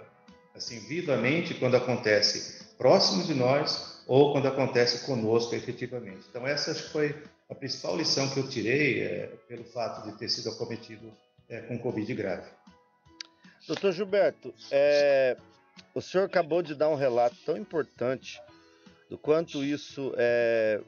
assim 0.55 0.79
vivamente 0.79 1.53
quando 1.53 1.77
acontece 1.77 2.65
próximo 2.75 3.23
de 3.23 3.35
nós 3.35 4.03
ou 4.07 4.31
quando 4.33 4.47
acontece 4.47 5.05
conosco 5.05 5.53
efetivamente. 5.53 6.25
Então 6.27 6.47
essa 6.47 6.73
foi 6.73 7.15
a 7.47 7.53
principal 7.53 7.95
lição 7.95 8.27
que 8.29 8.39
eu 8.39 8.49
tirei 8.49 9.01
é, 9.01 9.27
pelo 9.47 9.63
fato 9.63 10.09
de 10.09 10.17
ter 10.17 10.27
sido 10.27 10.49
acometido 10.49 11.11
é, 11.47 11.61
com 11.61 11.77
Covid 11.77 12.11
grave. 12.15 12.49
Doutor 13.67 13.91
Gilberto, 13.93 14.53
é, 14.71 15.37
o 15.93 16.01
senhor 16.01 16.25
acabou 16.25 16.63
de 16.63 16.73
dar 16.73 16.89
um 16.89 16.95
relato 16.95 17.37
tão 17.45 17.55
importante 17.55 18.41
do 19.07 19.19
quanto 19.19 19.63
isso 19.63 20.13
é, 20.17 20.81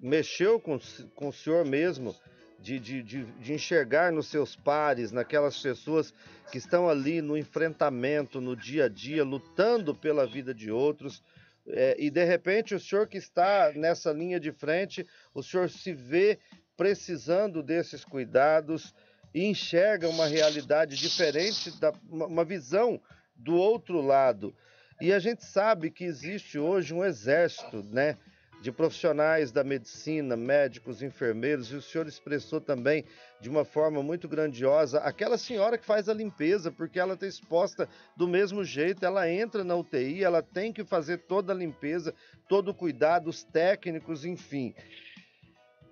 mexeu 0.00 0.58
com, 0.58 0.78
com 1.14 1.28
o 1.28 1.32
senhor 1.32 1.64
mesmo, 1.64 2.14
de, 2.62 2.78
de, 2.78 3.02
de, 3.02 3.24
de, 3.24 3.52
enxergar 3.52 4.12
nos 4.12 4.28
seus 4.28 4.54
pares, 4.54 5.10
naquelas 5.10 5.60
pessoas 5.60 6.14
que 6.50 6.58
estão 6.58 6.88
ali 6.88 7.20
no 7.20 7.36
enfrentamento, 7.36 8.40
no 8.40 8.56
dia 8.56 8.84
a 8.84 8.88
dia, 8.88 9.24
lutando 9.24 9.94
pela 9.94 10.26
vida 10.26 10.54
de 10.54 10.70
outros. 10.70 11.22
É, 11.66 11.96
e 11.98 12.10
de 12.10 12.24
repente 12.24 12.74
o 12.74 12.80
senhor 12.80 13.08
que 13.08 13.18
está 13.18 13.72
nessa 13.74 14.12
linha 14.12 14.38
de 14.38 14.52
frente, 14.52 15.06
o 15.34 15.42
senhor 15.42 15.68
se 15.68 15.92
vê 15.92 16.38
precisando 16.76 17.62
desses 17.62 18.04
cuidados 18.04 18.94
e 19.34 19.44
enxerga 19.44 20.08
uma 20.08 20.26
realidade 20.26 20.96
diferente, 20.96 21.78
da, 21.80 21.92
uma 22.08 22.44
visão 22.44 23.00
do 23.34 23.54
outro 23.54 24.00
lado. 24.00 24.54
E 25.00 25.12
a 25.12 25.18
gente 25.18 25.44
sabe 25.44 25.90
que 25.90 26.04
existe 26.04 26.58
hoje 26.58 26.94
um 26.94 27.04
exército, 27.04 27.82
né? 27.82 28.16
De 28.62 28.70
profissionais 28.70 29.50
da 29.50 29.64
medicina, 29.64 30.36
médicos, 30.36 31.02
enfermeiros, 31.02 31.72
e 31.72 31.74
o 31.74 31.82
senhor 31.82 32.06
expressou 32.06 32.60
também 32.60 33.04
de 33.40 33.50
uma 33.50 33.64
forma 33.64 34.00
muito 34.04 34.28
grandiosa 34.28 35.00
aquela 35.00 35.36
senhora 35.36 35.76
que 35.76 35.84
faz 35.84 36.08
a 36.08 36.14
limpeza, 36.14 36.70
porque 36.70 37.00
ela 37.00 37.14
está 37.14 37.26
exposta 37.26 37.88
do 38.16 38.28
mesmo 38.28 38.62
jeito, 38.62 39.04
ela 39.04 39.28
entra 39.28 39.64
na 39.64 39.74
UTI, 39.74 40.22
ela 40.22 40.42
tem 40.42 40.72
que 40.72 40.84
fazer 40.84 41.18
toda 41.18 41.52
a 41.52 41.56
limpeza, 41.56 42.14
todo 42.48 42.68
o 42.68 42.74
cuidado, 42.74 43.28
os 43.28 43.42
técnicos, 43.42 44.24
enfim. 44.24 44.72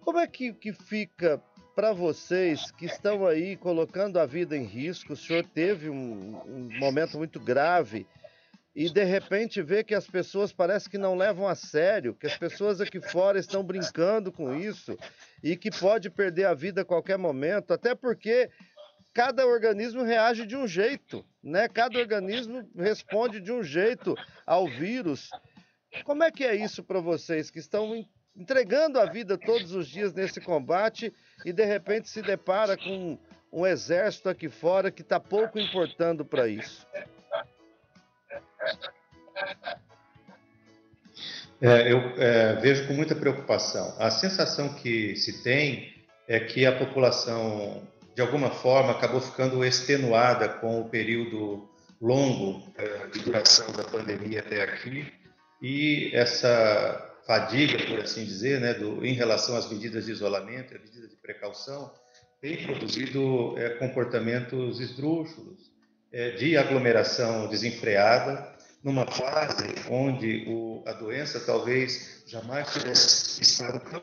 Como 0.00 0.20
é 0.20 0.26
que, 0.28 0.52
que 0.52 0.72
fica 0.72 1.42
para 1.74 1.92
vocês 1.92 2.70
que 2.70 2.87
estão 2.87 3.26
aí 3.26 3.56
colocando 3.56 4.18
a 4.18 4.26
vida 4.26 4.56
em 4.56 4.64
risco? 4.64 5.14
O 5.14 5.16
senhor 5.16 5.44
teve 5.44 5.90
um, 5.90 6.40
um 6.46 6.78
momento 6.78 7.18
muito 7.18 7.40
grave 7.40 8.06
e 8.74 8.88
de 8.88 9.04
repente 9.04 9.61
vê 9.61 9.83
que 9.83 9.94
as 9.94 10.06
pessoas 10.06 10.52
parece 10.52 10.88
que 10.88 10.98
não 10.98 11.16
levam 11.16 11.48
a 11.48 11.54
sério, 11.54 12.14
que 12.14 12.26
as 12.26 12.37
pessoas 12.37 12.80
aqui 12.80 13.00
fora 13.00 13.38
estão 13.38 13.64
brincando 13.64 14.30
com 14.30 14.54
isso 14.54 14.96
e 15.42 15.56
que 15.56 15.70
pode 15.70 16.09
perder 16.09 16.44
a 16.44 16.54
vida 16.54 16.83
a 16.83 16.85
qualquer 16.85 17.18
momento, 17.18 17.72
até 17.72 17.94
porque 17.94 18.48
cada 19.12 19.44
organismo 19.44 20.04
reage 20.04 20.46
de 20.46 20.56
um 20.56 20.68
jeito, 20.68 21.24
né? 21.42 21.68
Cada 21.68 21.98
organismo 21.98 22.68
responde 22.76 23.40
de 23.40 23.50
um 23.50 23.62
jeito 23.62 24.14
ao 24.46 24.68
vírus. 24.68 25.30
Como 26.04 26.22
é 26.22 26.30
que 26.30 26.44
é 26.44 26.54
isso 26.54 26.85
para 26.85 27.00
vocês 27.00 27.50
que 27.50 27.59
estão 27.59 28.06
entregando 28.37 29.00
a 29.00 29.06
vida 29.06 29.37
todos 29.37 29.72
os 29.74 29.88
dias 29.88 30.14
nesse 30.14 30.40
combate 30.40 31.12
e 31.44 31.52
de 31.52 31.64
repente 31.64 32.09
se 32.09 32.22
depara 32.22 32.76
com 32.76 33.18
um 33.52 33.66
exército 33.66 34.28
aqui 34.28 34.48
fora 34.48 34.92
que 34.92 35.02
está 35.02 35.18
pouco 35.18 35.59
importando 35.59 36.24
para 36.24 36.46
isso? 36.46 36.87
É, 41.62 41.92
eu 41.92 41.99
é, 42.16 42.55
vejo 42.55 42.87
com 42.87 42.94
muita 42.94 43.14
preocupação. 43.14 43.94
A 43.99 44.11
sensação 44.11 44.73
que 44.75 45.14
se 45.16 45.42
tem 45.42 45.92
é 46.27 46.40
que 46.40 46.64
a 46.64 46.73
população, 46.73 47.87
de 48.14 48.23
alguma 48.23 48.51
forma, 48.51 48.92
acabou 48.92 49.20
ficando 49.20 49.62
extenuada 49.62 50.49
com 50.49 50.81
o 50.81 50.88
período 50.88 51.68
longo 52.01 52.66
é, 52.79 53.09
de 53.09 53.18
duração 53.20 53.70
da 53.73 53.85
pandemia 53.85 54.40
até 54.40 54.62
aqui 54.62 55.12
e 55.61 56.11
essa 56.14 57.14
fadiga, 57.27 57.79
por 57.87 58.01
assim 58.01 58.25
dizer, 58.25 58.61
né, 58.61 58.73
do, 58.73 59.05
em 59.05 59.12
relação 59.12 59.55
às 59.57 59.70
medidas 59.70 60.07
de 60.07 60.12
isolamento, 60.12 60.75
às 60.75 60.81
medidas 60.81 61.11
de 61.11 61.16
precaução, 61.16 61.92
tem 62.40 62.64
produzido 62.64 63.55
é, 63.59 63.70
comportamentos 63.70 64.81
esdrúxulos, 64.81 65.70
é, 66.12 66.31
de 66.31 66.57
aglomeração 66.57 67.49
desenfreada, 67.49 68.49
numa 68.83 69.07
fase 69.07 69.75
onde 69.90 70.45
o, 70.49 70.83
a 70.87 70.93
doença 70.93 71.40
talvez 71.40 72.23
jamais 72.27 72.73
tivesse 72.73 73.43
estado 73.43 73.81
tão 73.90 74.03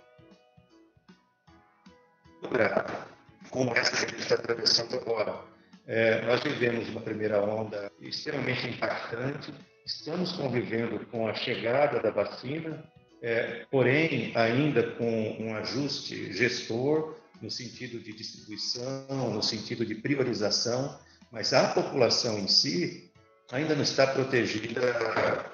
como 3.49 3.75
essa 3.75 3.91
que 3.91 4.05
a 4.05 4.09
gente 4.09 4.21
está 4.21 4.35
atravessando 4.35 4.95
agora. 4.95 5.41
É, 5.87 6.21
nós 6.25 6.43
vivemos 6.43 6.89
uma 6.89 7.01
primeira 7.01 7.41
onda 7.41 7.91
extremamente 8.01 8.67
impactante, 8.67 9.53
estamos 9.85 10.33
convivendo 10.33 10.99
com 11.07 11.27
a 11.27 11.33
chegada 11.33 11.99
da 11.99 12.11
vacina, 12.11 12.83
é, 13.21 13.65
porém 13.71 14.31
ainda 14.35 14.91
com 14.91 15.37
um 15.39 15.55
ajuste 15.55 16.31
gestor 16.33 17.15
no 17.41 17.49
sentido 17.49 17.99
de 17.99 18.13
distribuição, 18.13 19.31
no 19.31 19.41
sentido 19.41 19.85
de 19.85 19.95
priorização, 19.95 20.99
mas 21.31 21.53
a 21.53 21.69
população 21.69 22.37
em 22.37 22.47
si 22.47 23.11
ainda 23.51 23.75
não 23.75 23.83
está 23.83 24.07
protegida 24.07 24.81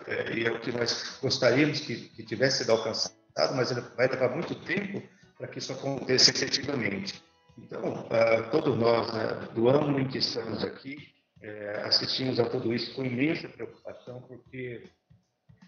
é, 0.07 0.33
e 0.33 0.45
é 0.45 0.51
o 0.51 0.59
que 0.59 0.71
nós 0.71 1.19
gostaríamos 1.21 1.81
que, 1.81 2.09
que 2.09 2.23
tivesse 2.23 2.59
sido 2.59 2.71
alcançado, 2.71 3.15
mas 3.55 3.71
vai 3.95 4.07
levar 4.07 4.29
muito 4.29 4.55
tempo 4.55 5.01
para 5.37 5.47
que 5.47 5.59
isso 5.59 5.71
aconteça 5.73 6.31
efetivamente. 6.31 7.21
Então, 7.57 8.07
uh, 8.07 8.49
todos 8.51 8.77
nós, 8.77 9.13
né, 9.13 9.47
do 9.53 9.69
ano 9.69 9.99
em 9.99 10.07
que 10.07 10.17
estamos 10.17 10.63
aqui, 10.63 11.13
é, 11.41 11.81
assistimos 11.85 12.39
a 12.39 12.49
tudo 12.49 12.73
isso 12.73 12.95
com 12.95 13.03
imensa 13.03 13.49
preocupação, 13.49 14.21
porque 14.21 14.83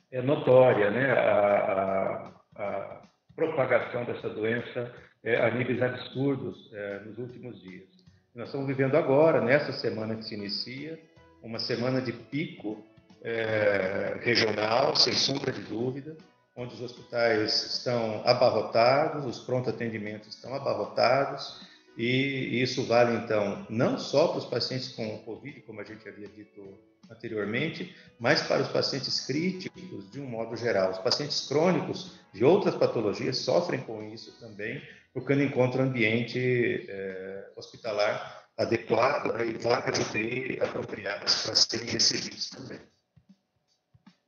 é 0.09 0.21
notória 0.21 0.89
né, 0.89 1.11
a, 1.11 2.33
a, 2.55 2.63
a 2.63 3.01
propagação 3.35 4.05
dessa 4.05 4.29
doença 4.29 4.95
é, 5.21 5.35
a 5.35 5.51
níveis 5.51 5.81
absurdos 5.81 6.71
é, 6.73 6.99
nos 6.99 7.17
últimos 7.17 7.61
dias. 7.61 7.89
Nós 8.33 8.47
estamos 8.47 8.67
vivendo 8.67 8.95
agora, 8.95 9.41
nessa 9.41 9.73
semana 9.73 10.15
que 10.15 10.23
se 10.23 10.35
inicia, 10.35 10.99
uma 11.45 11.60
semana 11.60 12.01
de 12.01 12.12
pico 12.12 12.84
é, 13.21 14.17
regional, 14.21 14.95
sem 14.95 15.13
sombra 15.13 15.51
de 15.51 15.62
dúvida, 15.62 16.17
onde 16.55 16.73
os 16.73 16.81
hospitais 16.81 17.75
estão 17.75 18.23
abarrotados, 18.25 19.25
os 19.25 19.39
pronto-atendimentos 19.45 20.36
estão 20.36 20.55
abarrotados, 20.55 21.62
e 21.95 22.62
isso 22.62 22.84
vale, 22.86 23.15
então, 23.15 23.65
não 23.69 23.97
só 23.97 24.29
para 24.29 24.39
os 24.39 24.45
pacientes 24.45 24.89
com 24.89 25.19
Covid, 25.19 25.62
como 25.62 25.79
a 25.79 25.84
gente 25.84 26.08
havia 26.10 26.27
dito 26.27 26.77
anteriormente, 27.10 27.95
mas 28.19 28.41
para 28.41 28.63
os 28.63 28.67
pacientes 28.69 29.25
críticos, 29.25 30.10
de 30.12 30.19
um 30.19 30.25
modo 30.25 30.58
geral. 30.58 30.91
Os 30.91 30.97
pacientes 30.97 31.47
crônicos 31.47 32.19
de 32.34 32.43
outras 32.43 32.75
patologias 32.75 33.38
sofrem 33.38 33.81
com 33.81 34.03
isso 34.03 34.38
também, 34.39 34.81
porque 35.13 35.36
não 35.36 35.43
encontram 35.43 35.86
ambiente 35.86 36.86
é, 36.89 37.49
hospitalar 37.55 38.44
adequado 38.58 39.34
né, 39.34 39.48
e 39.48 39.54
vagas 39.58 39.96
de 39.96 40.02
UTI 40.02 40.60
apropriadas 40.62 41.44
para 41.44 41.56
serem 41.56 41.88
recebidos 41.88 42.50
também. 42.50 42.80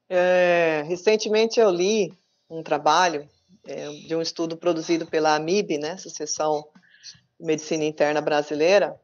É, 0.10 0.84
recentemente 0.88 1.60
eu 1.60 1.70
li 1.70 2.14
um 2.50 2.64
trabalho 2.64 3.28
é, 3.66 3.90
de 3.90 4.16
um 4.16 4.22
estudo 4.22 4.58
produzido 4.58 5.06
pela 5.06 5.36
AMIB, 5.36 5.78
né, 5.78 5.92
Associação 5.92 6.68
de 7.40 7.46
Medicina 7.46 7.84
Interna 7.84 8.22
Brasileira, 8.22 9.00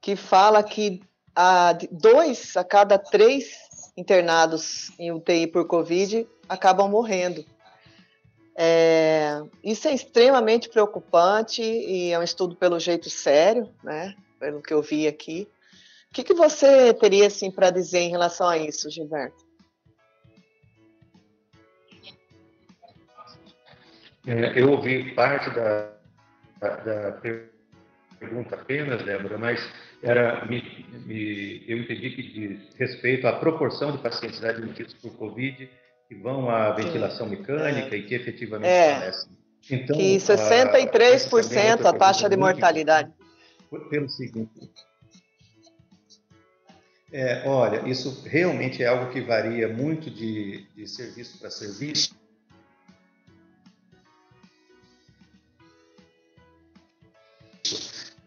que 0.00 0.14
fala 0.14 0.62
que 0.62 1.02
a, 1.34 1.76
dois 1.90 2.56
a 2.56 2.64
cada 2.64 2.98
três 2.98 3.66
internados 3.96 4.90
em 4.98 5.10
UTI 5.10 5.46
por 5.46 5.66
Covid 5.66 6.28
acabam 6.48 6.88
morrendo. 6.88 7.44
É, 8.58 9.42
isso 9.62 9.86
é 9.86 9.92
extremamente 9.92 10.68
preocupante 10.68 11.62
e 11.62 12.10
é 12.10 12.18
um 12.18 12.22
estudo 12.22 12.56
pelo 12.56 12.80
jeito 12.80 13.10
sério, 13.10 13.68
né? 13.82 14.14
Pelo 14.38 14.62
que 14.62 14.72
eu 14.72 14.82
vi 14.82 15.06
aqui. 15.06 15.48
O 16.10 16.14
que, 16.14 16.24
que 16.24 16.34
você 16.34 16.94
teria 16.94 17.26
assim 17.26 17.50
para 17.50 17.70
dizer 17.70 18.00
em 18.00 18.10
relação 18.10 18.48
a 18.48 18.56
isso, 18.56 18.90
Gilberto? 18.90 19.44
É, 24.26 24.60
eu 24.60 24.72
ouvi 24.72 25.14
parte 25.14 25.50
da, 25.50 25.92
da, 26.60 26.76
da, 26.76 27.12
pergunta 28.18 28.56
apenas, 28.56 29.04
Débora, 29.04 29.38
mas 29.38 29.60
era, 30.02 30.44
me, 30.46 30.62
me, 31.06 31.64
eu 31.68 31.78
entendi 31.78 32.10
que 32.10 32.22
diz 32.22 32.74
respeito 32.76 33.26
à 33.28 33.34
proporção 33.34 33.92
de 33.92 33.98
pacientes 33.98 34.42
admitidos 34.42 34.94
por 34.94 35.12
Covid 35.16 35.70
que 36.08 36.14
vão 36.14 36.50
à 36.50 36.72
ventilação 36.72 37.28
Sim. 37.28 37.36
mecânica 37.36 37.94
é. 37.94 37.98
e 37.98 38.02
que 38.02 38.14
efetivamente 38.14 38.68
é. 38.68 38.94
falecem. 38.94 39.30
Então, 39.70 39.96
que 39.96 40.16
63% 40.16 41.84
a, 41.84 41.90
a 41.90 41.92
taxa 41.92 42.28
de 42.28 42.36
mortalidade. 42.36 43.12
Pelo 43.90 44.08
seguinte, 44.08 44.70
é, 47.12 47.48
olha, 47.48 47.88
isso 47.88 48.22
realmente 48.28 48.82
é 48.82 48.86
algo 48.86 49.12
que 49.12 49.20
varia 49.20 49.68
muito 49.68 50.10
de, 50.10 50.66
de 50.74 50.86
serviço 50.88 51.38
para 51.38 51.50
serviço. 51.50 52.14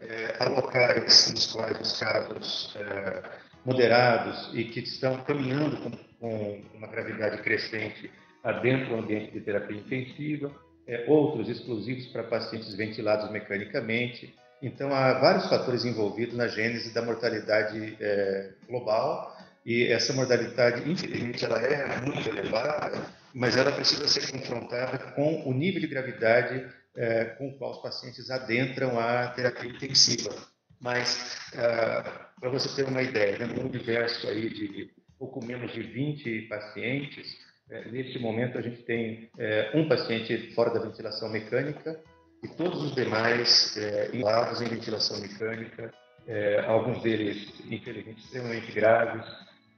É, 0.00 0.36
há 0.40 0.48
locais 0.48 1.30
nos 1.32 1.52
quais 1.52 1.78
os 1.78 2.00
casos 2.00 2.74
é, 2.76 3.22
moderados 3.64 4.50
e 4.54 4.64
que 4.64 4.80
estão 4.80 5.22
caminhando 5.24 5.76
com, 5.76 5.90
com 6.18 6.62
uma 6.74 6.86
gravidade 6.86 7.42
crescente 7.42 8.10
dentro 8.62 8.88
do 8.88 8.96
ambiente 8.96 9.32
de 9.32 9.40
terapia 9.40 9.76
intensiva, 9.76 10.50
é, 10.86 11.04
outros 11.06 11.48
exclusivos 11.48 12.06
para 12.06 12.24
pacientes 12.24 12.74
ventilados 12.74 13.30
mecanicamente. 13.30 14.34
Então, 14.62 14.94
há 14.94 15.14
vários 15.14 15.48
fatores 15.48 15.84
envolvidos 15.84 16.36
na 16.36 16.46
gênese 16.46 16.92
da 16.92 17.02
mortalidade 17.02 17.96
é, 18.00 18.50
global 18.68 19.36
e 19.64 19.86
essa 19.86 20.12
mortalidade, 20.12 20.90
infelizmente, 20.90 21.44
ela 21.44 21.58
é 21.60 22.00
muito 22.00 22.28
elevada, 22.28 22.98
mas 23.34 23.56
ela 23.56 23.72
precisa 23.72 24.06
ser 24.08 24.30
confrontada 24.30 24.98
com 25.14 25.48
o 25.48 25.52
nível 25.52 25.80
de 25.80 25.86
gravidade 25.86 26.66
é, 26.94 27.24
com 27.24 27.48
o 27.48 27.56
qual 27.56 27.72
os 27.72 27.82
pacientes 27.82 28.30
adentram 28.30 28.98
a 28.98 29.28
terapia 29.28 29.70
intensiva. 29.70 30.34
Mas, 30.80 31.36
ah, 31.56 32.30
para 32.40 32.48
você 32.48 32.68
ter 32.74 32.88
uma 32.88 33.02
ideia, 33.02 33.38
né, 33.38 33.46
universo 33.62 34.26
aí 34.28 34.48
de 34.48 34.90
pouco 35.18 35.44
menos 35.44 35.72
de 35.72 35.82
20 35.82 36.42
pacientes, 36.48 37.36
é, 37.70 37.88
neste 37.90 38.18
momento, 38.18 38.58
a 38.58 38.62
gente 38.62 38.82
tem 38.82 39.30
é, 39.38 39.70
um 39.74 39.88
paciente 39.88 40.52
fora 40.54 40.70
da 40.70 40.80
ventilação 40.80 41.28
mecânica 41.28 42.00
e 42.42 42.48
todos 42.48 42.82
os 42.82 42.94
demais 42.94 43.76
é, 43.76 44.10
em 44.62 44.68
ventilação 44.68 45.20
mecânica, 45.20 45.92
é, 46.26 46.60
alguns 46.66 47.02
deles, 47.02 47.52
infelizmente, 47.70 48.20
extremamente 48.20 48.72
graves, 48.72 49.26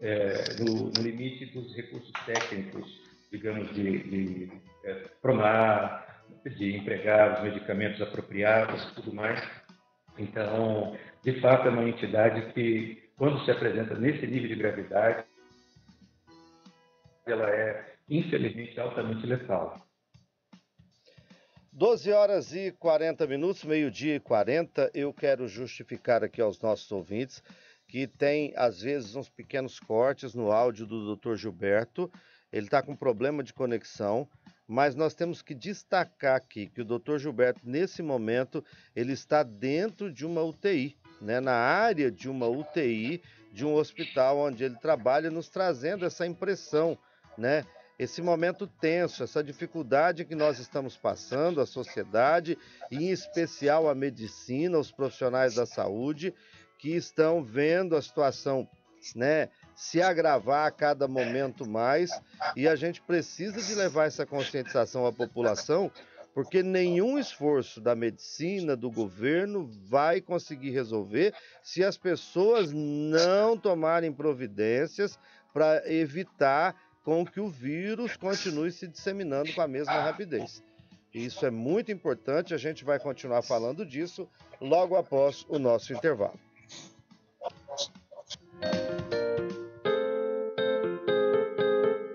é, 0.00 0.56
no, 0.58 0.90
no, 0.90 1.02
limite 1.02 1.46
dos 1.46 1.74
recursos 1.74 2.12
técnicos, 2.26 3.00
digamos, 3.30 3.72
de, 3.74 3.98
de 4.02 4.52
é, 4.84 4.94
promar, 5.20 6.24
de 6.44 6.76
empregar 6.76 7.38
os 7.38 7.42
medicamentos 7.42 8.00
apropriados 8.02 8.84
tudo 8.94 9.14
mais. 9.14 9.40
Então, 10.18 10.96
de 11.24 11.40
fato, 11.40 11.68
é 11.68 11.70
uma 11.70 11.88
entidade 11.88 12.52
que, 12.52 13.10
quando 13.16 13.44
se 13.44 13.50
apresenta 13.50 13.94
nesse 13.94 14.26
nível 14.26 14.48
de 14.48 14.56
gravidade, 14.56 15.24
ela 17.26 17.48
é, 17.48 17.94
infelizmente, 18.08 18.78
altamente 18.80 19.26
letal. 19.26 19.80
12 21.74 22.12
horas 22.12 22.54
e 22.54 22.70
40 22.70 23.26
minutos, 23.26 23.64
meio-dia 23.64 24.16
e 24.16 24.20
40. 24.20 24.90
Eu 24.92 25.10
quero 25.10 25.48
justificar 25.48 26.22
aqui 26.22 26.38
aos 26.38 26.60
nossos 26.60 26.92
ouvintes 26.92 27.42
que 27.88 28.06
tem, 28.06 28.52
às 28.56 28.82
vezes, 28.82 29.16
uns 29.16 29.30
pequenos 29.30 29.80
cortes 29.80 30.34
no 30.34 30.52
áudio 30.52 30.84
do 30.86 31.16
Dr. 31.16 31.34
Gilberto. 31.34 32.12
Ele 32.52 32.66
está 32.66 32.82
com 32.82 32.94
problema 32.94 33.42
de 33.42 33.54
conexão, 33.54 34.28
mas 34.68 34.94
nós 34.94 35.14
temos 35.14 35.40
que 35.40 35.54
destacar 35.54 36.36
aqui 36.36 36.66
que 36.66 36.82
o 36.82 36.84
Dr. 36.84 37.16
Gilberto, 37.16 37.60
nesse 37.64 38.02
momento, 38.02 38.62
ele 38.94 39.14
está 39.14 39.42
dentro 39.42 40.12
de 40.12 40.26
uma 40.26 40.42
UTI, 40.42 40.94
né, 41.22 41.40
na 41.40 41.54
área 41.54 42.10
de 42.10 42.28
uma 42.28 42.48
UTI 42.48 43.22
de 43.50 43.64
um 43.64 43.72
hospital 43.74 44.36
onde 44.36 44.62
ele 44.62 44.76
trabalha, 44.76 45.30
nos 45.30 45.48
trazendo 45.48 46.04
essa 46.04 46.26
impressão 46.26 46.98
né? 47.36 47.64
Esse 48.02 48.20
momento 48.20 48.66
tenso, 48.66 49.22
essa 49.22 49.44
dificuldade 49.44 50.24
que 50.24 50.34
nós 50.34 50.58
estamos 50.58 50.96
passando, 50.96 51.60
a 51.60 51.66
sociedade, 51.66 52.58
e 52.90 52.96
em 52.96 53.10
especial 53.10 53.88
a 53.88 53.94
medicina, 53.94 54.76
os 54.76 54.90
profissionais 54.90 55.54
da 55.54 55.64
saúde, 55.64 56.34
que 56.80 56.96
estão 56.96 57.44
vendo 57.44 57.94
a 57.94 58.02
situação, 58.02 58.68
né, 59.14 59.50
se 59.76 60.02
agravar 60.02 60.66
a 60.66 60.70
cada 60.72 61.06
momento 61.06 61.64
mais, 61.64 62.10
e 62.56 62.66
a 62.66 62.74
gente 62.74 63.00
precisa 63.00 63.62
de 63.62 63.72
levar 63.76 64.06
essa 64.06 64.26
conscientização 64.26 65.06
à 65.06 65.12
população, 65.12 65.88
porque 66.34 66.60
nenhum 66.60 67.20
esforço 67.20 67.80
da 67.80 67.94
medicina, 67.94 68.74
do 68.74 68.90
governo, 68.90 69.70
vai 69.88 70.20
conseguir 70.20 70.70
resolver 70.70 71.32
se 71.62 71.84
as 71.84 71.96
pessoas 71.96 72.72
não 72.72 73.56
tomarem 73.56 74.12
providências 74.12 75.16
para 75.52 75.88
evitar 75.88 76.74
com 77.02 77.24
que 77.24 77.40
o 77.40 77.48
vírus 77.48 78.16
continue 78.16 78.70
se 78.70 78.86
disseminando 78.86 79.52
com 79.52 79.60
a 79.60 79.68
mesma 79.68 80.00
rapidez. 80.00 80.62
Isso 81.12 81.44
é 81.44 81.50
muito 81.50 81.92
importante, 81.92 82.54
a 82.54 82.56
gente 82.56 82.84
vai 82.84 82.98
continuar 82.98 83.42
falando 83.42 83.84
disso 83.84 84.28
logo 84.60 84.96
após 84.96 85.44
o 85.48 85.58
nosso 85.58 85.92
intervalo. 85.92 86.38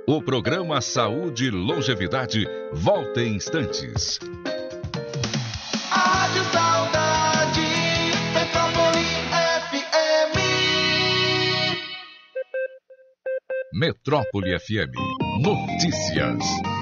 O 0.08 0.22
programa 0.22 0.82
Saúde 0.82 1.48
e 1.48 1.52
Longevidade 1.52 2.48
volta 2.72 3.22
em 3.22 3.36
instantes. 3.36 4.20
Metrópole 13.88 14.54
FM. 14.60 14.92
Notícias. 15.40 16.76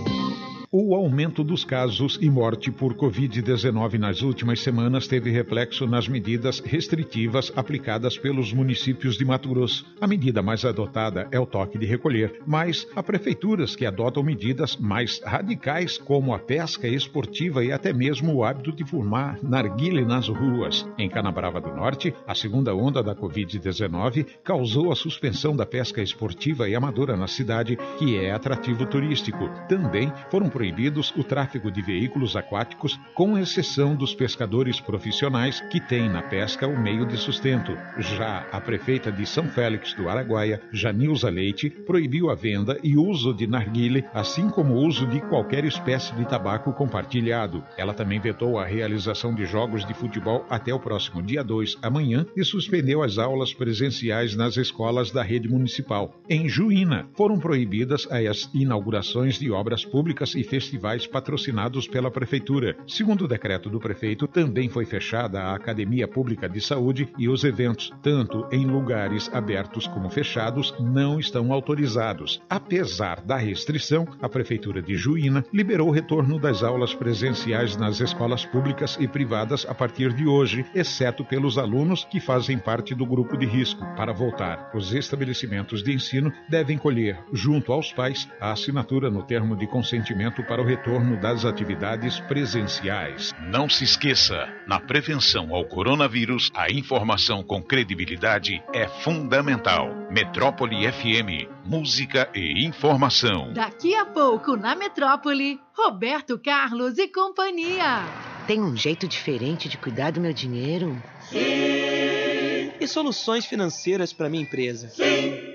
O 0.78 0.94
aumento 0.94 1.42
dos 1.42 1.64
casos 1.64 2.20
e 2.22 2.30
morte 2.30 2.70
por 2.70 2.96
Covid-19 2.96 3.98
nas 3.98 4.22
últimas 4.22 4.60
semanas 4.60 5.08
teve 5.08 5.32
reflexo 5.32 5.88
nas 5.88 6.06
medidas 6.06 6.60
restritivas 6.60 7.50
aplicadas 7.56 8.18
pelos 8.18 8.52
municípios 8.52 9.18
de 9.18 9.24
Mato 9.24 9.48
Grosso. 9.48 9.86
A 10.02 10.06
medida 10.06 10.42
mais 10.42 10.66
adotada 10.66 11.30
é 11.32 11.40
o 11.40 11.46
toque 11.46 11.78
de 11.78 11.86
recolher, 11.86 12.42
mas 12.46 12.86
há 12.94 13.02
prefeituras 13.02 13.74
que 13.74 13.86
adotam 13.86 14.22
medidas 14.22 14.76
mais 14.76 15.22
radicais, 15.24 15.98
como 15.98 16.34
a 16.34 16.40
pesca 16.40 16.90
esportiva 16.90 17.64
e 17.64 17.72
até 17.72 17.94
mesmo 17.94 18.36
o 18.36 18.44
hábito 18.44 18.74
de 18.74 18.84
fumar 18.84 19.40
narguile 19.42 20.04
nas 20.04 20.28
ruas. 20.28 20.86
Em 20.98 21.08
Canabrava 21.08 21.62
do 21.62 21.74
Norte, 21.74 22.14
a 22.28 22.36
segunda 22.36 22.76
onda 22.76 23.02
da 23.02 23.16
Covid-19 23.16 24.26
causou 24.44 24.92
a 24.92 24.96
suspensão 24.98 25.56
da 25.56 25.66
pesca 25.66 26.02
esportiva 26.02 26.68
e 26.68 26.76
amadora 26.76 27.16
na 27.16 27.28
cidade, 27.28 27.78
que 27.98 28.18
é 28.18 28.34
atrativo 28.34 28.86
turístico. 28.86 29.50
Também 29.70 30.12
foram 30.30 30.50
proibidos 30.50 30.65
proibidos 30.66 31.14
o 31.16 31.24
tráfego 31.24 31.70
de 31.70 31.80
veículos 31.80 32.36
aquáticos, 32.36 33.00
com 33.14 33.38
exceção 33.38 33.96
dos 33.96 34.16
pescadores 34.16 34.80
profissionais 34.80 35.60
que 35.60 35.80
têm 35.80 36.10
na 36.10 36.24
pesca 36.24 36.68
o 36.68 36.82
meio 36.82 37.06
de 37.06 37.18
sustento. 37.18 37.78
Já 38.00 38.48
a 38.52 38.60
prefeita 38.60 39.12
de 39.12 39.28
São 39.28 39.48
Félix 39.48 39.94
do 39.94 40.10
Araguaia, 40.10 40.60
Janilza 40.72 41.30
Leite, 41.30 41.70
proibiu 41.70 42.32
a 42.32 42.36
venda 42.36 42.80
e 42.82 42.98
uso 42.98 43.32
de 43.32 43.46
narguile, 43.46 44.06
assim 44.12 44.50
como 44.50 44.74
o 44.74 44.88
uso 44.88 45.06
de 45.06 45.22
qualquer 45.22 45.66
espécie 45.66 46.16
de 46.16 46.28
tabaco 46.28 46.74
compartilhado. 46.74 47.64
Ela 47.78 47.94
também 47.94 48.20
vetou 48.20 48.58
a 48.58 48.66
realização 48.66 49.36
de 49.36 49.46
jogos 49.46 49.86
de 49.86 49.94
futebol 49.94 50.48
até 50.50 50.74
o 50.74 50.80
próximo 50.80 51.22
dia 51.22 51.44
2, 51.44 51.78
amanhã, 51.84 52.26
e 52.36 52.44
suspendeu 52.44 53.04
as 53.04 53.20
aulas 53.20 53.54
presenciais 53.54 54.36
nas 54.36 54.58
escolas 54.58 55.12
da 55.12 55.22
rede 55.22 55.48
municipal. 55.48 56.20
Em 56.28 56.50
Juína, 56.50 57.08
foram 57.14 57.38
proibidas 57.38 58.08
as 58.12 58.50
inaugurações 58.52 59.38
de 59.38 59.52
obras 59.52 59.86
públicas 59.86 60.34
e 60.34 60.44
festivais 60.56 61.06
patrocinados 61.06 61.86
pela 61.86 62.10
Prefeitura. 62.10 62.78
Segundo 62.88 63.26
o 63.26 63.28
decreto 63.28 63.70
do 63.70 63.78
prefeito, 63.78 64.26
também 64.26 64.70
foi 64.70 64.86
fechada 64.86 65.42
a 65.42 65.54
Academia 65.54 66.08
Pública 66.08 66.48
de 66.48 66.62
Saúde 66.62 67.10
e 67.18 67.28
os 67.28 67.44
eventos, 67.44 67.92
tanto 68.02 68.48
em 68.54 68.66
lugares 68.66 69.30
abertos 69.34 69.86
como 69.86 70.10
fechados, 70.10 70.74
não 70.80 71.20
estão 71.20 71.52
autorizados. 71.52 72.42
Apesar 72.50 73.20
da 73.20 73.36
restrição, 73.36 74.08
a 74.22 74.30
Prefeitura 74.30 74.82
de 74.82 74.96
Juína 74.96 75.44
liberou 75.52 75.90
o 75.90 75.92
retorno 75.92 76.40
das 76.40 76.64
aulas 76.64 76.94
presenciais 76.94 77.76
nas 77.76 78.00
escolas 78.00 78.46
públicas 78.46 78.98
e 78.98 79.10
privadas 79.10 79.66
a 79.68 79.76
partir 79.76 80.14
de 80.14 80.26
hoje, 80.26 80.66
exceto 80.74 81.26
pelos 81.26 81.58
alunos 81.58 82.06
que 82.06 82.22
fazem 82.22 82.58
parte 82.58 82.96
do 82.96 83.06
grupo 83.06 83.36
de 83.36 83.46
risco. 83.46 83.86
Para 83.98 84.14
voltar, 84.14 84.72
os 84.74 84.94
estabelecimentos 84.94 85.84
de 85.84 85.92
ensino 85.92 86.32
devem 86.48 86.78
colher, 86.78 87.20
junto 87.34 87.74
aos 87.74 87.92
pais, 87.92 88.30
a 88.40 88.54
assinatura 88.54 89.12
no 89.12 89.22
termo 89.22 89.58
de 89.58 89.68
consentimento 89.68 90.45
para 90.46 90.62
o 90.62 90.66
retorno 90.66 91.20
das 91.20 91.46
atividades 91.46 92.20
presenciais. 92.22 93.32
Não 93.42 93.68
se 93.68 93.84
esqueça, 93.84 94.48
na 94.68 94.80
prevenção 94.80 95.54
ao 95.54 95.66
coronavírus, 95.66 96.52
a 96.54 96.72
informação 96.72 97.44
com 97.44 97.62
credibilidade 97.62 98.64
é 98.74 98.88
fundamental. 98.88 99.90
Metrópole 100.10 100.92
FM, 100.92 101.50
música 101.66 102.30
e 102.34 102.66
informação. 102.66 103.54
Daqui 103.54 103.96
a 103.96 104.06
pouco 104.06 104.56
na 104.56 104.76
Metrópole, 104.76 105.60
Roberto 105.74 106.40
Carlos 106.40 106.98
e 106.98 107.08
companhia. 107.08 108.04
Tem 108.48 108.62
um 108.62 108.78
jeito 108.78 109.08
diferente 109.08 109.68
de 109.68 109.78
cuidar 109.78 110.12
do 110.12 110.22
meu 110.22 110.32
dinheiro? 110.32 111.02
Sim. 111.22 112.72
E 112.80 112.88
soluções 112.88 113.46
financeiras 113.46 114.14
para 114.14 114.30
minha 114.30 114.44
empresa? 114.44 114.90
Sim. 114.90 115.55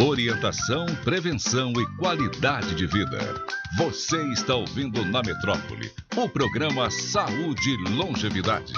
Orientação, 0.00 0.86
prevenção 1.04 1.72
e 1.72 1.96
qualidade 1.98 2.74
de 2.74 2.86
vida. 2.86 3.18
Você 3.76 4.20
está 4.32 4.56
ouvindo 4.56 5.04
na 5.04 5.22
Metrópole 5.22 5.92
o 6.16 6.28
programa 6.28 6.90
Saúde 6.90 7.70
e 7.70 7.90
Longevidade. 7.94 8.72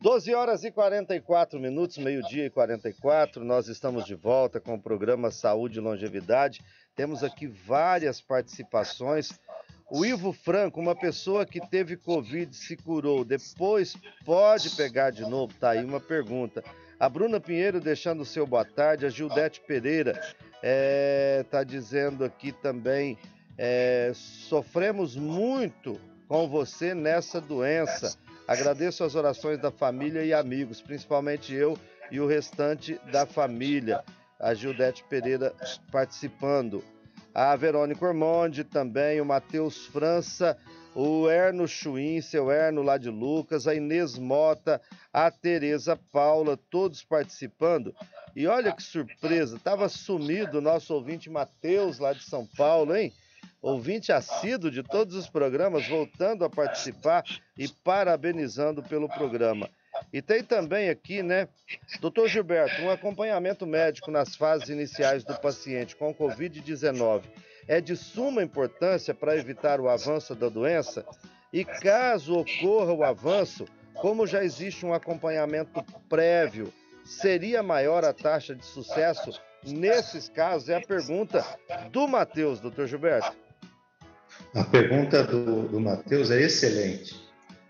12 0.00 0.34
horas 0.34 0.64
e 0.64 0.70
44 0.70 1.58
minutos, 1.58 1.96
meio-dia 1.96 2.46
e 2.46 2.50
44. 2.50 3.42
Nós 3.42 3.68
estamos 3.68 4.04
de 4.04 4.14
volta 4.14 4.60
com 4.60 4.74
o 4.74 4.80
programa 4.80 5.30
Saúde 5.30 5.78
e 5.78 5.82
Longevidade. 5.82 6.60
Temos 6.94 7.24
aqui 7.24 7.46
várias 7.46 8.20
participações. 8.20 9.40
O 9.90 10.04
Ivo 10.04 10.32
Franco, 10.32 10.78
uma 10.78 10.94
pessoa 10.94 11.44
que 11.46 11.60
teve 11.68 11.96
Covid, 11.96 12.54
se 12.54 12.76
curou, 12.76 13.24
depois 13.24 13.96
pode 14.24 14.70
pegar 14.70 15.10
de 15.10 15.22
novo? 15.22 15.52
Tá 15.54 15.70
aí 15.70 15.84
uma 15.84 16.00
pergunta. 16.00 16.62
A 16.98 17.08
Bruna 17.08 17.40
Pinheiro 17.40 17.80
deixando 17.80 18.20
o 18.20 18.26
seu 18.26 18.46
boa 18.46 18.64
tarde. 18.64 19.04
A 19.04 19.10
Gildete 19.10 19.60
Pereira 19.60 20.12
está 20.12 20.38
é, 20.62 21.44
tá 21.50 21.64
dizendo 21.64 22.24
aqui 22.24 22.52
também: 22.52 23.18
é, 23.58 24.12
sofremos 24.14 25.16
muito 25.16 26.00
com 26.28 26.48
você 26.48 26.94
nessa 26.94 27.40
doença. 27.40 28.16
Agradeço 28.46 29.02
as 29.02 29.14
orações 29.14 29.58
da 29.58 29.70
família 29.70 30.24
e 30.24 30.32
amigos, 30.32 30.80
principalmente 30.80 31.54
eu 31.54 31.78
e 32.10 32.20
o 32.20 32.26
restante 32.26 33.00
da 33.10 33.26
família. 33.26 34.04
A 34.38 34.52
Gildete 34.52 35.04
Pereira 35.08 35.54
participando. 35.90 36.84
A 37.34 37.56
Verônica 37.56 38.04
Ormonde 38.04 38.62
também, 38.62 39.20
o 39.20 39.24
Matheus 39.24 39.86
França 39.86 40.56
o 40.94 41.28
Erno 41.28 41.66
Chuim, 41.66 42.20
seu 42.20 42.50
Erno 42.50 42.82
lá 42.82 42.96
de 42.96 43.10
Lucas, 43.10 43.66
a 43.66 43.74
Inês 43.74 44.16
Mota, 44.16 44.80
a 45.12 45.30
Tereza 45.30 45.98
Paula, 46.12 46.56
todos 46.70 47.02
participando. 47.02 47.94
E 48.36 48.46
olha 48.46 48.72
que 48.72 48.82
surpresa, 48.82 49.56
estava 49.56 49.88
sumido 49.88 50.58
o 50.58 50.60
nosso 50.60 50.94
ouvinte 50.94 51.28
Matheus 51.28 51.98
lá 51.98 52.12
de 52.12 52.22
São 52.22 52.46
Paulo, 52.46 52.94
hein? 52.94 53.12
Ouvinte 53.60 54.12
assíduo 54.12 54.70
de 54.70 54.82
todos 54.82 55.16
os 55.16 55.28
programas, 55.28 55.88
voltando 55.88 56.44
a 56.44 56.50
participar 56.50 57.24
e 57.58 57.66
parabenizando 57.66 58.82
pelo 58.82 59.08
programa. 59.08 59.68
E 60.12 60.22
tem 60.22 60.42
também 60.42 60.88
aqui, 60.88 61.22
né, 61.22 61.48
doutor 62.00 62.28
Gilberto, 62.28 62.80
um 62.82 62.90
acompanhamento 62.90 63.66
médico 63.66 64.10
nas 64.10 64.36
fases 64.36 64.68
iniciais 64.68 65.24
do 65.24 65.34
paciente 65.34 65.96
com 65.96 66.14
Covid-19 66.14 67.22
é 67.66 67.80
de 67.80 67.96
suma 67.96 68.42
importância 68.42 69.14
para 69.14 69.36
evitar 69.36 69.80
o 69.80 69.88
avanço 69.88 70.34
da 70.34 70.48
doença? 70.48 71.04
E 71.52 71.64
caso 71.64 72.34
ocorra 72.38 72.92
o 72.92 73.04
avanço, 73.04 73.64
como 73.94 74.26
já 74.26 74.44
existe 74.44 74.84
um 74.84 74.92
acompanhamento 74.92 75.84
prévio, 76.08 76.72
seria 77.04 77.62
maior 77.62 78.04
a 78.04 78.12
taxa 78.12 78.54
de 78.54 78.64
sucesso 78.64 79.30
nesses 79.64 80.28
casos? 80.28 80.68
É 80.68 80.76
a 80.76 80.80
pergunta 80.80 81.44
do 81.90 82.08
Matheus, 82.08 82.60
doutor 82.60 82.86
Gilberto. 82.86 83.36
A 84.54 84.64
pergunta 84.64 85.22
do, 85.22 85.68
do 85.68 85.80
Matheus 85.80 86.30
é 86.30 86.42
excelente. 86.42 87.23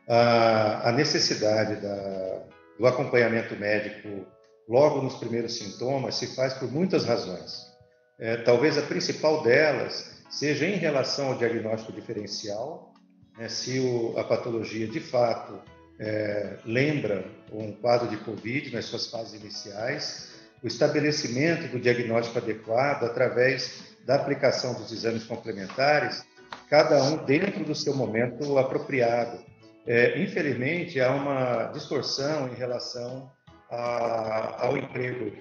A, 0.09 0.89
a 0.89 0.93
necessidade 0.93 1.81
da, 1.81 2.43
do 2.79 2.87
acompanhamento 2.87 3.57
médico 3.57 4.27
logo 4.69 5.03
nos 5.03 5.15
primeiros 5.15 5.57
sintomas 5.57 6.17
se 6.17 6.35
faz 6.35 6.55
por 6.55 6.71
muitas 6.71 7.05
razões. 7.05 7.73
É, 8.19 8.37
talvez 8.39 8.79
a 8.79 8.83
principal 8.83 9.43
delas 9.43 10.23
seja 10.31 10.67
em 10.67 10.77
relação 10.77 11.29
ao 11.29 11.39
diagnóstico 11.39 11.93
diferencial, 11.93 12.93
né, 13.39 13.49
se 13.49 13.81
o, 13.81 14.19
a 14.19 14.25
patologia 14.25 14.87
de 14.87 15.01
fato 15.01 15.61
é, 15.99 16.59
lembra 16.65 17.25
um 17.53 17.73
quadro 17.73 18.09
de 18.09 18.17
Covid 18.19 18.73
nas 18.73 18.87
suas 18.87 19.07
fases 19.07 19.41
iniciais, 19.41 20.33
o 20.63 20.67
estabelecimento 20.67 21.69
do 21.69 21.79
diagnóstico 21.79 22.39
adequado 22.39 23.05
através 23.05 23.95
da 24.05 24.17
aplicação 24.17 24.75
dos 24.75 24.93
exames 24.93 25.25
complementares, 25.25 26.25
cada 26.69 27.03
um 27.05 27.25
dentro 27.25 27.65
do 27.65 27.75
seu 27.75 27.95
momento 27.95 28.59
apropriado. 28.59 29.39
É, 29.87 30.18
infelizmente, 30.20 31.01
há 31.01 31.12
uma 31.12 31.64
distorção 31.72 32.49
em 32.49 32.55
relação 32.55 33.30
a, 33.70 34.66
ao 34.66 34.76
emprego 34.76 35.32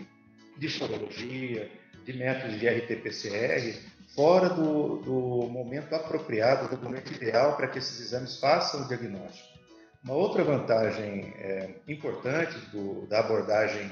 de 0.57 0.69
sorologia, 0.69 1.71
de 2.05 2.13
métodos 2.13 2.59
de 2.59 2.67
RT-PCR 2.67 3.79
fora 4.13 4.49
do, 4.49 4.97
do 4.97 5.49
momento 5.49 5.93
apropriado, 5.93 6.75
do 6.75 6.83
momento 6.83 7.11
ideal 7.13 7.55
para 7.55 7.67
que 7.67 7.79
esses 7.79 7.99
exames 7.99 8.39
façam 8.39 8.83
o 8.83 8.87
diagnóstico. 8.87 9.47
Uma 10.03 10.15
outra 10.15 10.43
vantagem 10.43 11.33
é, 11.37 11.69
importante 11.87 12.59
do, 12.71 13.07
da 13.07 13.19
abordagem 13.19 13.89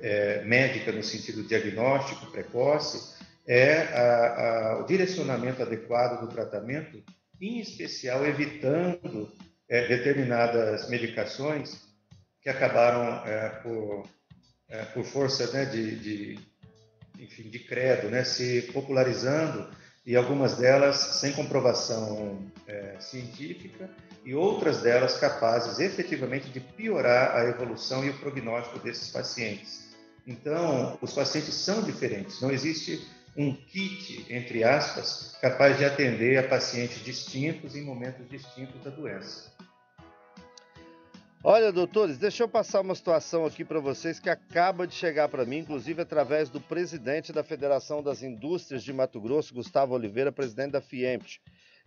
é, 0.00 0.42
médica 0.44 0.90
no 0.90 1.02
sentido 1.02 1.44
diagnóstico 1.44 2.26
precoce 2.32 3.22
é 3.46 3.82
a, 3.82 4.72
a, 4.72 4.78
o 4.80 4.86
direcionamento 4.86 5.62
adequado 5.62 6.20
do 6.20 6.26
tratamento, 6.26 7.02
em 7.40 7.60
especial 7.60 8.26
evitando 8.26 9.30
é, 9.68 9.86
determinadas 9.88 10.88
medicações 10.88 11.80
que 12.40 12.48
acabaram 12.48 13.24
é, 13.26 13.48
por, 13.62 14.06
é, 14.68 14.84
por 14.86 15.04
força 15.04 15.50
né, 15.52 15.64
de, 15.64 15.96
de 15.96 16.38
enfim, 17.18 17.48
de 17.48 17.58
credo, 17.60 18.08
né, 18.08 18.24
se 18.24 18.62
popularizando 18.72 19.70
e 20.04 20.16
algumas 20.16 20.56
delas 20.56 20.96
sem 21.20 21.32
comprovação 21.32 22.50
é, 22.66 22.96
científica 22.98 23.88
e 24.24 24.34
outras 24.34 24.82
delas 24.82 25.16
capazes 25.18 25.78
efetivamente 25.78 26.48
de 26.48 26.60
piorar 26.60 27.36
a 27.36 27.44
evolução 27.48 28.04
e 28.04 28.10
o 28.10 28.18
prognóstico 28.18 28.80
desses 28.80 29.08
pacientes. 29.10 29.92
Então, 30.26 30.98
os 31.00 31.12
pacientes 31.12 31.54
são 31.54 31.82
diferentes, 31.82 32.40
não 32.40 32.50
existe 32.50 33.06
um 33.36 33.54
kit, 33.54 34.26
entre 34.28 34.62
aspas, 34.62 35.36
capaz 35.40 35.78
de 35.78 35.84
atender 35.84 36.38
a 36.38 36.48
pacientes 36.48 37.02
distintos 37.02 37.74
em 37.74 37.82
momentos 37.82 38.28
distintos 38.28 38.82
da 38.82 38.90
doença. 38.90 39.51
Olha, 41.44 41.72
doutores, 41.72 42.18
deixa 42.18 42.44
eu 42.44 42.48
passar 42.48 42.82
uma 42.82 42.94
situação 42.94 43.44
aqui 43.44 43.64
para 43.64 43.80
vocês 43.80 44.20
que 44.20 44.30
acaba 44.30 44.86
de 44.86 44.94
chegar 44.94 45.28
para 45.28 45.44
mim, 45.44 45.58
inclusive 45.58 46.00
através 46.00 46.48
do 46.48 46.60
presidente 46.60 47.32
da 47.32 47.42
Federação 47.42 48.00
das 48.00 48.22
Indústrias 48.22 48.84
de 48.84 48.92
Mato 48.92 49.20
Grosso, 49.20 49.52
Gustavo 49.52 49.92
Oliveira, 49.92 50.30
presidente 50.30 50.70
da 50.70 50.80
FIEMP. 50.80 51.40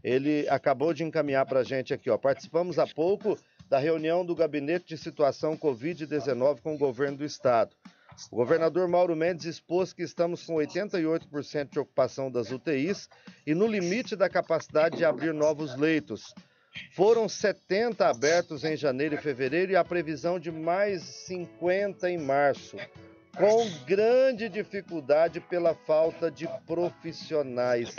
Ele 0.03 0.45
acabou 0.49 0.93
de 0.93 1.05
encaminhar 1.05 1.45
para 1.45 1.61
a 1.61 1.63
gente 1.63 1.93
aqui, 1.93 2.09
ó. 2.09 2.17
Participamos 2.17 2.77
há 2.77 2.85
pouco 2.85 3.39
da 3.69 3.79
reunião 3.79 4.25
do 4.25 4.35
Gabinete 4.35 4.89
de 4.89 4.97
Situação 4.97 5.55
Covid-19 5.55 6.59
com 6.59 6.75
o 6.75 6.77
governo 6.77 7.19
do 7.19 7.25
estado. 7.25 7.73
O 8.29 8.35
governador 8.35 8.89
Mauro 8.89 9.15
Mendes 9.15 9.45
expôs 9.45 9.93
que 9.93 10.03
estamos 10.03 10.43
com 10.43 10.55
88% 10.55 11.69
de 11.69 11.79
ocupação 11.79 12.29
das 12.29 12.51
UTIs 12.51 13.09
e 13.47 13.55
no 13.55 13.67
limite 13.67 14.17
da 14.17 14.27
capacidade 14.27 14.97
de 14.97 15.05
abrir 15.05 15.33
novos 15.33 15.77
leitos. 15.77 16.33
Foram 16.91 17.27
70 17.27 18.07
abertos 18.07 18.63
em 18.63 18.75
janeiro 18.75 19.15
e 19.15 19.17
fevereiro 19.17 19.71
e 19.71 19.75
a 19.75 19.83
previsão 19.83 20.39
de 20.39 20.51
mais 20.51 21.01
50 21.01 22.09
em 22.09 22.17
março, 22.17 22.77
com 23.35 23.69
grande 23.85 24.47
dificuldade 24.47 25.39
pela 25.39 25.73
falta 25.73 26.31
de 26.31 26.47
profissionais. 26.65 27.93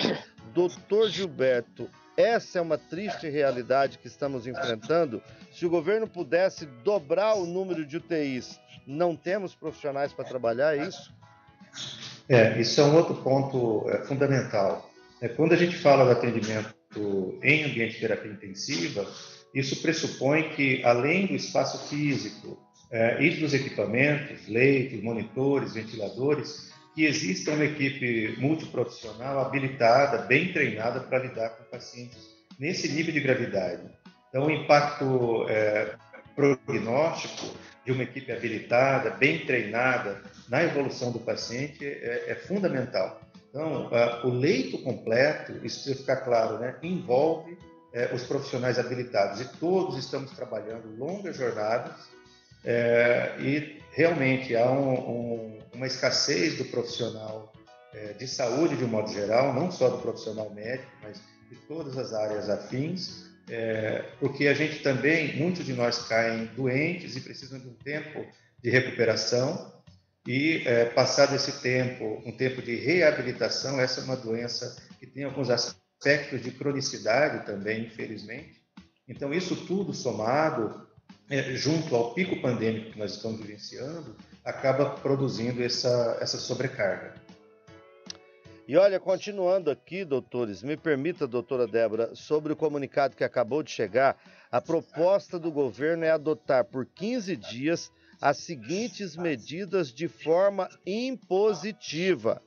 Doutor 0.54 1.10
Gilberto, 1.10 1.90
essa 2.16 2.58
é 2.58 2.62
uma 2.62 2.78
triste 2.78 3.28
realidade 3.28 3.98
que 3.98 4.06
estamos 4.06 4.46
enfrentando. 4.46 5.22
Se 5.52 5.66
o 5.66 5.70
governo 5.70 6.06
pudesse 6.06 6.64
dobrar 6.64 7.34
o 7.34 7.44
número 7.44 7.84
de 7.84 7.98
UTIs, 7.98 8.58
não 8.86 9.14
temos 9.14 9.54
profissionais 9.54 10.12
para 10.12 10.24
trabalhar, 10.24 10.78
é 10.78 10.86
isso? 10.86 11.14
É, 12.28 12.58
isso 12.58 12.80
é 12.80 12.84
um 12.84 12.96
outro 12.96 13.16
ponto 13.16 13.88
é, 13.90 13.98
fundamental. 14.04 14.90
É, 15.20 15.28
quando 15.28 15.52
a 15.52 15.56
gente 15.56 15.76
fala 15.76 16.04
do 16.04 16.10
atendimento 16.12 16.74
em 17.42 17.64
ambiente 17.64 17.94
de 17.94 18.00
terapia 18.00 18.32
intensiva, 18.32 19.06
isso 19.54 19.80
pressupõe 19.80 20.50
que, 20.50 20.82
além 20.84 21.26
do 21.26 21.34
espaço 21.34 21.88
físico 21.88 22.58
é, 22.90 23.22
e 23.22 23.30
dos 23.30 23.54
equipamentos, 23.54 24.46
leitos, 24.48 25.02
monitores, 25.02 25.74
ventiladores, 25.74 26.72
que 26.94 27.04
exista 27.04 27.52
uma 27.52 27.64
equipe 27.64 28.36
multiprofissional 28.38 29.40
habilitada, 29.40 30.18
bem 30.22 30.52
treinada 30.52 31.00
para 31.00 31.18
lidar 31.18 31.50
com 31.50 31.64
pacientes 31.64 32.18
nesse 32.58 32.88
nível 32.88 33.12
de 33.12 33.20
gravidade. 33.20 33.82
Então, 34.28 34.46
o 34.46 34.50
impacto 34.50 35.46
é, 35.48 35.94
prognóstico 36.34 37.54
de 37.84 37.92
uma 37.92 38.02
equipe 38.02 38.32
habilitada, 38.32 39.10
bem 39.10 39.46
treinada 39.46 40.22
na 40.48 40.62
evolução 40.62 41.12
do 41.12 41.20
paciente 41.20 41.84
é, 41.84 42.24
é 42.28 42.34
fundamental. 42.34 43.20
Então, 43.56 43.86
uh, 43.86 44.26
o 44.26 44.30
leito 44.30 44.76
completo, 44.82 45.52
isso 45.64 45.82
precisa 45.82 45.94
ficar 45.96 46.16
claro, 46.16 46.58
né, 46.58 46.76
envolve 46.82 47.52
uh, 47.52 48.14
os 48.14 48.22
profissionais 48.24 48.78
habilitados. 48.78 49.40
E 49.40 49.48
todos 49.58 49.96
estamos 49.96 50.30
trabalhando 50.32 50.94
longas 50.98 51.36
jornadas 51.36 52.14
É, 52.68 53.36
e 53.38 53.80
realmente 53.92 54.56
há 54.56 54.68
um, 54.68 54.94
um, 54.94 55.58
uma 55.72 55.86
escassez 55.86 56.58
do 56.58 56.64
profissional 56.64 57.52
é, 57.94 58.12
de 58.14 58.26
saúde 58.26 58.76
de 58.76 58.82
um 58.82 58.88
modo 58.88 59.08
geral, 59.12 59.54
não 59.54 59.70
só 59.70 59.88
do 59.88 59.98
profissional 59.98 60.50
médico, 60.50 60.90
mas 61.00 61.20
de 61.48 61.54
todas 61.68 61.96
as 61.96 62.12
áreas 62.12 62.50
afins, 62.50 63.30
é, 63.48 64.04
porque 64.18 64.48
a 64.48 64.54
gente 64.54 64.82
também, 64.82 65.36
muitos 65.36 65.64
de 65.64 65.74
nós 65.74 66.08
caem 66.08 66.46
doentes 66.56 67.14
e 67.14 67.20
precisam 67.20 67.60
de 67.60 67.68
um 67.68 67.74
tempo 67.74 68.26
de 68.60 68.68
recuperação 68.68 69.72
e 70.26 70.62
é, 70.66 70.86
passado 70.86 71.34
esse 71.34 71.60
tempo, 71.60 72.20
um 72.26 72.32
tempo 72.32 72.60
de 72.60 72.74
reabilitação, 72.74 73.80
essa 73.80 74.00
é 74.00 74.04
uma 74.04 74.16
doença 74.16 74.76
que 74.98 75.06
tem 75.06 75.24
alguns 75.24 75.50
aspectos 75.50 76.42
de 76.42 76.50
cronicidade 76.50 77.46
também, 77.46 77.84
infelizmente. 77.84 78.60
Então, 79.08 79.32
isso 79.32 79.54
tudo 79.66 79.94
somado 79.94 80.86
é, 81.30 81.54
junto 81.54 81.94
ao 81.94 82.12
pico 82.12 82.40
pandêmico 82.40 82.92
que 82.92 82.98
nós 82.98 83.14
estamos 83.14 83.40
vivenciando, 83.40 84.16
acaba 84.44 84.90
produzindo 84.90 85.62
essa, 85.62 86.18
essa 86.20 86.38
sobrecarga. 86.38 87.14
E 88.66 88.76
olha, 88.76 88.98
continuando 88.98 89.70
aqui, 89.70 90.04
doutores, 90.04 90.60
me 90.60 90.76
permita, 90.76 91.24
doutora 91.24 91.68
Débora, 91.68 92.16
sobre 92.16 92.52
o 92.52 92.56
comunicado 92.56 93.14
que 93.14 93.22
acabou 93.22 93.62
de 93.62 93.70
chegar, 93.70 94.16
a 94.50 94.60
proposta 94.60 95.38
do 95.38 95.52
governo 95.52 96.04
é 96.04 96.10
adotar 96.10 96.64
por 96.64 96.84
15 96.84 97.36
dias 97.36 97.92
as 98.20 98.38
seguintes 98.38 99.16
medidas 99.16 99.92
de 99.92 100.08
forma 100.08 100.68
impositiva: 100.86 102.42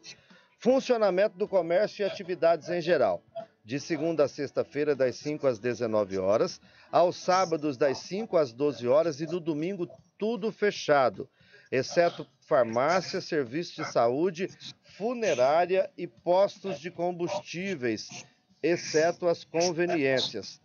funcionamento 0.58 1.38
do 1.38 1.48
comércio 1.48 2.04
e 2.04 2.06
atividades 2.06 2.70
em 2.70 2.82
geral, 2.82 3.24
de 3.64 3.80
segunda 3.80 4.24
a 4.26 4.28
sexta-feira, 4.28 4.96
das 4.96 5.16
5 5.18 5.46
às 5.48 5.60
19 5.60 6.18
horas, 6.18 6.60
aos 6.92 7.16
sábados, 7.18 7.78
das 7.78 8.00
5 8.00 8.36
às 8.38 8.52
12 8.52 8.88
horas 8.88 9.22
e 9.22 9.26
no 9.26 9.40
domingo, 9.40 9.88
tudo 10.18 10.52
fechado, 10.52 11.30
exceto 11.72 12.28
farmácia, 12.42 13.22
serviços 13.22 13.76
de 13.76 13.92
saúde, 13.92 14.50
funerária 14.98 15.90
e 15.98 16.08
postos 16.08 16.80
de 16.80 16.90
combustíveis, 16.90 18.26
exceto 18.62 19.28
as 19.28 19.44
conveniências. 19.44 20.60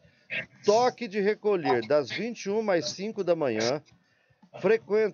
Toque 0.64 1.06
de 1.06 1.20
recolher 1.20 1.86
das 1.86 2.10
21 2.10 2.70
às 2.70 2.88
5 2.90 3.22
da 3.22 3.36
manhã. 3.36 3.82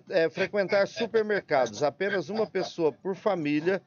É, 0.09 0.29
frequentar 0.29 0.87
supermercados, 0.87 1.81
apenas 1.81 2.29
uma 2.29 2.45
pessoa 2.45 2.91
por 2.91 3.15
família 3.15 3.81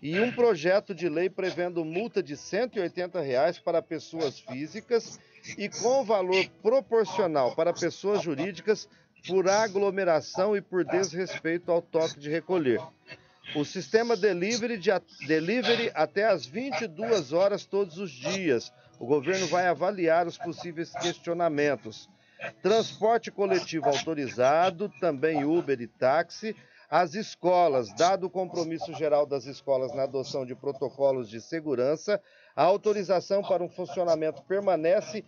e 0.00 0.18
um 0.20 0.32
projeto 0.32 0.94
de 0.94 1.08
lei 1.08 1.28
prevendo 1.28 1.84
multa 1.84 2.22
de 2.22 2.36
180 2.36 3.20
reais 3.20 3.58
para 3.58 3.82
pessoas 3.82 4.38
físicas 4.38 5.18
e 5.58 5.68
com 5.68 6.04
valor 6.04 6.46
proporcional 6.62 7.54
para 7.54 7.72
pessoas 7.72 8.22
jurídicas 8.22 8.88
por 9.26 9.48
aglomeração 9.48 10.56
e 10.56 10.60
por 10.60 10.84
desrespeito 10.84 11.70
ao 11.70 11.82
toque 11.82 12.18
de 12.18 12.30
recolher. 12.30 12.80
O 13.54 13.64
sistema 13.64 14.16
delivery, 14.16 14.78
de, 14.78 14.90
delivery 15.26 15.90
até 15.94 16.24
às 16.24 16.46
22 16.46 17.32
horas 17.32 17.66
todos 17.66 17.98
os 17.98 18.10
dias. 18.10 18.72
O 18.98 19.06
governo 19.06 19.46
vai 19.48 19.66
avaliar 19.66 20.26
os 20.26 20.38
possíveis 20.38 20.92
questionamentos. 20.92 22.08
Transporte 22.62 23.30
coletivo 23.30 23.86
autorizado, 23.88 24.90
também 25.00 25.44
Uber 25.44 25.80
e 25.80 25.86
táxi, 25.86 26.56
as 26.90 27.14
escolas, 27.14 27.94
dado 27.94 28.26
o 28.26 28.30
compromisso 28.30 28.92
geral 28.94 29.24
das 29.24 29.46
escolas 29.46 29.94
na 29.94 30.02
adoção 30.02 30.44
de 30.44 30.54
protocolos 30.54 31.28
de 31.28 31.40
segurança, 31.40 32.20
a 32.56 32.64
autorização 32.64 33.42
para 33.42 33.62
um 33.62 33.68
funcionamento 33.68 34.42
permanece 34.42 35.24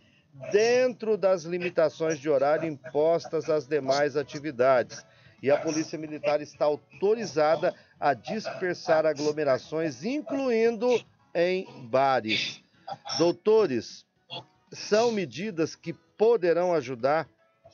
dentro 0.50 1.16
das 1.16 1.44
limitações 1.44 2.18
de 2.18 2.28
horário 2.28 2.68
impostas 2.68 3.48
às 3.48 3.66
demais 3.66 4.16
atividades. 4.16 5.04
E 5.42 5.50
a 5.50 5.58
Polícia 5.58 5.98
Militar 5.98 6.40
está 6.40 6.64
autorizada 6.64 7.74
a 7.98 8.14
dispersar 8.14 9.06
aglomerações, 9.06 10.04
incluindo 10.04 10.88
em 11.34 11.66
bares. 11.88 12.62
Doutores, 13.18 14.04
são 14.72 15.12
medidas 15.12 15.74
que 15.74 15.94
poderão 16.22 16.72
ajudar 16.72 17.28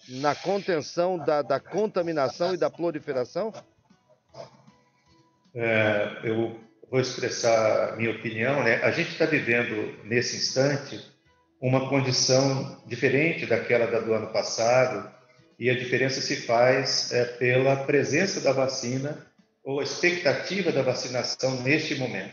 na 0.08 0.34
contenção 0.34 1.18
da, 1.18 1.42
da 1.42 1.60
contaminação 1.60 2.54
e 2.54 2.56
da 2.56 2.70
proliferação? 2.70 3.52
É, 5.54 6.20
eu 6.24 6.58
vou 6.90 6.98
expressar 6.98 7.94
minha 7.98 8.10
opinião. 8.10 8.64
Né? 8.64 8.76
A 8.76 8.90
gente 8.90 9.10
está 9.10 9.26
vivendo, 9.26 10.02
nesse 10.04 10.38
instante, 10.38 10.98
uma 11.60 11.90
condição 11.90 12.82
diferente 12.86 13.44
daquela 13.44 14.00
do 14.00 14.14
ano 14.14 14.28
passado, 14.28 15.12
e 15.58 15.68
a 15.68 15.76
diferença 15.76 16.22
se 16.22 16.36
faz 16.36 17.12
é, 17.12 17.26
pela 17.26 17.84
presença 17.84 18.40
da 18.40 18.52
vacina 18.52 19.26
ou 19.62 19.80
a 19.80 19.82
expectativa 19.82 20.72
da 20.72 20.80
vacinação 20.80 21.60
neste 21.60 21.96
momento. 21.96 22.32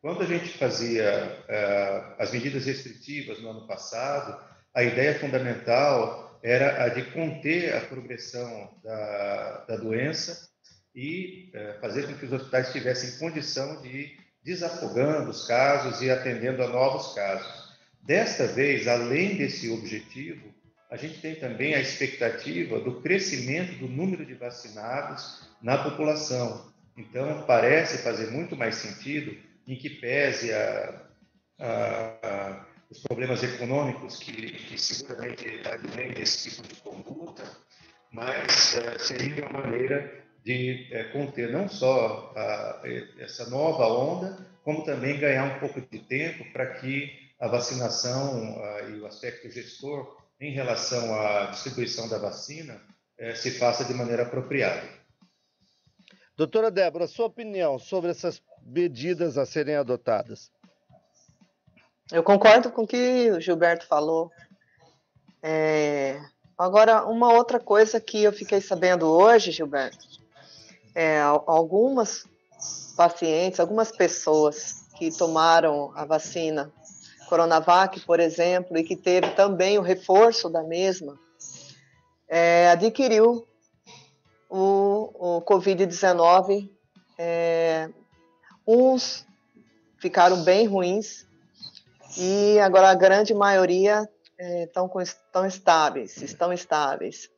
Quando 0.00 0.22
a 0.22 0.26
gente 0.26 0.46
fazia 0.58 1.44
é, 1.48 2.14
as 2.20 2.30
medidas 2.30 2.66
restritivas 2.66 3.40
no 3.42 3.50
ano 3.50 3.66
passado, 3.66 4.54
a 4.76 4.84
ideia 4.84 5.18
fundamental 5.18 6.38
era 6.42 6.84
a 6.84 6.88
de 6.90 7.02
conter 7.10 7.74
a 7.74 7.80
progressão 7.80 8.78
da, 8.84 9.64
da 9.66 9.76
doença 9.76 10.50
e 10.94 11.50
é, 11.54 11.78
fazer 11.80 12.06
com 12.06 12.12
que 12.12 12.26
os 12.26 12.32
hospitais 12.32 12.72
tivessem 12.72 13.18
condição 13.18 13.80
de 13.80 13.88
ir 13.88 14.18
desafogando 14.44 15.30
os 15.30 15.46
casos 15.46 16.02
e 16.02 16.10
atendendo 16.10 16.62
a 16.62 16.68
novos 16.68 17.14
casos. 17.14 17.74
Desta 18.02 18.46
vez, 18.46 18.86
além 18.86 19.36
desse 19.36 19.70
objetivo, 19.70 20.54
a 20.90 20.96
gente 20.96 21.20
tem 21.22 21.34
também 21.36 21.74
a 21.74 21.80
expectativa 21.80 22.78
do 22.78 23.00
crescimento 23.00 23.78
do 23.78 23.88
número 23.88 24.26
de 24.26 24.34
vacinados 24.34 25.48
na 25.62 25.78
população. 25.78 26.70
Então, 26.96 27.44
parece 27.46 28.04
fazer 28.04 28.30
muito 28.30 28.54
mais 28.54 28.74
sentido, 28.74 29.34
em 29.66 29.74
que 29.74 29.88
pese 29.88 30.52
a, 30.52 31.02
a, 31.58 32.18
a, 32.22 32.66
os 32.90 33.00
problemas 33.00 33.42
econômicos 33.42 34.18
que, 34.18 34.52
que 34.52 34.78
seguramente 34.78 35.46
advêm 35.66 36.12
desse 36.12 36.50
tipo 36.50 36.68
de 36.68 36.74
conduta, 36.76 37.44
mas 38.12 38.76
é, 38.76 38.98
seria 38.98 39.46
uma 39.48 39.60
maneira 39.60 40.24
de 40.44 40.88
é, 40.92 41.04
conter 41.04 41.50
não 41.50 41.68
só 41.68 42.32
a, 42.36 42.82
essa 43.18 43.50
nova 43.50 43.88
onda, 43.88 44.38
como 44.62 44.84
também 44.84 45.18
ganhar 45.18 45.56
um 45.56 45.58
pouco 45.58 45.80
de 45.80 45.98
tempo 45.98 46.44
para 46.52 46.74
que 46.74 47.10
a 47.40 47.48
vacinação 47.48 48.62
a, 48.62 48.82
e 48.82 49.00
o 49.00 49.06
aspecto 49.06 49.50
gestor 49.50 50.16
em 50.40 50.52
relação 50.52 51.14
à 51.14 51.46
distribuição 51.46 52.08
da 52.08 52.18
vacina 52.18 52.80
é, 53.18 53.34
se 53.34 53.58
faça 53.58 53.84
de 53.84 53.94
maneira 53.94 54.22
apropriada. 54.22 54.86
Doutora 56.36 56.70
Débora, 56.70 57.06
sua 57.06 57.26
opinião 57.26 57.78
sobre 57.78 58.10
essas 58.10 58.42
medidas 58.62 59.38
a 59.38 59.46
serem 59.46 59.76
adotadas? 59.76 60.52
Eu 62.12 62.22
concordo 62.22 62.70
com 62.70 62.82
o 62.82 62.86
que 62.86 63.30
o 63.32 63.40
Gilberto 63.40 63.86
falou. 63.86 64.30
É... 65.42 66.20
Agora, 66.56 67.04
uma 67.04 67.32
outra 67.32 67.58
coisa 67.58 68.00
que 68.00 68.22
eu 68.22 68.32
fiquei 68.32 68.60
sabendo 68.60 69.06
hoje, 69.06 69.50
Gilberto, 69.50 70.06
é, 70.94 71.20
algumas 71.20 72.24
pacientes, 72.96 73.60
algumas 73.60 73.92
pessoas 73.92 74.86
que 74.96 75.10
tomaram 75.10 75.92
a 75.94 76.06
vacina 76.06 76.72
Coronavac, 77.28 78.00
por 78.00 78.20
exemplo, 78.20 78.78
e 78.78 78.84
que 78.84 78.96
teve 78.96 79.30
também 79.32 79.78
o 79.78 79.82
reforço 79.82 80.48
da 80.48 80.62
mesma, 80.62 81.18
é, 82.28 82.70
adquiriu 82.70 83.46
o, 84.48 85.36
o 85.38 85.42
Covid-19. 85.42 86.70
É, 87.18 87.90
uns 88.66 89.26
ficaram 89.98 90.42
bem 90.44 90.66
ruins 90.66 91.25
e 92.16 92.58
agora 92.60 92.90
a 92.90 92.94
grande 92.94 93.34
maioria 93.34 94.08
estão, 94.38 94.90
é, 94.96 95.02
estão 95.02 95.46
estáveis, 95.46 96.16
estão 96.22 96.52
estáveis. 96.52 97.28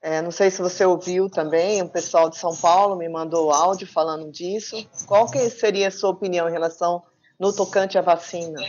É, 0.00 0.22
não 0.22 0.30
sei 0.30 0.50
se 0.50 0.62
você 0.62 0.84
ouviu 0.84 1.28
também, 1.28 1.82
o 1.82 1.88
pessoal 1.88 2.30
de 2.30 2.38
São 2.38 2.56
Paulo 2.56 2.96
me 2.96 3.08
mandou 3.08 3.52
áudio 3.52 3.86
falando 3.86 4.30
disso. 4.30 4.88
Qual 5.06 5.28
que 5.28 5.50
seria 5.50 5.88
a 5.88 5.90
sua 5.90 6.10
opinião 6.10 6.48
em 6.48 6.52
relação 6.52 7.02
no 7.38 7.52
tocante 7.52 7.98
à 7.98 8.00
vacina? 8.00 8.60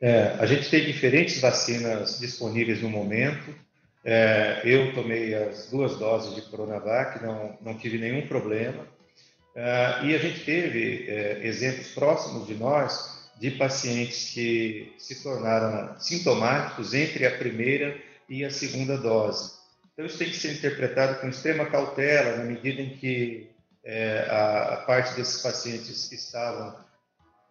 É, 0.00 0.36
a 0.38 0.46
gente 0.46 0.68
tem 0.68 0.84
diferentes 0.84 1.40
vacinas 1.40 2.18
disponíveis 2.18 2.82
no 2.82 2.90
momento. 2.90 3.54
É, 4.04 4.60
eu 4.64 4.92
tomei 4.94 5.34
as 5.34 5.70
duas 5.70 5.96
doses 5.96 6.34
de 6.34 6.42
Coronavac, 6.42 7.22
não, 7.24 7.56
não 7.60 7.78
tive 7.78 7.98
nenhum 7.98 8.26
problema. 8.26 8.86
É, 9.56 10.04
e 10.04 10.14
a 10.14 10.18
gente 10.18 10.44
teve 10.44 11.08
é, 11.08 11.46
exemplos 11.46 11.88
próximos 11.88 12.46
de 12.46 12.54
nós 12.54 13.16
de 13.40 13.52
pacientes 13.52 14.30
que 14.30 14.94
se 14.98 15.22
tornaram 15.22 15.98
sintomáticos 15.98 16.92
entre 16.92 17.26
a 17.26 17.38
primeira 17.38 17.98
e 18.28 18.44
a 18.44 18.50
segunda 18.50 18.98
dose. 18.98 19.56
Então, 19.92 20.04
isso 20.04 20.18
tem 20.18 20.28
que 20.28 20.36
ser 20.36 20.52
interpretado 20.52 21.20
com 21.20 21.28
extrema 21.28 21.64
cautela, 21.66 22.36
na 22.36 22.44
medida 22.44 22.82
em 22.82 22.96
que 22.96 23.50
a, 24.28 24.74
a, 24.74 24.76
parte 24.78 25.14
desses 25.14 25.40
pacientes 25.42 26.10
estavam 26.12 26.84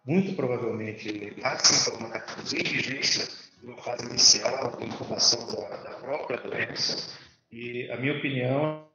muito 0.04 0.34
provavelmente 0.34 1.36
assintomáticos 1.42 2.52
em 2.52 2.62
vigência 2.62 3.26
de 3.60 3.66
uma 3.66 3.82
fase 3.82 4.06
inicial 4.06 4.76
de 4.76 4.86
incubação 4.86 5.44
da, 5.46 5.76
da 5.76 5.90
própria 5.96 6.38
doença. 6.38 7.16
E 7.50 7.90
a 7.90 7.96
minha 7.96 8.16
opinião, 8.16 8.88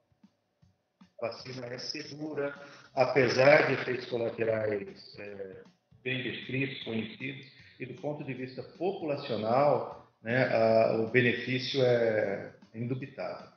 a 1.21 1.27
vacina 1.27 1.67
é 1.67 1.77
segura, 1.77 2.53
apesar 2.93 3.67
de 3.67 3.73
efeitos 3.73 4.05
colaterais 4.05 5.15
é, 5.19 5.63
bem 6.03 6.23
descritos, 6.23 6.83
conhecidos, 6.83 7.45
e 7.79 7.85
do 7.85 7.95
ponto 7.95 8.23
de 8.23 8.33
vista 8.33 8.61
populacional, 8.61 10.11
né, 10.21 10.45
a, 10.53 10.97
o 11.01 11.09
benefício 11.09 11.81
é 11.83 12.51
indubitável. 12.75 13.47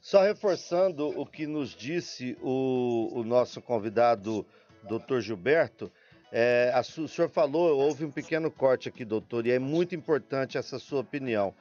Só 0.00 0.22
reforçando 0.22 1.08
o 1.20 1.26
que 1.26 1.46
nos 1.46 1.70
disse 1.70 2.36
o, 2.40 3.10
o 3.12 3.22
nosso 3.22 3.60
convidado, 3.60 4.46
doutor 4.88 5.20
Gilberto, 5.20 5.92
é, 6.32 6.72
a, 6.74 6.80
o 6.80 7.08
senhor 7.08 7.28
falou, 7.28 7.76
houve 7.78 8.04
um 8.04 8.10
pequeno 8.10 8.50
corte 8.50 8.88
aqui, 8.88 9.04
doutor, 9.04 9.46
e 9.46 9.50
é 9.50 9.58
muito 9.58 9.94
importante 9.94 10.56
essa 10.56 10.78
sua 10.78 11.00
opinião. 11.00 11.54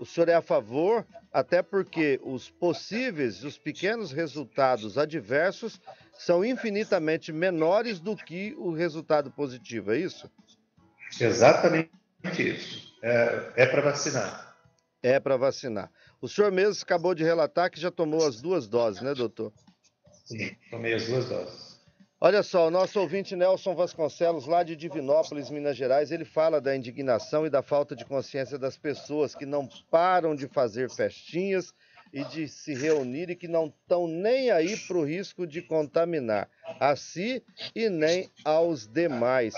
O 0.00 0.06
senhor 0.06 0.30
é 0.30 0.34
a 0.34 0.40
favor, 0.40 1.06
até 1.30 1.62
porque 1.62 2.18
os 2.24 2.48
possíveis, 2.48 3.44
os 3.44 3.58
pequenos 3.58 4.12
resultados 4.12 4.96
adversos 4.96 5.78
são 6.14 6.42
infinitamente 6.42 7.30
menores 7.30 8.00
do 8.00 8.16
que 8.16 8.54
o 8.56 8.72
resultado 8.72 9.30
positivo, 9.30 9.92
é 9.92 9.98
isso? 9.98 10.30
Exatamente 11.20 11.90
isso. 12.38 12.96
É, 13.02 13.52
é 13.56 13.66
para 13.66 13.82
vacinar. 13.82 14.56
É 15.02 15.20
para 15.20 15.36
vacinar. 15.36 15.90
O 16.18 16.26
senhor 16.26 16.50
mesmo 16.50 16.82
acabou 16.82 17.14
de 17.14 17.22
relatar 17.22 17.70
que 17.70 17.78
já 17.78 17.90
tomou 17.90 18.26
as 18.26 18.40
duas 18.40 18.66
doses, 18.66 19.02
né, 19.02 19.12
doutor? 19.12 19.52
Sim, 20.24 20.56
tomei 20.70 20.94
as 20.94 21.06
duas 21.06 21.28
doses. 21.28 21.69
Olha 22.22 22.42
só, 22.42 22.66
o 22.66 22.70
nosso 22.70 23.00
ouvinte 23.00 23.34
Nelson 23.34 23.74
Vasconcelos, 23.74 24.46
lá 24.46 24.62
de 24.62 24.76
Divinópolis, 24.76 25.48
Minas 25.48 25.74
Gerais, 25.74 26.12
ele 26.12 26.26
fala 26.26 26.60
da 26.60 26.76
indignação 26.76 27.46
e 27.46 27.50
da 27.50 27.62
falta 27.62 27.96
de 27.96 28.04
consciência 28.04 28.58
das 28.58 28.76
pessoas 28.76 29.34
que 29.34 29.46
não 29.46 29.66
param 29.90 30.34
de 30.36 30.46
fazer 30.46 30.90
festinhas 30.90 31.72
e 32.12 32.22
de 32.24 32.46
se 32.46 32.74
reunir 32.74 33.30
e 33.30 33.34
que 33.36 33.48
não 33.48 33.68
estão 33.68 34.06
nem 34.06 34.50
aí 34.50 34.76
para 34.76 34.98
o 34.98 35.04
risco 35.04 35.46
de 35.46 35.62
contaminar 35.62 36.46
a 36.78 36.94
si 36.94 37.42
e 37.74 37.88
nem 37.88 38.28
aos 38.44 38.86
demais. 38.86 39.54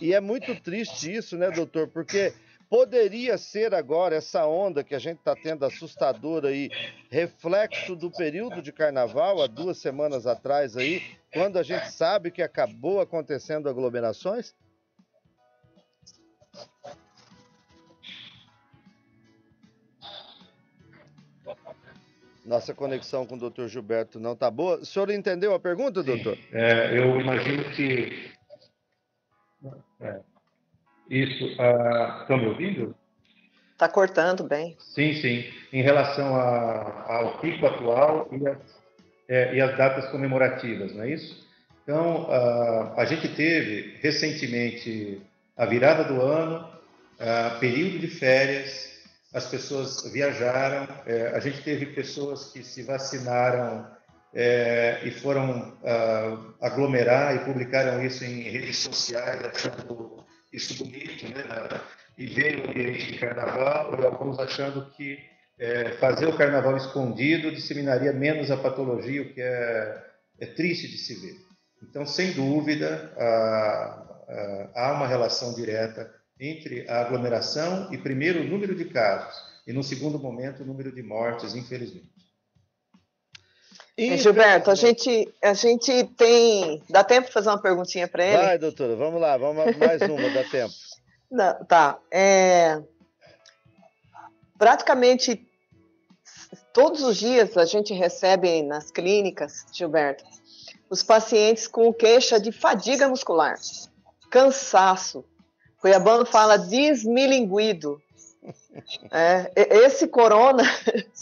E 0.00 0.14
é 0.14 0.20
muito 0.20 0.54
triste 0.60 1.12
isso, 1.12 1.36
né, 1.36 1.50
doutor? 1.50 1.88
Porque 1.88 2.32
Poderia 2.70 3.36
ser 3.36 3.74
agora 3.74 4.14
essa 4.14 4.46
onda 4.46 4.84
que 4.84 4.94
a 4.94 4.98
gente 5.00 5.18
está 5.18 5.34
tendo 5.34 5.66
assustadora 5.66 6.50
aí, 6.50 6.70
reflexo 7.10 7.96
do 7.96 8.12
período 8.12 8.62
de 8.62 8.72
carnaval, 8.72 9.42
há 9.42 9.48
duas 9.48 9.78
semanas 9.78 10.24
atrás 10.24 10.76
aí, 10.76 11.02
quando 11.32 11.58
a 11.58 11.64
gente 11.64 11.90
sabe 11.90 12.30
que 12.30 12.40
acabou 12.40 13.00
acontecendo 13.00 13.68
aglomerações? 13.68 14.54
Nossa 22.44 22.72
conexão 22.72 23.26
com 23.26 23.34
o 23.34 23.38
doutor 23.38 23.68
Gilberto 23.68 24.20
não 24.20 24.34
está 24.34 24.48
boa. 24.48 24.78
O 24.78 24.86
senhor 24.86 25.10
entendeu 25.10 25.52
a 25.54 25.58
pergunta, 25.58 26.04
doutor? 26.04 26.38
É, 26.52 26.96
eu 26.96 27.20
imagino 27.20 27.64
que. 27.72 28.32
É, 30.00 30.20
isso. 31.10 31.44
Uh, 31.44 32.22
estão 32.22 32.38
me 32.38 32.46
ouvindo? 32.46 32.94
Está 33.72 33.88
cortando 33.88 34.44
bem. 34.44 34.76
Sim, 34.78 35.14
sim. 35.14 35.44
Em 35.72 35.82
relação 35.82 36.36
a, 36.36 37.04
ao 37.08 37.38
pico 37.38 37.66
atual 37.66 38.28
e 38.30 38.46
as, 38.46 38.58
é, 39.28 39.54
e 39.54 39.60
as, 39.60 39.76
datas 39.76 40.08
comemorativas, 40.10 40.94
não 40.94 41.02
é 41.02 41.10
isso? 41.10 41.48
Então, 41.82 42.24
uh, 42.24 42.92
a 42.96 43.04
gente 43.04 43.28
teve 43.28 43.96
recentemente 44.00 45.20
a 45.56 45.66
virada 45.66 46.04
do 46.04 46.20
ano, 46.20 46.68
uh, 47.18 47.58
período 47.58 47.98
de 47.98 48.08
férias, 48.08 48.90
as 49.32 49.46
pessoas 49.46 50.10
viajaram, 50.12 50.88
é, 51.06 51.28
a 51.28 51.38
gente 51.38 51.62
teve 51.62 51.86
pessoas 51.86 52.52
que 52.52 52.64
se 52.64 52.82
vacinaram 52.82 53.86
é, 54.34 55.00
e 55.04 55.10
foram 55.10 55.72
uh, 55.82 56.54
aglomerar 56.60 57.36
e 57.36 57.44
publicaram 57.44 58.04
isso 58.04 58.24
em 58.24 58.42
redes 58.42 58.78
sociais, 58.78 59.40
achando 59.44 60.24
isso 60.52 60.84
bonito, 60.84 61.28
né? 61.28 61.44
E 62.18 62.26
ver 62.26 62.58
o 62.58 62.70
ambiente 62.70 63.12
de 63.12 63.18
carnaval, 63.18 63.94
alguns 64.04 64.38
achando 64.38 64.90
que 64.90 65.18
é, 65.58 65.92
fazer 65.92 66.26
o 66.26 66.36
carnaval 66.36 66.76
escondido 66.76 67.52
disseminaria 67.52 68.12
menos 68.12 68.50
a 68.50 68.56
patologia, 68.56 69.22
o 69.22 69.32
que 69.32 69.40
é, 69.40 70.04
é 70.38 70.46
triste 70.46 70.88
de 70.88 70.98
se 70.98 71.14
ver. 71.14 71.36
Então, 71.82 72.04
sem 72.04 72.32
dúvida, 72.32 73.12
há 74.74 74.92
uma 74.94 75.06
relação 75.06 75.54
direta 75.54 76.12
entre 76.38 76.88
a 76.88 77.00
aglomeração 77.00 77.92
e, 77.92 77.98
primeiro, 77.98 78.40
o 78.40 78.44
número 78.44 78.74
de 78.74 78.86
casos, 78.86 79.34
e, 79.66 79.72
no 79.72 79.82
segundo 79.82 80.18
momento, 80.18 80.62
o 80.62 80.66
número 80.66 80.92
de 80.92 81.02
mortes, 81.02 81.54
infelizmente. 81.54 82.19
E, 83.96 84.16
Gilberto, 84.16 84.70
a 84.70 84.74
gente, 84.74 85.32
a 85.42 85.52
gente 85.52 86.04
tem. 86.16 86.82
Dá 86.88 87.04
tempo 87.04 87.26
de 87.26 87.32
fazer 87.32 87.48
uma 87.48 87.60
perguntinha 87.60 88.08
para 88.08 88.24
ele? 88.24 88.36
Vai, 88.36 88.58
doutora, 88.58 88.96
vamos 88.96 89.20
lá, 89.20 89.36
vamos 89.36 89.76
mais 89.76 90.00
uma, 90.02 90.30
dá 90.30 90.44
tempo. 90.44 90.72
Não, 91.30 91.64
tá. 91.64 91.98
É... 92.10 92.80
Praticamente 94.58 95.46
todos 96.72 97.02
os 97.02 97.16
dias 97.16 97.56
a 97.56 97.64
gente 97.64 97.92
recebe 97.94 98.62
nas 98.62 98.90
clínicas, 98.90 99.64
Gilberto, 99.72 100.24
os 100.88 101.02
pacientes 101.02 101.66
com 101.66 101.92
queixa 101.92 102.40
de 102.40 102.52
fadiga 102.52 103.08
muscular, 103.08 103.56
cansaço. 104.30 105.24
Cuiabano 105.80 106.26
fala 106.26 106.58
desmilinguido, 106.58 108.00
é, 109.10 109.50
esse 109.84 110.08
corona, 110.08 110.62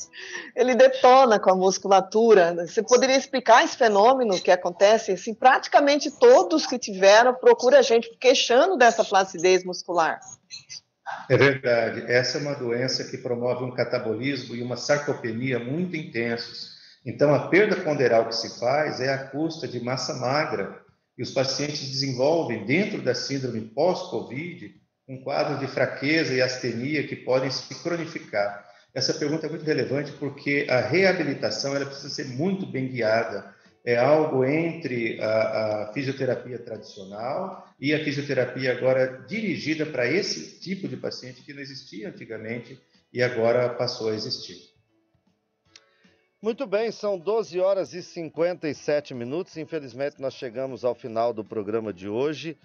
ele 0.55 0.75
detona 0.75 1.39
com 1.39 1.51
a 1.51 1.57
musculatura. 1.57 2.55
Você 2.67 2.83
poderia 2.83 3.17
explicar 3.17 3.65
esse 3.65 3.77
fenômeno 3.77 4.41
que 4.41 4.51
acontece? 4.51 5.13
Assim, 5.13 5.35
praticamente 5.35 6.11
todos 6.11 6.67
que 6.67 6.79
tiveram 6.79 7.35
procuram 7.35 7.79
a 7.79 7.83
gente 7.83 8.09
queixando 8.19 8.77
dessa 8.77 9.05
flacidez 9.05 9.65
muscular. 9.65 10.21
É 11.29 11.37
verdade. 11.37 12.05
Essa 12.11 12.39
é 12.39 12.41
uma 12.41 12.55
doença 12.55 13.05
que 13.05 13.19
promove 13.19 13.65
um 13.65 13.75
catabolismo 13.75 14.55
e 14.55 14.63
uma 14.63 14.77
sarcopenia 14.77 15.59
muito 15.59 15.97
intensos. 15.97 16.77
Então, 17.05 17.35
a 17.35 17.49
perda 17.49 17.77
ponderal 17.77 18.29
que 18.29 18.37
se 18.37 18.59
faz 18.59 19.01
é 19.01 19.13
a 19.13 19.27
custa 19.29 19.67
de 19.67 19.81
massa 19.81 20.15
magra. 20.15 20.83
E 21.17 21.23
os 21.23 21.33
pacientes 21.33 21.81
desenvolvem, 21.81 22.65
dentro 22.65 23.03
da 23.03 23.15
síndrome 23.15 23.61
pós-Covid, 23.61 24.75
um 25.09 25.17
quadro 25.17 25.59
de 25.59 25.67
fraqueza 25.67 26.35
e 26.35 26.43
astenia 26.43 27.07
que 27.07 27.17
podem 27.17 27.51
se 27.51 27.75
cronificar. 27.83 28.69
Essa 28.95 29.15
pergunta 29.15 29.47
é 29.47 29.51
muito 29.51 29.65
relevante 29.65 30.13
porque 30.13 30.67
a 30.69 30.81
reabilitação 30.81 31.75
ela 31.75 31.87
precisa 31.87 32.11
ser 32.11 32.27
muito 32.27 32.67
bem 32.67 32.89
guiada. 32.89 33.55
É 33.85 33.97
algo 33.97 34.45
entre 34.45 35.19
a, 35.21 35.85
a 35.89 35.93
fisioterapia 35.95 36.59
tradicional 36.59 37.67
e 37.81 37.95
a 37.95 38.05
fisioterapia 38.05 38.73
agora 38.73 39.25
dirigida 39.27 39.87
para 39.87 40.07
esse 40.07 40.61
tipo 40.61 40.87
de 40.87 40.97
paciente 40.97 41.43
que 41.43 41.55
não 41.55 41.63
existia 41.63 42.09
antigamente 42.11 42.79
e 43.13 43.23
agora 43.23 43.71
passou 43.71 44.11
a 44.11 44.15
existir. 44.15 44.59
Muito 46.41 46.67
bem, 46.67 46.93
são 46.93 47.19
12 47.19 47.59
horas 47.59 47.95
e 47.95 48.03
57 48.03 49.15
minutos. 49.15 49.57
Infelizmente, 49.57 50.21
nós 50.21 50.35
chegamos 50.35 50.85
ao 50.85 50.95
final 50.95 51.33
do 51.33 51.45
programa 51.45 51.93
de 51.93 52.09
hoje 52.09 52.57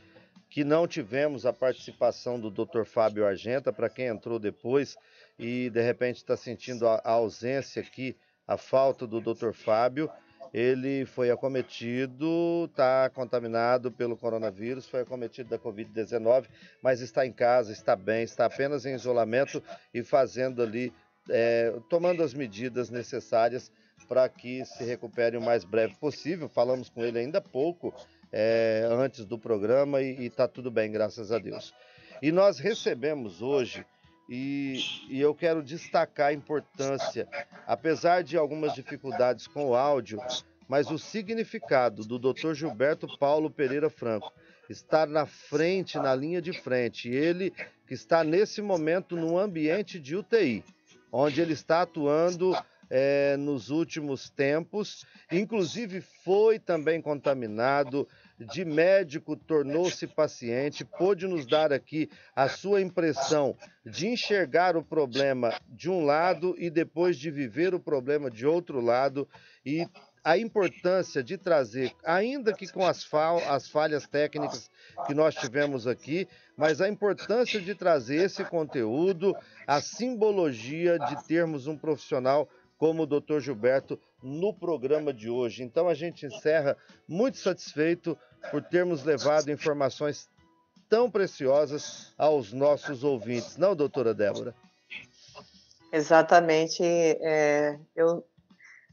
que 0.54 0.64
não 0.64 0.88
tivemos 0.88 1.48
a 1.48 1.52
participação 1.52 2.40
do 2.40 2.52
Dr. 2.52 2.84
Fábio 2.86 3.26
Argenta, 3.26 3.74
para 3.74 3.90
quem 3.90 4.06
entrou 4.06 4.38
depois 4.38 4.96
e 5.40 5.68
de 5.72 5.82
repente 5.82 6.18
está 6.18 6.38
sentindo 6.38 6.88
a, 6.88 7.02
ausência 7.04 7.82
aqui, 7.82 8.16
a 8.48 8.56
falta 8.56 9.08
do 9.08 9.20
Dr. 9.20 9.52
Fábio. 9.52 10.12
Ele 10.54 11.08
foi 11.08 11.32
acometido, 11.32 12.70
está 12.70 13.10
contaminado 13.10 13.92
pelo 13.92 14.16
coronavírus, 14.16 14.88
foi 14.88 15.02
acometido 15.02 15.50
da 15.50 15.58
Covid-19, 15.58 16.46
mas 16.84 17.02
está 17.02 17.26
em 17.26 17.32
casa, 17.32 17.72
está 17.72 17.96
bem, 17.96 18.22
está 18.22 18.46
apenas 18.46 18.86
em 18.86 18.94
isolamento 18.94 19.60
e 19.92 20.04
fazendo 20.04 20.62
ali, 20.62 20.94
é, 21.32 21.74
tomando 21.90 22.22
as 22.22 22.36
medidas 22.36 22.92
necessárias 22.92 23.72
para 24.08 24.30
que 24.30 24.64
se 24.66 24.84
recupere 24.84 25.36
o 25.36 25.42
mais 25.42 25.64
breve 25.64 25.96
possível. 25.96 26.48
Falamos 26.48 26.90
com 26.90 27.04
ele 27.04 27.18
ainda 27.18 27.40
há 27.40 27.42
pouco 27.42 27.92
é, 28.34 28.88
antes 28.90 29.26
do 29.26 29.38
programa 29.38 30.02
e 30.02 30.26
está 30.26 30.48
tudo 30.48 30.72
bem, 30.72 30.92
graças 30.92 31.32
a 31.32 31.38
Deus. 31.38 31.72
E 32.20 32.32
nós 32.32 32.58
recebemos 32.58 33.44
hoje, 33.44 33.86
e, 34.28 34.80
e 35.08 35.22
eu 35.22 35.36
quero 35.36 35.62
destacar 35.62 36.30
a 36.30 36.34
importância, 36.34 37.28
apesar 37.68 38.24
de 38.24 38.36
algumas 38.36 38.74
dificuldades 38.74 39.46
com 39.46 39.70
o 39.70 39.76
áudio, 39.76 40.20
mas 40.68 40.90
o 40.90 40.98
significado 40.98 42.04
do 42.04 42.18
Dr. 42.18 42.54
Gilberto 42.54 43.08
Paulo 43.20 43.52
Pereira 43.52 43.90
Franco 43.90 44.34
estar 44.68 45.08
na 45.08 45.28
frente, 45.28 46.00
na 46.00 46.16
linha 46.16 46.42
de 46.42 46.54
frente, 46.54 47.10
ele 47.10 47.54
que 47.86 47.94
está 47.94 48.24
nesse 48.24 48.62
momento 48.62 49.16
no 49.16 49.38
ambiente 49.38 50.00
de 50.00 50.16
UTI, 50.16 50.64
onde 51.12 51.40
ele 51.40 51.54
está 51.54 51.84
atuando 51.84 52.56
é, 52.96 53.36
nos 53.38 53.72
últimos 53.72 54.30
tempos, 54.30 55.04
inclusive 55.32 56.00
foi 56.24 56.60
também 56.60 57.02
contaminado, 57.02 58.08
de 58.38 58.64
médico 58.64 59.36
tornou-se 59.36 60.06
paciente, 60.06 60.86
pôde 60.86 61.26
nos 61.26 61.48
dar 61.48 61.74
aqui 61.74 62.08
a 62.36 62.48
sua 62.48 62.82
impressão 62.82 63.58
de 63.84 64.10
enxergar 64.10 64.78
o 64.78 64.84
problema 64.84 65.60
de 65.68 65.90
um 65.90 66.06
lado 66.06 66.54
e 66.56 66.70
depois 66.70 67.18
de 67.18 67.32
viver 67.32 67.74
o 67.74 67.80
problema 67.80 68.30
de 68.30 68.46
outro 68.46 68.80
lado. 68.80 69.28
E 69.66 69.88
a 70.24 70.38
importância 70.38 71.22
de 71.24 71.38
trazer, 71.38 71.92
ainda 72.06 72.54
que 72.54 72.72
com 72.72 72.86
as, 72.86 73.04
fal 73.04 73.40
as 73.50 73.68
falhas 73.68 74.08
técnicas 74.08 74.70
que 75.06 75.14
nós 75.14 75.36
tivemos 75.36 75.86
aqui, 75.86 76.28
mas 76.56 76.80
a 76.80 76.88
importância 76.88 77.60
de 77.60 77.76
trazer 77.76 78.24
esse 78.24 78.46
conteúdo, 78.46 79.36
a 79.68 79.82
simbologia 79.82 80.98
de 81.00 81.28
termos 81.28 81.68
um 81.68 81.78
profissional 81.78 82.48
como 82.84 83.04
o 83.04 83.06
Dr. 83.06 83.40
Gilberto 83.40 83.98
no 84.22 84.54
programa 84.54 85.14
de 85.14 85.30
hoje. 85.30 85.64
Então 85.64 85.88
a 85.88 85.94
gente 85.94 86.26
encerra 86.26 86.76
muito 87.08 87.38
satisfeito 87.38 88.18
por 88.52 88.62
termos 88.62 89.06
levado 89.06 89.50
informações 89.50 90.28
tão 90.90 91.10
preciosas 91.10 92.14
aos 92.18 92.52
nossos 92.52 93.06
ouvintes, 93.06 93.56
não, 93.56 93.74
doutora 93.74 94.14
Débora? 94.14 94.54
Exatamente. 95.94 96.84
É, 96.84 97.80
eu 97.96 98.28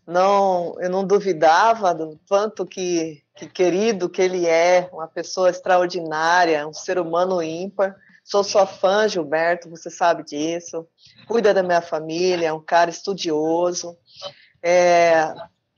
não, 0.06 0.76
eu 0.78 0.88
não 0.88 1.04
duvidava 1.04 1.92
do 1.92 2.16
quanto 2.28 2.64
que, 2.64 3.20
que 3.34 3.48
querido 3.48 4.08
que 4.08 4.22
ele 4.22 4.46
é, 4.46 4.88
uma 4.92 5.08
pessoa 5.08 5.50
extraordinária, 5.50 6.64
um 6.64 6.72
ser 6.72 6.96
humano 6.96 7.42
ímpar. 7.42 7.96
Sou 8.30 8.44
sua 8.44 8.64
fã, 8.64 9.08
Gilberto, 9.08 9.68
você 9.68 9.90
sabe 9.90 10.22
disso. 10.22 10.86
Cuida 11.26 11.52
da 11.52 11.64
minha 11.64 11.82
família, 11.82 12.46
é 12.46 12.52
um 12.52 12.62
cara 12.62 12.88
estudioso. 12.88 13.98
É, 14.62 15.34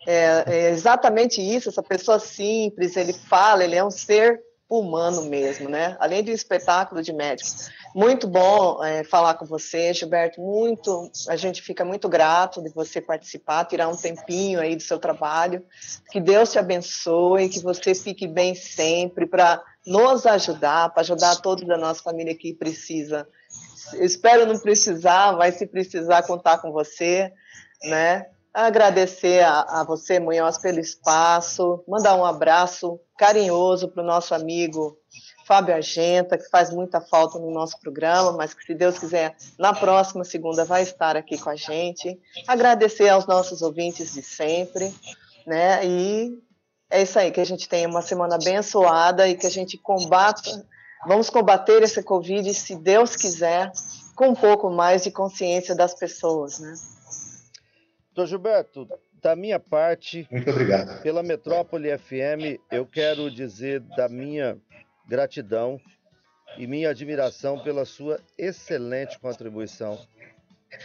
é, 0.07 0.45
é, 0.47 0.71
exatamente 0.71 1.41
isso, 1.41 1.71
essa 1.71 1.83
pessoa 1.83 2.19
simples, 2.19 2.95
ele 2.95 3.15
fala, 3.15 3.65
ele 3.65 3.75
é 3.75 3.83
um 3.83 3.91
ser 3.91 4.39
humano 4.79 5.23
mesmo, 5.23 5.69
né? 5.69 5.97
Além 6.01 6.23
um 6.31 6.35
espetáculo 6.35 7.03
de 7.03 7.13
médico. 7.13 7.51
Muito 7.95 8.27
bom 8.27 8.83
é, 8.83 9.05
falar 9.05 9.35
com 9.35 9.45
você, 9.45 9.93
Gilberto. 9.93 10.41
Muito, 10.41 11.11
a 11.29 11.37
gente 11.37 11.61
fica 11.61 11.85
muito 11.85 12.09
grato 12.09 12.63
de 12.63 12.71
você 12.71 13.01
participar, 13.01 13.67
tirar 13.67 13.89
um 13.89 13.97
tempinho 13.97 14.61
aí 14.61 14.75
do 14.75 14.83
seu 14.83 14.99
trabalho. 14.99 15.63
Que 16.11 16.21
Deus 16.21 16.53
te 16.53 16.59
abençoe, 16.59 17.51
que 17.51 17.61
você 17.61 17.95
fique 17.95 18.27
bem 18.27 18.55
sempre 18.55 19.27
para 19.27 19.63
nos 19.87 20.25
ajudar, 20.25 20.91
para 20.91 21.03
ajudar 21.03 21.37
todos 21.37 21.67
da 21.67 21.77
nossa 21.77 22.03
família 22.03 22.35
que 22.35 22.55
precisa. 22.55 23.29
espero 23.95 24.47
não 24.47 24.59
precisar, 24.59 25.37
mas 25.37 25.57
se 25.57 25.67
precisar 25.67 26.23
contar 26.23 26.59
com 26.59 26.73
você, 26.73 27.31
né? 27.85 28.27
Agradecer 28.55 29.43
a, 29.43 29.61
a 29.63 29.85
você, 29.85 30.21
Munhoz, 30.21 30.59
pelo 30.59 30.79
espaço, 30.79 31.83
mandar 31.89 32.15
um 32.17 32.25
abraço 32.25 33.01
carinhoso 33.17 33.89
para 33.89 34.03
o 34.03 34.07
nosso 34.07 34.35
amigo 34.35 34.99
Fábio 35.47 35.75
Argenta, 35.75 36.37
que 36.37 36.51
faz 36.51 36.71
muita 36.71 37.01
falta 37.01 37.39
no 37.39 37.51
nosso 37.51 37.81
programa, 37.81 38.33
mas 38.33 38.53
que, 38.53 38.63
se 38.63 38.75
Deus 38.75 38.99
quiser, 38.99 39.35
na 39.59 39.73
próxima 39.73 40.23
segunda 40.23 40.67
vai 40.67 40.83
estar 40.83 41.17
aqui 41.17 41.39
com 41.39 41.49
a 41.49 41.57
gente. 41.57 42.21
Agradecer 42.47 43.09
aos 43.09 43.27
nossos 43.27 43.63
ouvintes 43.63 44.13
de 44.13 44.23
sempre, 44.23 44.95
né? 45.47 45.87
E 45.87 46.39
é 46.91 47.03
isso 47.03 47.19
aí, 47.19 47.31
que 47.31 47.41
a 47.41 47.47
gente 47.47 47.67
tenha 47.67 47.89
uma 47.89 48.03
semana 48.03 48.35
abençoada 48.35 49.27
e 49.27 49.35
que 49.35 49.47
a 49.47 49.51
gente 49.51 49.79
combata, 49.79 50.67
vamos 51.07 51.31
combater 51.31 51.83
essa 51.83 52.03
Covid, 52.03 52.53
se 52.53 52.77
Deus 52.77 53.17
quiser, 53.17 53.73
com 54.15 54.29
um 54.29 54.35
pouco 54.35 54.71
mais 54.71 55.05
de 55.05 55.11
consciência 55.11 55.75
das 55.75 55.95
pessoas, 55.95 56.59
né? 56.59 56.75
Doutor 58.15 58.29
Gilberto, 58.29 58.89
da 59.23 59.35
minha 59.35 59.59
parte, 59.59 60.29
muito 60.31 60.51
obrigado. 60.51 61.01
Pela 61.01 61.23
Metrópole 61.23 61.97
FM, 61.97 62.61
eu 62.71 62.85
quero 62.85 63.31
dizer 63.31 63.81
da 63.81 64.07
minha 64.07 64.59
gratidão 65.09 65.81
e 66.59 66.67
minha 66.67 66.91
admiração 66.91 67.59
pela 67.63 67.87
sua 67.87 68.21
excelente 68.37 69.19
contribuição. 69.19 69.99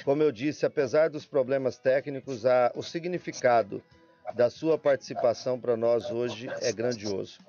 Como 0.05 0.23
eu 0.23 0.31
disse, 0.31 0.65
apesar 0.65 1.09
dos 1.09 1.25
problemas 1.25 1.77
técnicos, 1.77 2.45
a, 2.45 2.71
o 2.73 2.81
significado 2.81 3.83
da 4.33 4.49
sua 4.49 4.77
participação 4.77 5.59
para 5.59 5.75
nós 5.75 6.09
hoje 6.09 6.47
é 6.61 6.71
grandioso. 6.71 7.39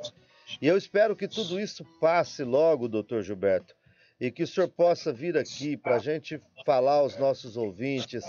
E 0.61 0.66
eu 0.66 0.76
espero 0.76 1.14
que 1.14 1.29
tudo 1.29 1.61
isso 1.61 1.85
passe 2.01 2.43
logo, 2.43 2.89
doutor 2.89 3.22
Gilberto, 3.22 3.76
e 4.21 4.31
que 4.31 4.43
o 4.43 4.47
senhor 4.47 4.69
possa 4.69 5.12
vir 5.12 5.37
aqui 5.37 5.77
para 5.77 5.97
a 5.97 5.99
gente 5.99 6.41
falar 6.66 6.95
aos 6.95 7.16
nossos 7.16 7.57
ouvintes, 7.57 8.25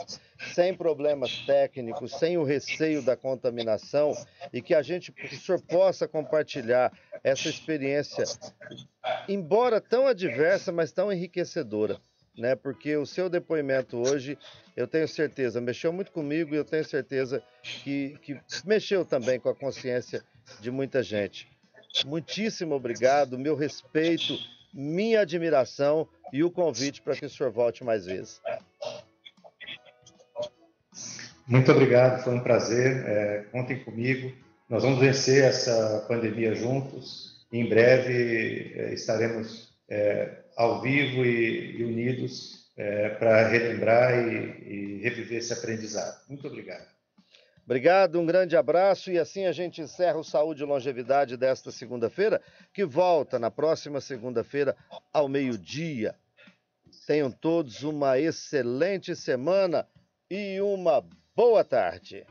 sem 0.54 0.74
problemas 0.74 1.40
técnicos, 1.46 2.12
sem 2.14 2.38
o 2.38 2.44
receio 2.44 3.02
da 3.02 3.16
contaminação, 3.16 4.14
e 4.54 4.62
que 4.62 4.76
a 4.76 4.82
gente, 4.82 5.12
que 5.12 5.36
o 5.36 5.40
senhor 5.40 5.62
possa 5.62 6.08
compartilhar 6.08 6.92
essa 7.24 7.50
experiência, 7.50 8.24
embora 9.28 9.82
tão 9.82 10.08
adversa, 10.08 10.72
mas 10.72 10.92
tão 10.92 11.12
enriquecedora. 11.12 12.00
Né? 12.38 12.56
Porque 12.56 12.96
o 12.96 13.06
seu 13.06 13.28
depoimento 13.30 13.98
hoje, 13.98 14.38
eu 14.78 14.88
tenho 14.88 15.08
certeza, 15.08 15.60
mexeu 15.60 15.92
muito 15.92 16.12
comigo 16.12 16.54
e 16.54 16.58
eu 16.58 16.64
tenho 16.64 16.86
certeza 16.86 17.44
que, 17.84 18.18
que 18.22 18.40
mexeu 18.64 19.04
também 19.04 19.40
com 19.40 19.50
a 19.50 19.56
consciência 19.56 20.24
de 20.62 20.72
muita 20.72 21.04
gente. 21.04 21.50
Muitíssimo 22.06 22.76
obrigado, 22.76 23.38
meu 23.38 23.56
respeito 23.56 24.38
minha 24.74 25.22
admiração 25.22 26.07
e 26.32 26.43
o 26.43 26.51
convite 26.51 27.01
para 27.01 27.15
que 27.15 27.26
o 27.26 27.30
senhor 27.30 27.51
volte 27.51 27.84
mais 27.84 28.05
vezes. 28.05 28.41
Muito 31.47 31.72
obrigado, 31.72 32.24
foi 32.24 32.36
um 32.36 32.39
prazer. 32.41 33.03
É, 33.07 33.45
contem 33.51 33.84
comigo. 33.84 34.32
Nós 34.70 34.84
vamos 34.84 34.99
vencer 34.99 35.43
essa 35.43 36.05
pandemia 36.07 36.53
juntos. 36.53 37.47
Em 37.51 37.67
breve 37.67 38.72
é, 38.76 38.93
estaremos 38.93 39.74
é, 39.89 40.43
ao 40.55 40.82
vivo 40.82 41.26
e, 41.26 41.78
e 41.78 41.84
unidos 41.84 42.70
é, 42.78 43.09
para 43.09 43.47
relembrar 43.47 44.13
e, 44.28 44.99
e 44.99 45.01
reviver 45.01 45.39
esse 45.39 45.51
aprendizado. 45.51 46.22
Muito 46.30 46.45
obrigado. 46.47 46.99
Obrigado, 47.70 48.20
um 48.20 48.26
grande 48.26 48.57
abraço 48.57 49.11
e 49.11 49.20
assim 49.20 49.45
a 49.45 49.51
gente 49.51 49.80
encerra 49.80 50.17
o 50.17 50.24
Saúde 50.24 50.63
e 50.63 50.65
Longevidade 50.65 51.38
desta 51.38 51.72
segunda-feira, 51.72 52.41
que 52.74 52.84
volta 52.84 53.38
na 53.38 53.51
próxima 53.51 54.01
segunda-feira 54.01 54.76
ao 55.13 55.30
meio-dia. 55.30 56.15
Tenham 57.05 57.30
todos 57.30 57.84
uma 57.84 58.17
excelente 58.17 59.15
semana 59.15 59.88
e 60.32 60.59
uma 60.59 61.05
boa 61.36 61.63
tarde. 61.63 62.26